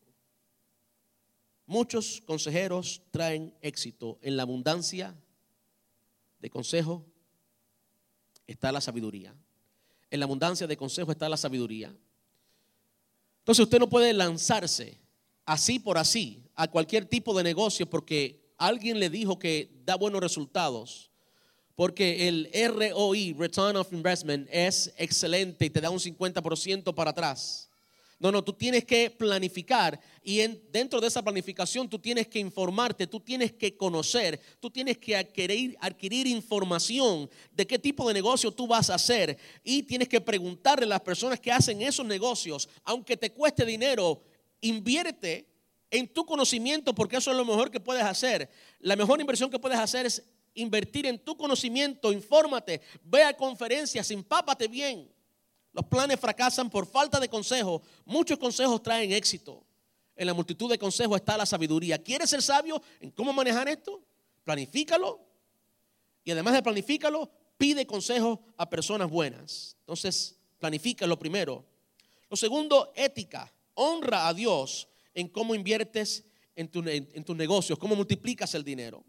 Muchos 1.65 2.21
consejeros 2.25 3.03
traen 3.09 3.55
éxito 3.61 4.19
en 4.21 4.35
la 4.35 4.43
abundancia 4.43 5.15
de 6.39 6.49
consejo 6.49 7.05
está 8.45 8.71
la 8.71 8.81
sabiduría. 8.81 9.35
En 10.09 10.19
la 10.19 10.25
abundancia 10.25 10.67
de 10.67 10.77
consejo 10.77 11.11
está 11.11 11.27
la 11.27 11.37
sabiduría. 11.37 11.93
Entonces 13.39 13.63
usted 13.63 13.79
no 13.79 13.89
puede 13.89 14.13
lanzarse 14.13 14.99
así 15.45 15.79
por 15.79 15.97
así 15.97 16.43
a 16.55 16.67
cualquier 16.67 17.05
tipo 17.05 17.35
de 17.37 17.43
negocio 17.43 17.89
porque 17.89 18.53
alguien 18.57 18.99
le 18.99 19.09
dijo 19.09 19.39
que 19.39 19.81
da 19.85 19.95
buenos 19.95 20.21
resultados. 20.21 21.11
Porque 21.75 22.27
el 22.27 22.49
ROI, 22.51 23.33
Return 23.37 23.77
of 23.77 23.93
Investment, 23.93 24.49
es 24.51 24.91
excelente 24.97 25.65
y 25.65 25.69
te 25.69 25.79
da 25.79 25.91
un 25.91 25.99
50% 25.99 26.93
para 26.95 27.11
atrás. 27.11 27.66
No, 28.19 28.31
no, 28.31 28.43
tú 28.43 28.53
tienes 28.53 28.83
que 28.83 29.11
planificar 29.11 29.99
y 30.23 30.39
dentro 30.71 30.99
de 30.99 31.07
esa 31.07 31.21
planificación 31.21 31.87
tú 31.87 31.99
tienes 31.99 32.27
que 32.27 32.39
informarte, 32.39 33.05
tú 33.05 33.19
tienes 33.19 33.53
que 33.53 33.77
conocer, 33.77 34.39
tú 34.59 34.71
tienes 34.71 34.97
que 34.97 35.15
adquirir, 35.15 35.77
adquirir 35.79 36.25
información 36.25 37.29
de 37.51 37.67
qué 37.67 37.77
tipo 37.77 38.07
de 38.07 38.15
negocio 38.15 38.51
tú 38.51 38.65
vas 38.65 38.89
a 38.89 38.95
hacer 38.95 39.37
y 39.63 39.83
tienes 39.83 40.07
que 40.07 40.19
preguntarle 40.19 40.85
a 40.85 40.89
las 40.89 41.01
personas 41.01 41.39
que 41.39 41.51
hacen 41.51 41.79
esos 41.83 42.07
negocios, 42.07 42.67
aunque 42.83 43.17
te 43.17 43.31
cueste 43.31 43.63
dinero, 43.65 44.23
invierte 44.61 45.45
en 45.91 46.07
tu 46.07 46.25
conocimiento 46.25 46.95
porque 46.95 47.17
eso 47.17 47.29
es 47.29 47.37
lo 47.37 47.45
mejor 47.45 47.69
que 47.69 47.79
puedes 47.79 48.03
hacer. 48.03 48.49
La 48.79 48.95
mejor 48.95 49.21
inversión 49.21 49.51
que 49.51 49.59
puedes 49.59 49.77
hacer 49.77 50.07
es 50.07 50.23
invertir 50.55 51.05
en 51.05 51.19
tu 51.19 51.37
conocimiento, 51.37 52.11
infórmate, 52.11 52.81
ve 53.03 53.23
a 53.23 53.37
conferencias, 53.37 54.09
empápate 54.09 54.67
bien. 54.67 55.07
Los 55.77 55.85
planes 55.85 56.19
fracasan 56.19 56.71
por 56.71 56.87
falta 56.87 57.19
de 57.19 57.29
consejo. 57.29 57.83
Muchos 58.03 58.39
consejos 58.39 58.81
traen 58.81 59.11
éxito. 59.11 59.63
En 60.15 60.25
la 60.25 60.33
multitud 60.33 60.67
de 60.71 60.79
consejos 60.79 61.17
está 61.17 61.37
la 61.37 61.45
sabiduría. 61.45 62.01
¿Quieres 62.01 62.31
ser 62.31 62.41
sabio 62.41 62.81
en 62.99 63.11
cómo 63.11 63.31
manejar 63.31 63.67
esto? 63.67 64.01
Planifícalo. 64.43 65.23
Y 66.23 66.31
además 66.31 66.55
de 66.55 66.63
planifícalo, 66.63 67.29
pide 67.59 67.85
consejo 67.85 68.41
a 68.57 68.67
personas 68.67 69.07
buenas. 69.07 69.77
Entonces, 69.81 70.39
planifícalo 70.57 71.19
primero. 71.19 71.63
Lo 72.27 72.35
segundo, 72.35 72.91
ética. 72.95 73.53
Honra 73.75 74.27
a 74.27 74.33
Dios 74.33 74.87
en 75.13 75.27
cómo 75.27 75.53
inviertes 75.53 76.25
en, 76.55 76.71
en 76.87 77.23
tus 77.23 77.35
negocios, 77.37 77.77
cómo 77.77 77.95
multiplicas 77.95 78.55
el 78.55 78.63
dinero. 78.63 79.05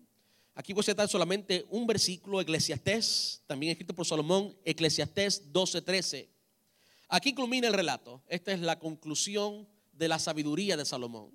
Aquí 0.55 0.75
voy 0.75 0.83
a 0.83 0.85
citar 0.85 1.09
solamente 1.09 1.65
un 1.71 1.87
versículo, 1.87 2.43
Eclesiastés, 2.43 3.41
también 3.47 3.73
escrito 3.73 3.95
por 3.95 4.05
Salomón, 4.05 4.55
Eclesiastés 4.67 5.51
12:13. 5.51 6.29
Aquí 7.09 7.35
culmina 7.35 7.69
el 7.69 7.75
relato. 7.75 8.23
Esta 8.29 8.53
es 8.53 8.61
la 8.61 8.79
conclusión 8.79 9.67
de 9.93 10.09
la 10.09 10.19
sabiduría 10.19 10.77
de 10.77 10.85
Salomón. 10.85 11.33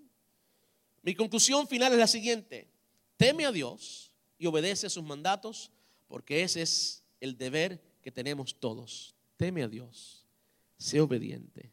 Mi 1.02 1.16
conclusión 1.16 1.68
final 1.68 1.92
es 1.92 2.00
la 2.00 2.08
siguiente. 2.08 2.70
Teme 3.18 3.46
a 3.46 3.52
Dios 3.52 4.12
y 4.38 4.46
obedece 4.46 4.90
sus 4.90 5.04
mandatos 5.04 5.72
porque 6.08 6.44
ese 6.44 6.62
es 6.62 7.04
el 7.20 7.38
deber 7.38 7.82
que 8.02 8.12
tenemos 8.12 8.60
todos. 8.60 9.16
Teme 9.38 9.64
a 9.64 9.68
Dios. 9.68 10.26
Sé 10.78 11.02
obediente. 11.02 11.72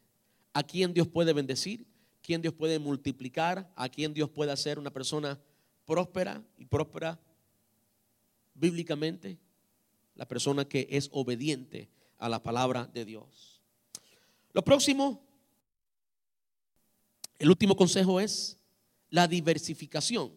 ¿A 0.53 0.63
quién 0.63 0.93
Dios 0.93 1.07
puede 1.07 1.33
bendecir? 1.33 1.85
¿Quién 2.21 2.41
Dios 2.41 2.53
puede 2.53 2.79
multiplicar? 2.79 3.71
¿A 3.75 3.89
quién 3.89 4.13
Dios 4.13 4.29
puede 4.29 4.51
hacer 4.51 4.79
una 4.79 4.91
persona 4.91 5.39
próspera 5.85 6.43
y 6.57 6.65
próspera 6.65 7.19
bíblicamente? 8.53 9.37
La 10.15 10.27
persona 10.27 10.65
que 10.65 10.87
es 10.89 11.09
obediente 11.11 11.89
a 12.17 12.29
la 12.29 12.43
palabra 12.43 12.85
de 12.93 13.05
Dios. 13.05 13.50
Lo 14.53 14.63
próximo, 14.63 15.21
el 17.39 17.49
último 17.49 17.75
consejo 17.75 18.19
es 18.19 18.57
la 19.09 19.27
diversificación. 19.27 20.33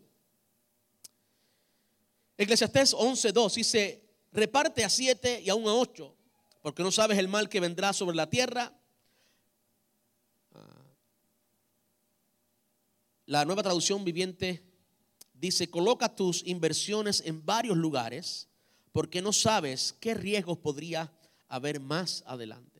Eclesiastés 2.36 2.94
11.2 2.94 3.54
dice, 3.54 4.02
reparte 4.32 4.84
a 4.84 4.88
siete 4.88 5.40
y 5.40 5.48
aún 5.48 5.66
a 5.68 5.74
ocho, 5.74 6.16
porque 6.62 6.82
no 6.82 6.90
sabes 6.90 7.18
el 7.18 7.28
mal 7.28 7.48
que 7.48 7.60
vendrá 7.60 7.92
sobre 7.92 8.16
la 8.16 8.28
tierra. 8.28 8.72
Ah. 10.52 10.82
La 13.26 13.44
nueva 13.44 13.62
traducción 13.62 14.04
viviente 14.04 14.64
dice, 15.34 15.70
coloca 15.70 16.14
tus 16.14 16.44
inversiones 16.46 17.22
en 17.24 17.44
varios 17.44 17.76
lugares, 17.76 18.48
porque 18.92 19.22
no 19.22 19.32
sabes 19.32 19.94
qué 20.00 20.14
riesgos 20.14 20.58
podría 20.58 21.12
haber 21.48 21.80
más 21.80 22.24
adelante. 22.26 22.73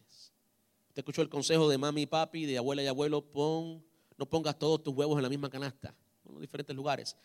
Te 0.95 1.01
escuchó 1.01 1.23
el 1.23 1.29
consejo 1.29 1.69
de 1.69 1.77
mami 1.77 2.03
y 2.03 2.07
papi, 2.07 2.47
de 2.47 2.57
abuela 2.57 2.81
y 2.81 2.87
abuelo, 2.87 3.21
pon, 3.21 3.85
no 4.17 4.27
pongas 4.27 4.57
todos 4.57 4.81
tus 4.81 4.95
huevos 4.95 5.17
en 5.17 5.25
la 5.25 5.29
misma 5.29 5.51
canasta, 5.51 5.93
en 6.29 6.41
diferentes 6.41 6.75
lugares. 6.75 7.17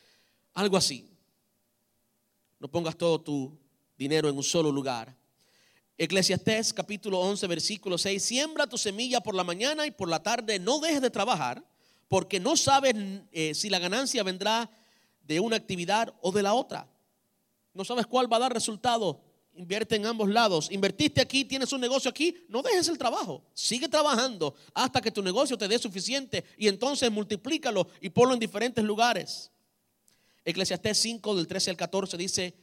Algo 0.56 0.76
así. 0.76 1.08
No 2.58 2.68
pongas 2.68 2.98
todo 2.98 3.22
tu 3.22 3.56
dinero 3.96 4.28
en 4.28 4.36
un 4.36 4.44
solo 4.44 4.72
lugar. 4.72 5.16
Eclesiastés 6.00 6.74
capítulo 6.74 7.20
11, 7.20 7.46
versículo 7.46 8.00
6, 8.00 8.24
siembra 8.24 8.66
tu 8.66 8.78
semilla 8.78 9.22
por 9.22 9.36
la 9.36 9.44
mañana 9.44 9.86
y 9.86 9.92
por 9.92 10.10
la 10.10 10.24
tarde, 10.24 10.58
no 10.58 10.80
dejes 10.80 11.02
de 11.02 11.12
trabajar, 11.12 11.64
porque 12.08 12.40
no 12.40 12.58
sabes 12.58 12.96
eh, 13.32 13.54
si 13.54 13.70
la 13.70 13.78
ganancia 13.78 14.24
vendrá 14.24 14.68
de 15.22 15.40
una 15.40 15.58
actividad 15.58 16.16
o 16.22 16.32
de 16.32 16.42
la 16.42 16.56
otra. 16.56 16.90
No 17.76 17.86
sabes 17.86 18.08
cuál 18.08 18.32
va 18.32 18.38
a 18.38 18.42
dar 18.42 18.54
resultado 18.54 19.29
Invierte 19.60 19.98
en 19.98 20.06
ambos 20.06 20.30
lados. 20.30 20.72
Invertiste 20.72 21.20
aquí, 21.20 21.44
tienes 21.44 21.74
un 21.74 21.82
negocio 21.82 22.10
aquí, 22.10 22.46
no 22.48 22.62
dejes 22.62 22.88
el 22.88 22.98
trabajo. 22.98 23.44
Sigue 23.54 23.90
trabajando 23.90 24.56
hasta 24.74 25.02
que 25.02 25.12
tu 25.12 25.22
negocio 25.22 25.58
te 25.58 25.68
dé 25.68 25.78
suficiente 25.78 26.46
y 26.58 26.70
entonces 26.70 27.12
multiplícalo 27.12 27.90
y 28.00 28.10
ponlo 28.10 28.34
en 28.34 28.40
diferentes 28.40 28.82
lugares. 28.86 29.52
Eclesiastés 30.46 30.98
5 31.00 31.36
del 31.36 31.46
13 31.46 31.72
al 31.72 31.76
14 31.76 32.16
dice, 32.16 32.54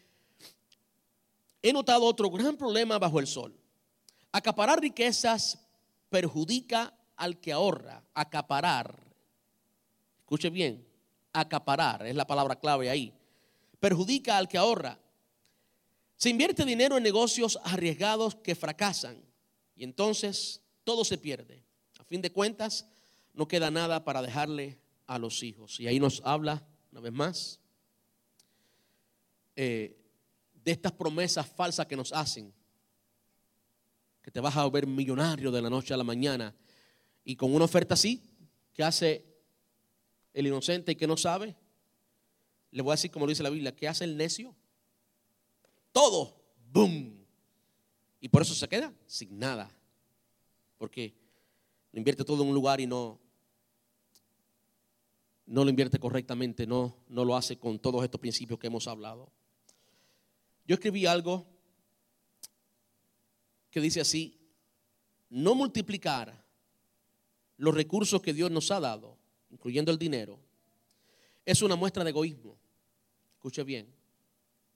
he 1.60 1.70
notado 1.70 2.06
otro 2.06 2.30
gran 2.30 2.56
problema 2.56 2.98
bajo 2.98 3.20
el 3.20 3.26
sol. 3.26 3.54
Acaparar 4.32 4.80
riquezas 4.80 5.58
perjudica 6.08 6.94
al 7.14 7.38
que 7.38 7.52
ahorra. 7.52 8.02
Acaparar. 8.14 8.98
Escuche 10.20 10.48
bien, 10.48 10.88
acaparar 11.34 12.06
es 12.06 12.16
la 12.16 12.26
palabra 12.26 12.58
clave 12.58 12.88
ahí. 12.88 13.12
Perjudica 13.80 14.38
al 14.38 14.48
que 14.48 14.56
ahorra 14.56 14.98
se 16.16 16.30
invierte 16.30 16.64
dinero 16.64 16.96
en 16.96 17.02
negocios 17.02 17.58
arriesgados 17.64 18.34
que 18.36 18.54
fracasan 18.54 19.22
y 19.74 19.84
entonces 19.84 20.62
todo 20.84 21.04
se 21.04 21.18
pierde. 21.18 21.62
A 21.98 22.04
fin 22.04 22.22
de 22.22 22.32
cuentas, 22.32 22.86
no 23.34 23.46
queda 23.46 23.70
nada 23.70 24.04
para 24.04 24.22
dejarle 24.22 24.78
a 25.06 25.18
los 25.18 25.42
hijos. 25.42 25.78
Y 25.78 25.86
ahí 25.86 26.00
nos 26.00 26.22
habla, 26.24 26.66
una 26.90 27.00
vez 27.00 27.12
más, 27.12 27.60
eh, 29.54 29.96
de 30.64 30.72
estas 30.72 30.92
promesas 30.92 31.46
falsas 31.46 31.86
que 31.86 31.96
nos 31.96 32.12
hacen. 32.12 32.52
Que 34.22 34.30
te 34.30 34.40
vas 34.40 34.56
a 34.56 34.68
ver 34.68 34.86
millonario 34.86 35.50
de 35.50 35.62
la 35.62 35.70
noche 35.70 35.92
a 35.92 35.96
la 35.96 36.04
mañana. 36.04 36.54
Y 37.24 37.36
con 37.36 37.54
una 37.54 37.66
oferta 37.66 37.94
así, 37.94 38.22
que 38.72 38.82
hace 38.82 39.24
el 40.32 40.46
inocente 40.46 40.92
y 40.92 40.96
que 40.96 41.06
no 41.06 41.16
sabe? 41.16 41.56
Le 42.70 42.82
voy 42.82 42.92
a 42.92 42.94
decir 42.94 43.10
como 43.10 43.26
dice 43.26 43.42
la 43.42 43.50
Biblia, 43.50 43.74
¿qué 43.74 43.88
hace 43.88 44.04
el 44.04 44.16
necio? 44.16 44.54
Todo, 45.96 46.36
¡boom! 46.74 47.24
Y 48.20 48.28
por 48.28 48.42
eso 48.42 48.54
se 48.54 48.68
queda 48.68 48.92
sin 49.06 49.38
nada. 49.38 49.74
Porque 50.76 51.14
lo 51.90 51.96
invierte 51.96 52.22
todo 52.22 52.42
en 52.42 52.50
un 52.50 52.54
lugar 52.54 52.82
y 52.82 52.86
no, 52.86 53.18
no 55.46 55.64
lo 55.64 55.70
invierte 55.70 55.98
correctamente, 55.98 56.66
no, 56.66 56.94
no 57.08 57.24
lo 57.24 57.34
hace 57.34 57.58
con 57.58 57.78
todos 57.78 58.04
estos 58.04 58.20
principios 58.20 58.58
que 58.58 58.66
hemos 58.66 58.86
hablado. 58.86 59.32
Yo 60.66 60.74
escribí 60.74 61.06
algo 61.06 61.46
que 63.70 63.80
dice 63.80 64.02
así, 64.02 64.38
no 65.30 65.54
multiplicar 65.54 66.44
los 67.56 67.74
recursos 67.74 68.20
que 68.20 68.34
Dios 68.34 68.50
nos 68.50 68.70
ha 68.70 68.80
dado, 68.80 69.16
incluyendo 69.48 69.90
el 69.90 69.98
dinero, 69.98 70.38
es 71.46 71.62
una 71.62 71.74
muestra 71.74 72.04
de 72.04 72.10
egoísmo. 72.10 72.58
Escuche 73.36 73.64
bien, 73.64 73.90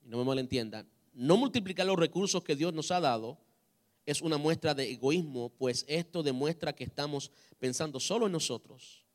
y 0.03 0.07
no 0.07 0.17
me 0.17 0.23
malentiendan 0.23 0.89
no 1.13 1.37
multiplicar 1.37 1.85
los 1.85 1.97
recursos 1.97 2.43
que 2.43 2.55
Dios 2.55 2.73
nos 2.73 2.91
ha 2.91 2.99
dado 2.99 3.37
es 4.05 4.21
una 4.21 4.37
muestra 4.37 4.73
de 4.73 4.91
egoísmo, 4.91 5.49
pues 5.49 5.85
esto 5.87 6.23
demuestra 6.23 6.73
que 6.73 6.83
estamos 6.83 7.31
pensando 7.59 7.99
solo 7.99 8.25
en 8.25 8.31
nosotros 8.31 9.05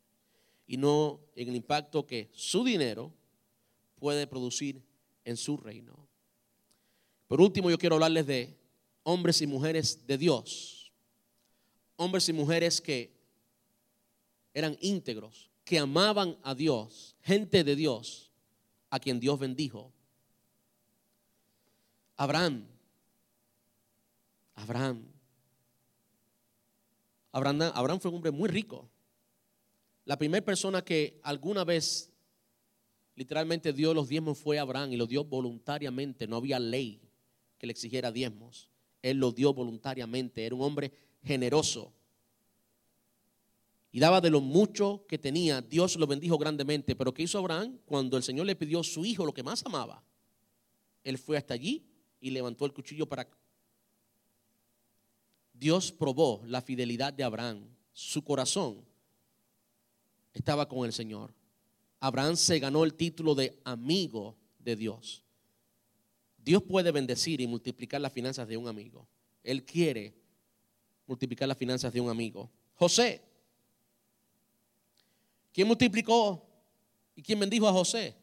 y 0.66 0.76
no 0.76 1.20
en 1.34 1.48
el 1.48 1.56
impacto 1.56 2.06
que 2.06 2.30
su 2.32 2.64
dinero 2.64 3.12
puede 3.98 4.26
producir 4.26 4.82
en 5.24 5.36
su 5.36 5.56
reino. 5.56 5.96
Por 7.26 7.40
último, 7.40 7.70
yo 7.70 7.78
quiero 7.78 7.96
hablarles 7.96 8.26
de 8.26 8.56
hombres 9.02 9.42
y 9.42 9.46
mujeres 9.46 10.06
de 10.06 10.18
Dios. 10.18 10.92
Hombres 11.96 12.28
y 12.28 12.32
mujeres 12.32 12.80
que 12.80 13.16
eran 14.54 14.76
íntegros, 14.80 15.50
que 15.64 15.78
amaban 15.78 16.38
a 16.42 16.54
Dios, 16.54 17.16
gente 17.22 17.64
de 17.64 17.74
Dios, 17.74 18.30
a 18.90 19.00
quien 19.00 19.18
Dios 19.18 19.38
bendijo 19.38 19.92
Abraham. 22.16 22.66
Abraham. 24.54 25.04
Abraham, 27.32 28.00
fue 28.00 28.10
un 28.10 28.16
hombre 28.16 28.30
muy 28.30 28.48
rico. 28.48 28.88
La 30.06 30.16
primera 30.16 30.44
persona 30.44 30.82
que 30.82 31.20
alguna 31.22 31.64
vez 31.64 32.10
literalmente 33.14 33.72
dio 33.72 33.92
los 33.92 34.08
diezmos 34.08 34.38
fue 34.38 34.58
Abraham 34.58 34.92
y 34.92 34.96
lo 34.96 35.06
dio 35.06 35.24
voluntariamente. 35.24 36.26
No 36.26 36.36
había 36.36 36.58
ley 36.58 37.02
que 37.58 37.66
le 37.66 37.72
exigiera 37.72 38.10
diezmos. 38.10 38.70
Él 39.02 39.18
lo 39.18 39.32
dio 39.32 39.52
voluntariamente. 39.52 40.46
Era 40.46 40.54
un 40.54 40.62
hombre 40.62 40.92
generoso. 41.22 41.92
Y 43.92 44.00
daba 44.00 44.22
de 44.22 44.30
lo 44.30 44.40
mucho 44.40 45.04
que 45.06 45.18
tenía. 45.18 45.60
Dios 45.60 45.96
lo 45.96 46.06
bendijo 46.06 46.38
grandemente. 46.38 46.96
Pero 46.96 47.12
¿qué 47.12 47.24
hizo 47.24 47.38
Abraham? 47.38 47.78
Cuando 47.84 48.16
el 48.16 48.22
Señor 48.22 48.46
le 48.46 48.56
pidió 48.56 48.82
su 48.82 49.04
hijo, 49.04 49.26
lo 49.26 49.34
que 49.34 49.42
más 49.42 49.64
amaba, 49.66 50.02
él 51.04 51.18
fue 51.18 51.36
hasta 51.36 51.52
allí 51.52 51.84
y 52.20 52.30
levantó 52.30 52.64
el 52.64 52.72
cuchillo 52.72 53.06
para... 53.06 53.28
Dios 55.52 55.90
probó 55.90 56.42
la 56.46 56.60
fidelidad 56.60 57.12
de 57.12 57.24
Abraham, 57.24 57.66
su 57.92 58.22
corazón, 58.22 58.84
estaba 60.34 60.68
con 60.68 60.84
el 60.84 60.92
Señor. 60.92 61.32
Abraham 61.98 62.36
se 62.36 62.58
ganó 62.58 62.84
el 62.84 62.94
título 62.94 63.34
de 63.34 63.58
amigo 63.64 64.36
de 64.58 64.76
Dios. 64.76 65.22
Dios 66.36 66.62
puede 66.62 66.92
bendecir 66.92 67.40
y 67.40 67.46
multiplicar 67.46 68.00
las 68.00 68.12
finanzas 68.12 68.46
de 68.46 68.56
un 68.56 68.68
amigo. 68.68 69.08
Él 69.42 69.64
quiere 69.64 70.14
multiplicar 71.06 71.48
las 71.48 71.56
finanzas 71.56 71.92
de 71.92 72.00
un 72.00 72.10
amigo. 72.10 72.50
José. 72.74 73.22
¿Quién 75.52 75.66
multiplicó 75.66 76.46
y 77.14 77.22
quién 77.22 77.40
bendijo 77.40 77.66
a 77.66 77.72
José? 77.72 78.14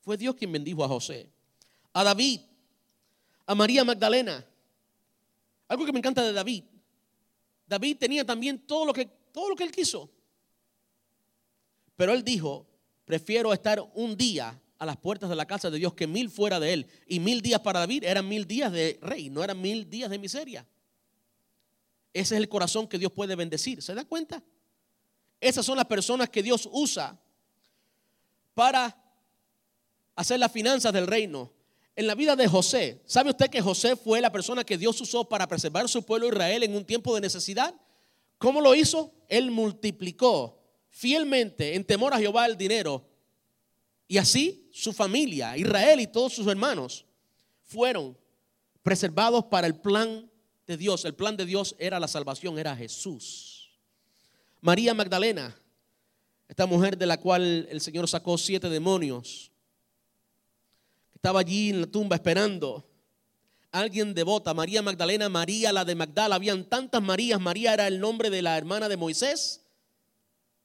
Fue 0.00 0.16
Dios 0.16 0.34
quien 0.34 0.50
bendijo 0.50 0.84
a 0.84 0.88
José. 0.88 1.30
A 1.92 2.02
David, 2.02 2.40
a 3.52 3.54
María 3.54 3.84
Magdalena. 3.84 4.44
Algo 5.68 5.84
que 5.84 5.92
me 5.92 5.98
encanta 5.98 6.22
de 6.22 6.32
David. 6.32 6.64
David 7.66 7.98
tenía 7.98 8.24
también 8.24 8.58
todo 8.58 8.86
lo 8.86 8.92
que, 8.92 9.04
todo 9.04 9.50
lo 9.50 9.56
que 9.56 9.64
él 9.64 9.70
quiso. 9.70 10.10
Pero 11.96 12.12
él 12.12 12.24
dijo, 12.24 12.66
prefiero 13.04 13.52
estar 13.52 13.82
un 13.94 14.16
día 14.16 14.58
a 14.78 14.86
las 14.86 14.96
puertas 14.96 15.28
de 15.28 15.36
la 15.36 15.46
casa 15.46 15.70
de 15.70 15.78
Dios 15.78 15.92
que 15.92 16.06
mil 16.06 16.30
fuera 16.30 16.58
de 16.58 16.72
él. 16.72 16.86
Y 17.06 17.20
mil 17.20 17.42
días 17.42 17.60
para 17.60 17.80
David 17.80 18.04
eran 18.04 18.26
mil 18.26 18.46
días 18.46 18.72
de 18.72 18.98
rey, 19.02 19.28
no 19.28 19.44
eran 19.44 19.60
mil 19.60 19.88
días 19.88 20.08
de 20.10 20.18
miseria. 20.18 20.66
Ese 22.14 22.34
es 22.34 22.40
el 22.40 22.48
corazón 22.48 22.88
que 22.88 22.98
Dios 22.98 23.12
puede 23.12 23.36
bendecir. 23.36 23.82
¿Se 23.82 23.94
da 23.94 24.04
cuenta? 24.04 24.42
Esas 25.40 25.64
son 25.64 25.76
las 25.76 25.86
personas 25.86 26.30
que 26.30 26.42
Dios 26.42 26.68
usa 26.72 27.20
para 28.54 28.96
hacer 30.16 30.38
las 30.38 30.50
finanzas 30.50 30.92
del 30.92 31.06
reino. 31.06 31.52
En 31.94 32.06
la 32.06 32.14
vida 32.14 32.34
de 32.36 32.48
José, 32.48 33.02
¿sabe 33.04 33.30
usted 33.30 33.50
que 33.50 33.60
José 33.60 33.96
fue 33.96 34.20
la 34.20 34.32
persona 34.32 34.64
que 34.64 34.78
Dios 34.78 34.98
usó 35.00 35.28
para 35.28 35.46
preservar 35.46 35.88
su 35.88 36.02
pueblo 36.02 36.28
Israel 36.28 36.62
en 36.62 36.74
un 36.74 36.84
tiempo 36.84 37.14
de 37.14 37.20
necesidad? 37.20 37.74
¿Cómo 38.38 38.60
lo 38.60 38.74
hizo? 38.74 39.12
Él 39.28 39.50
multiplicó 39.50 40.58
fielmente 40.88 41.74
en 41.74 41.84
temor 41.84 42.14
a 42.14 42.18
Jehová 42.18 42.46
el 42.46 42.56
dinero. 42.56 43.06
Y 44.08 44.18
así 44.18 44.68
su 44.72 44.92
familia, 44.92 45.56
Israel 45.56 46.00
y 46.00 46.06
todos 46.06 46.32
sus 46.32 46.46
hermanos 46.46 47.04
fueron 47.62 48.16
preservados 48.82 49.44
para 49.44 49.66
el 49.66 49.74
plan 49.74 50.30
de 50.66 50.76
Dios. 50.76 51.04
El 51.04 51.14
plan 51.14 51.36
de 51.36 51.44
Dios 51.44 51.76
era 51.78 52.00
la 52.00 52.08
salvación, 52.08 52.58
era 52.58 52.74
Jesús. 52.74 53.70
María 54.60 54.94
Magdalena, 54.94 55.56
esta 56.48 56.66
mujer 56.66 56.96
de 56.96 57.06
la 57.06 57.18
cual 57.18 57.68
el 57.70 57.80
Señor 57.80 58.08
sacó 58.08 58.36
siete 58.38 58.68
demonios, 58.68 59.51
estaba 61.22 61.38
allí 61.38 61.70
en 61.70 61.82
la 61.82 61.86
tumba 61.86 62.16
esperando. 62.16 62.84
Alguien 63.70 64.12
devota, 64.12 64.52
María 64.54 64.82
Magdalena, 64.82 65.28
María 65.28 65.72
la 65.72 65.84
de 65.84 65.94
Magdala, 65.94 66.34
habían 66.34 66.64
tantas 66.64 67.00
Marías, 67.00 67.40
María 67.40 67.72
era 67.74 67.86
el 67.86 68.00
nombre 68.00 68.28
de 68.28 68.42
la 68.42 68.58
hermana 68.58 68.88
de 68.88 68.96
Moisés. 68.96 69.64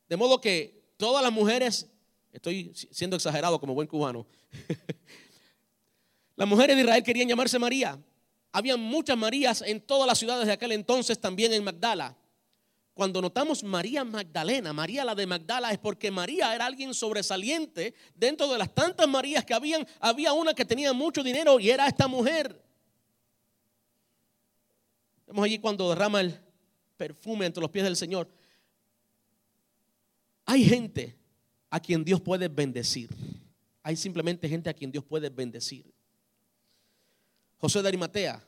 De 0.10 0.18
modo 0.18 0.42
que 0.42 0.82
todas 0.98 1.22
las 1.22 1.32
mujeres, 1.32 1.86
estoy 2.34 2.74
siendo 2.74 3.18
exagerado 3.18 3.60
como 3.60 3.76
buen 3.76 3.88
cubano, 3.88 4.26
las 6.36 6.48
mujeres 6.48 6.76
de 6.76 6.82
Israel 6.82 7.04
querían 7.04 7.28
llamarse 7.28 7.60
María. 7.60 8.00
Había 8.52 8.78
muchas 8.78 9.16
Marías 9.16 9.62
en 9.62 9.80
todas 9.80 10.08
las 10.08 10.18
ciudades 10.18 10.48
de 10.48 10.54
aquel 10.54 10.72
entonces, 10.72 11.20
también 11.20 11.54
en 11.54 11.64
Magdala. 11.64 12.18
Cuando 12.98 13.22
notamos 13.22 13.64
María 13.64 14.04
Magdalena, 14.04 14.74
María 14.74 15.06
la 15.06 15.14
de 15.14 15.28
Magdala, 15.28 15.72
es 15.72 15.78
porque 15.78 16.10
María 16.10 16.56
era 16.56 16.66
alguien 16.66 16.96
sobresaliente. 16.96 17.94
Dentro 18.16 18.48
de 18.48 18.58
las 18.58 18.74
tantas 18.74 19.08
Marías 19.08 19.46
que 19.46 19.54
habían, 19.54 19.88
había 20.00 20.34
una 20.34 20.56
que 20.56 20.66
tenía 20.66 20.94
mucho 20.94 21.22
dinero 21.22 21.60
y 21.60 21.70
era 21.70 21.86
esta 21.86 22.08
mujer. 22.08 22.60
Vemos 25.28 25.46
allí 25.46 25.60
cuando 25.60 25.88
derrama 25.90 26.22
el 26.22 26.40
perfume 26.98 27.46
entre 27.46 27.62
los 27.62 27.70
pies 27.70 27.86
del 27.86 27.96
Señor. 27.96 28.28
Hay 30.48 30.66
gente 30.66 31.16
a 31.70 31.80
quien 31.80 32.04
Dios 32.04 32.20
puede 32.20 32.48
bendecir. 32.48 33.12
Hay 33.84 33.96
simplemente 33.96 34.50
gente 34.50 34.72
a 34.72 34.74
quien 34.74 34.92
Dios 34.92 35.04
puede 35.04 35.30
bendecir. 35.30 35.86
José 37.60 37.80
de 37.84 37.90
Arimatea, 37.90 38.44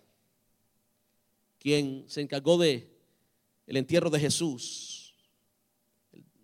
quien 1.60 2.06
se 2.08 2.22
encargó 2.22 2.58
de 2.58 2.99
el 3.70 3.78
entierro 3.78 4.10
de 4.10 4.20
Jesús. 4.20 5.14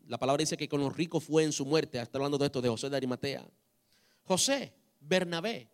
La 0.08 0.20
palabra 0.20 0.42
dice 0.42 0.56
que 0.56 0.70
con 0.70 0.80
los 0.80 0.96
ricos 0.96 1.24
fue 1.24 1.44
en 1.44 1.52
su 1.52 1.66
muerte. 1.66 2.00
Está 2.00 2.20
hablando 2.20 2.38
de 2.38 2.46
esto 2.46 2.62
de 2.62 2.70
José 2.70 2.88
de 2.88 2.98
Arimatea. 2.98 3.44
José, 4.26 4.72
Bernabé. 5.00 5.68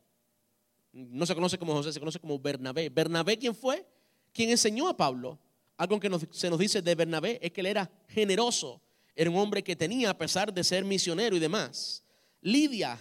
No 0.94 1.26
se 1.26 1.36
conoce 1.36 1.58
como 1.58 1.74
José, 1.74 1.92
se 1.92 2.00
conoce 2.00 2.22
como 2.22 2.40
Bernabé. 2.40 2.88
Bernabé, 2.88 3.38
¿quién 3.38 3.54
fue? 3.54 3.86
Quien 4.32 4.50
enseñó 4.50 4.88
a 4.88 4.96
Pablo. 4.96 5.38
Algo 5.76 6.00
que 6.00 6.10
se 6.32 6.50
nos 6.50 6.58
dice 6.58 6.82
de 6.82 6.96
Bernabé 6.96 7.38
es 7.42 7.52
que 7.52 7.60
él 7.60 7.68
era 7.68 7.92
generoso. 8.08 8.82
Era 9.14 9.30
un 9.30 9.36
hombre 9.36 9.62
que 9.62 9.76
tenía, 9.76 10.12
a 10.12 10.18
pesar 10.18 10.54
de 10.54 10.64
ser 10.64 10.86
misionero 10.86 11.36
y 11.36 11.40
demás. 11.40 12.02
Lidia, 12.40 12.98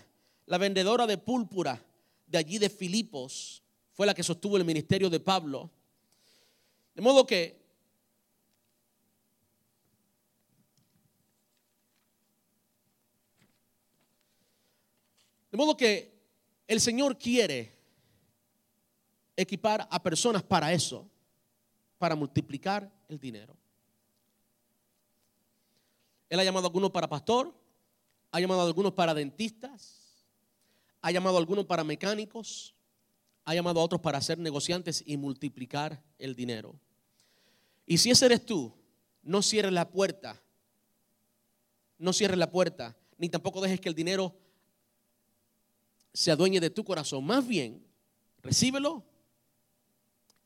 la 0.47 0.59
vendedora 0.59 1.07
de 1.07 1.19
púrpura 1.19 1.81
de 2.27 2.39
allí 2.39 2.59
de 2.59 2.69
Filipos, 2.69 3.63
fue 3.93 4.07
la 4.07 4.15
que 4.15 4.25
sostuvo 4.25 4.57
el 4.57 4.65
ministerio 4.65 5.09
de 5.09 5.21
Pablo. 5.21 5.71
De 6.97 7.01
modo 7.01 7.25
que 7.25 7.60
De 15.51 15.57
modo 15.57 15.77
que 15.77 16.19
el 16.67 16.81
Señor 16.81 17.19
quiere 17.19 17.77
equipar 19.37 19.87
a 19.91 20.03
personas 20.03 20.43
para 20.43 20.73
eso, 20.73 21.09
para 21.99 22.15
multiplicar 22.15 22.91
el 23.09 23.19
dinero. 23.19 23.57
Él 26.29 26.39
ha 26.39 26.45
llamado 26.45 26.67
a 26.67 26.69
algunos 26.69 26.91
para 26.91 27.09
pastor, 27.09 27.53
ha 28.31 28.39
llamado 28.41 28.61
a 28.61 28.65
algunos 28.65 28.93
para 28.93 29.15
dentistas, 29.15 30.25
ha 31.03 31.11
llamado 31.11 31.37
a 31.37 31.41
algunos 31.41 31.67
para 31.67 31.83
mecánicos, 31.83 32.75
ha 33.45 33.55
llamado 33.55 33.81
a 33.81 33.83
otros 33.85 34.01
para 34.01 34.21
ser 34.21 34.39
negociantes 34.39 35.03
y 35.05 35.17
multiplicar 35.17 36.03
el 36.19 36.37
dinero. 36.37 36.79
Y 37.87 37.99
si 37.99 38.11
ese 38.11 38.27
eres 38.27 38.47
tú, 38.47 38.73
no 39.23 39.43
cierres 39.43 39.73
la 39.73 39.91
puerta, 39.91 40.41
no 41.99 42.13
cierres 42.13 42.39
la 42.39 42.51
puerta, 42.51 42.97
ni 43.19 43.29
tampoco 43.29 43.61
dejes 43.61 43.81
que 43.81 43.89
el 43.89 43.95
dinero 43.95 44.37
se 46.13 46.31
adueñe 46.31 46.61
de 46.61 46.71
tu 46.71 46.85
corazón. 46.85 47.25
Más 47.25 47.47
bien, 47.47 47.85
recíbelo 48.43 49.05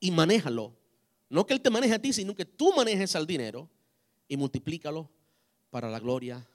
y 0.01 0.11
manéjalo. 0.11 0.77
No 1.29 1.47
que 1.47 1.55
Él 1.55 1.61
te 1.61 1.71
maneje 1.71 1.95
a 1.95 2.03
ti, 2.03 2.13
sino 2.13 2.35
que 2.35 2.45
tú 2.45 2.73
manejes 2.77 3.17
al 3.17 3.27
dinero 3.27 3.69
y 4.29 4.37
multiplícalo 4.37 5.11
para 5.71 5.91
la 5.91 5.99
gloria 5.99 6.47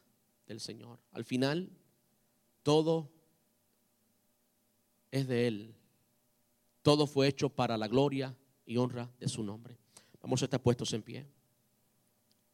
del 0.48 0.60
Señor. 0.60 1.00
Al 1.12 1.26
final, 1.26 1.70
todo 2.64 3.10
es 5.12 5.28
de 5.28 5.48
Él. 5.48 5.76
Todo 6.82 7.08
fue 7.08 7.28
hecho 7.28 7.50
para 7.50 7.78
la 7.78 7.88
gloria 7.88 8.36
y 8.66 8.78
honra 8.78 9.12
de 9.20 9.28
su 9.28 9.44
nombre. 9.44 9.78
Vamos 10.22 10.42
a 10.42 10.46
estar 10.46 10.62
puestos 10.62 10.94
en 10.94 11.02
pie. 11.02 11.26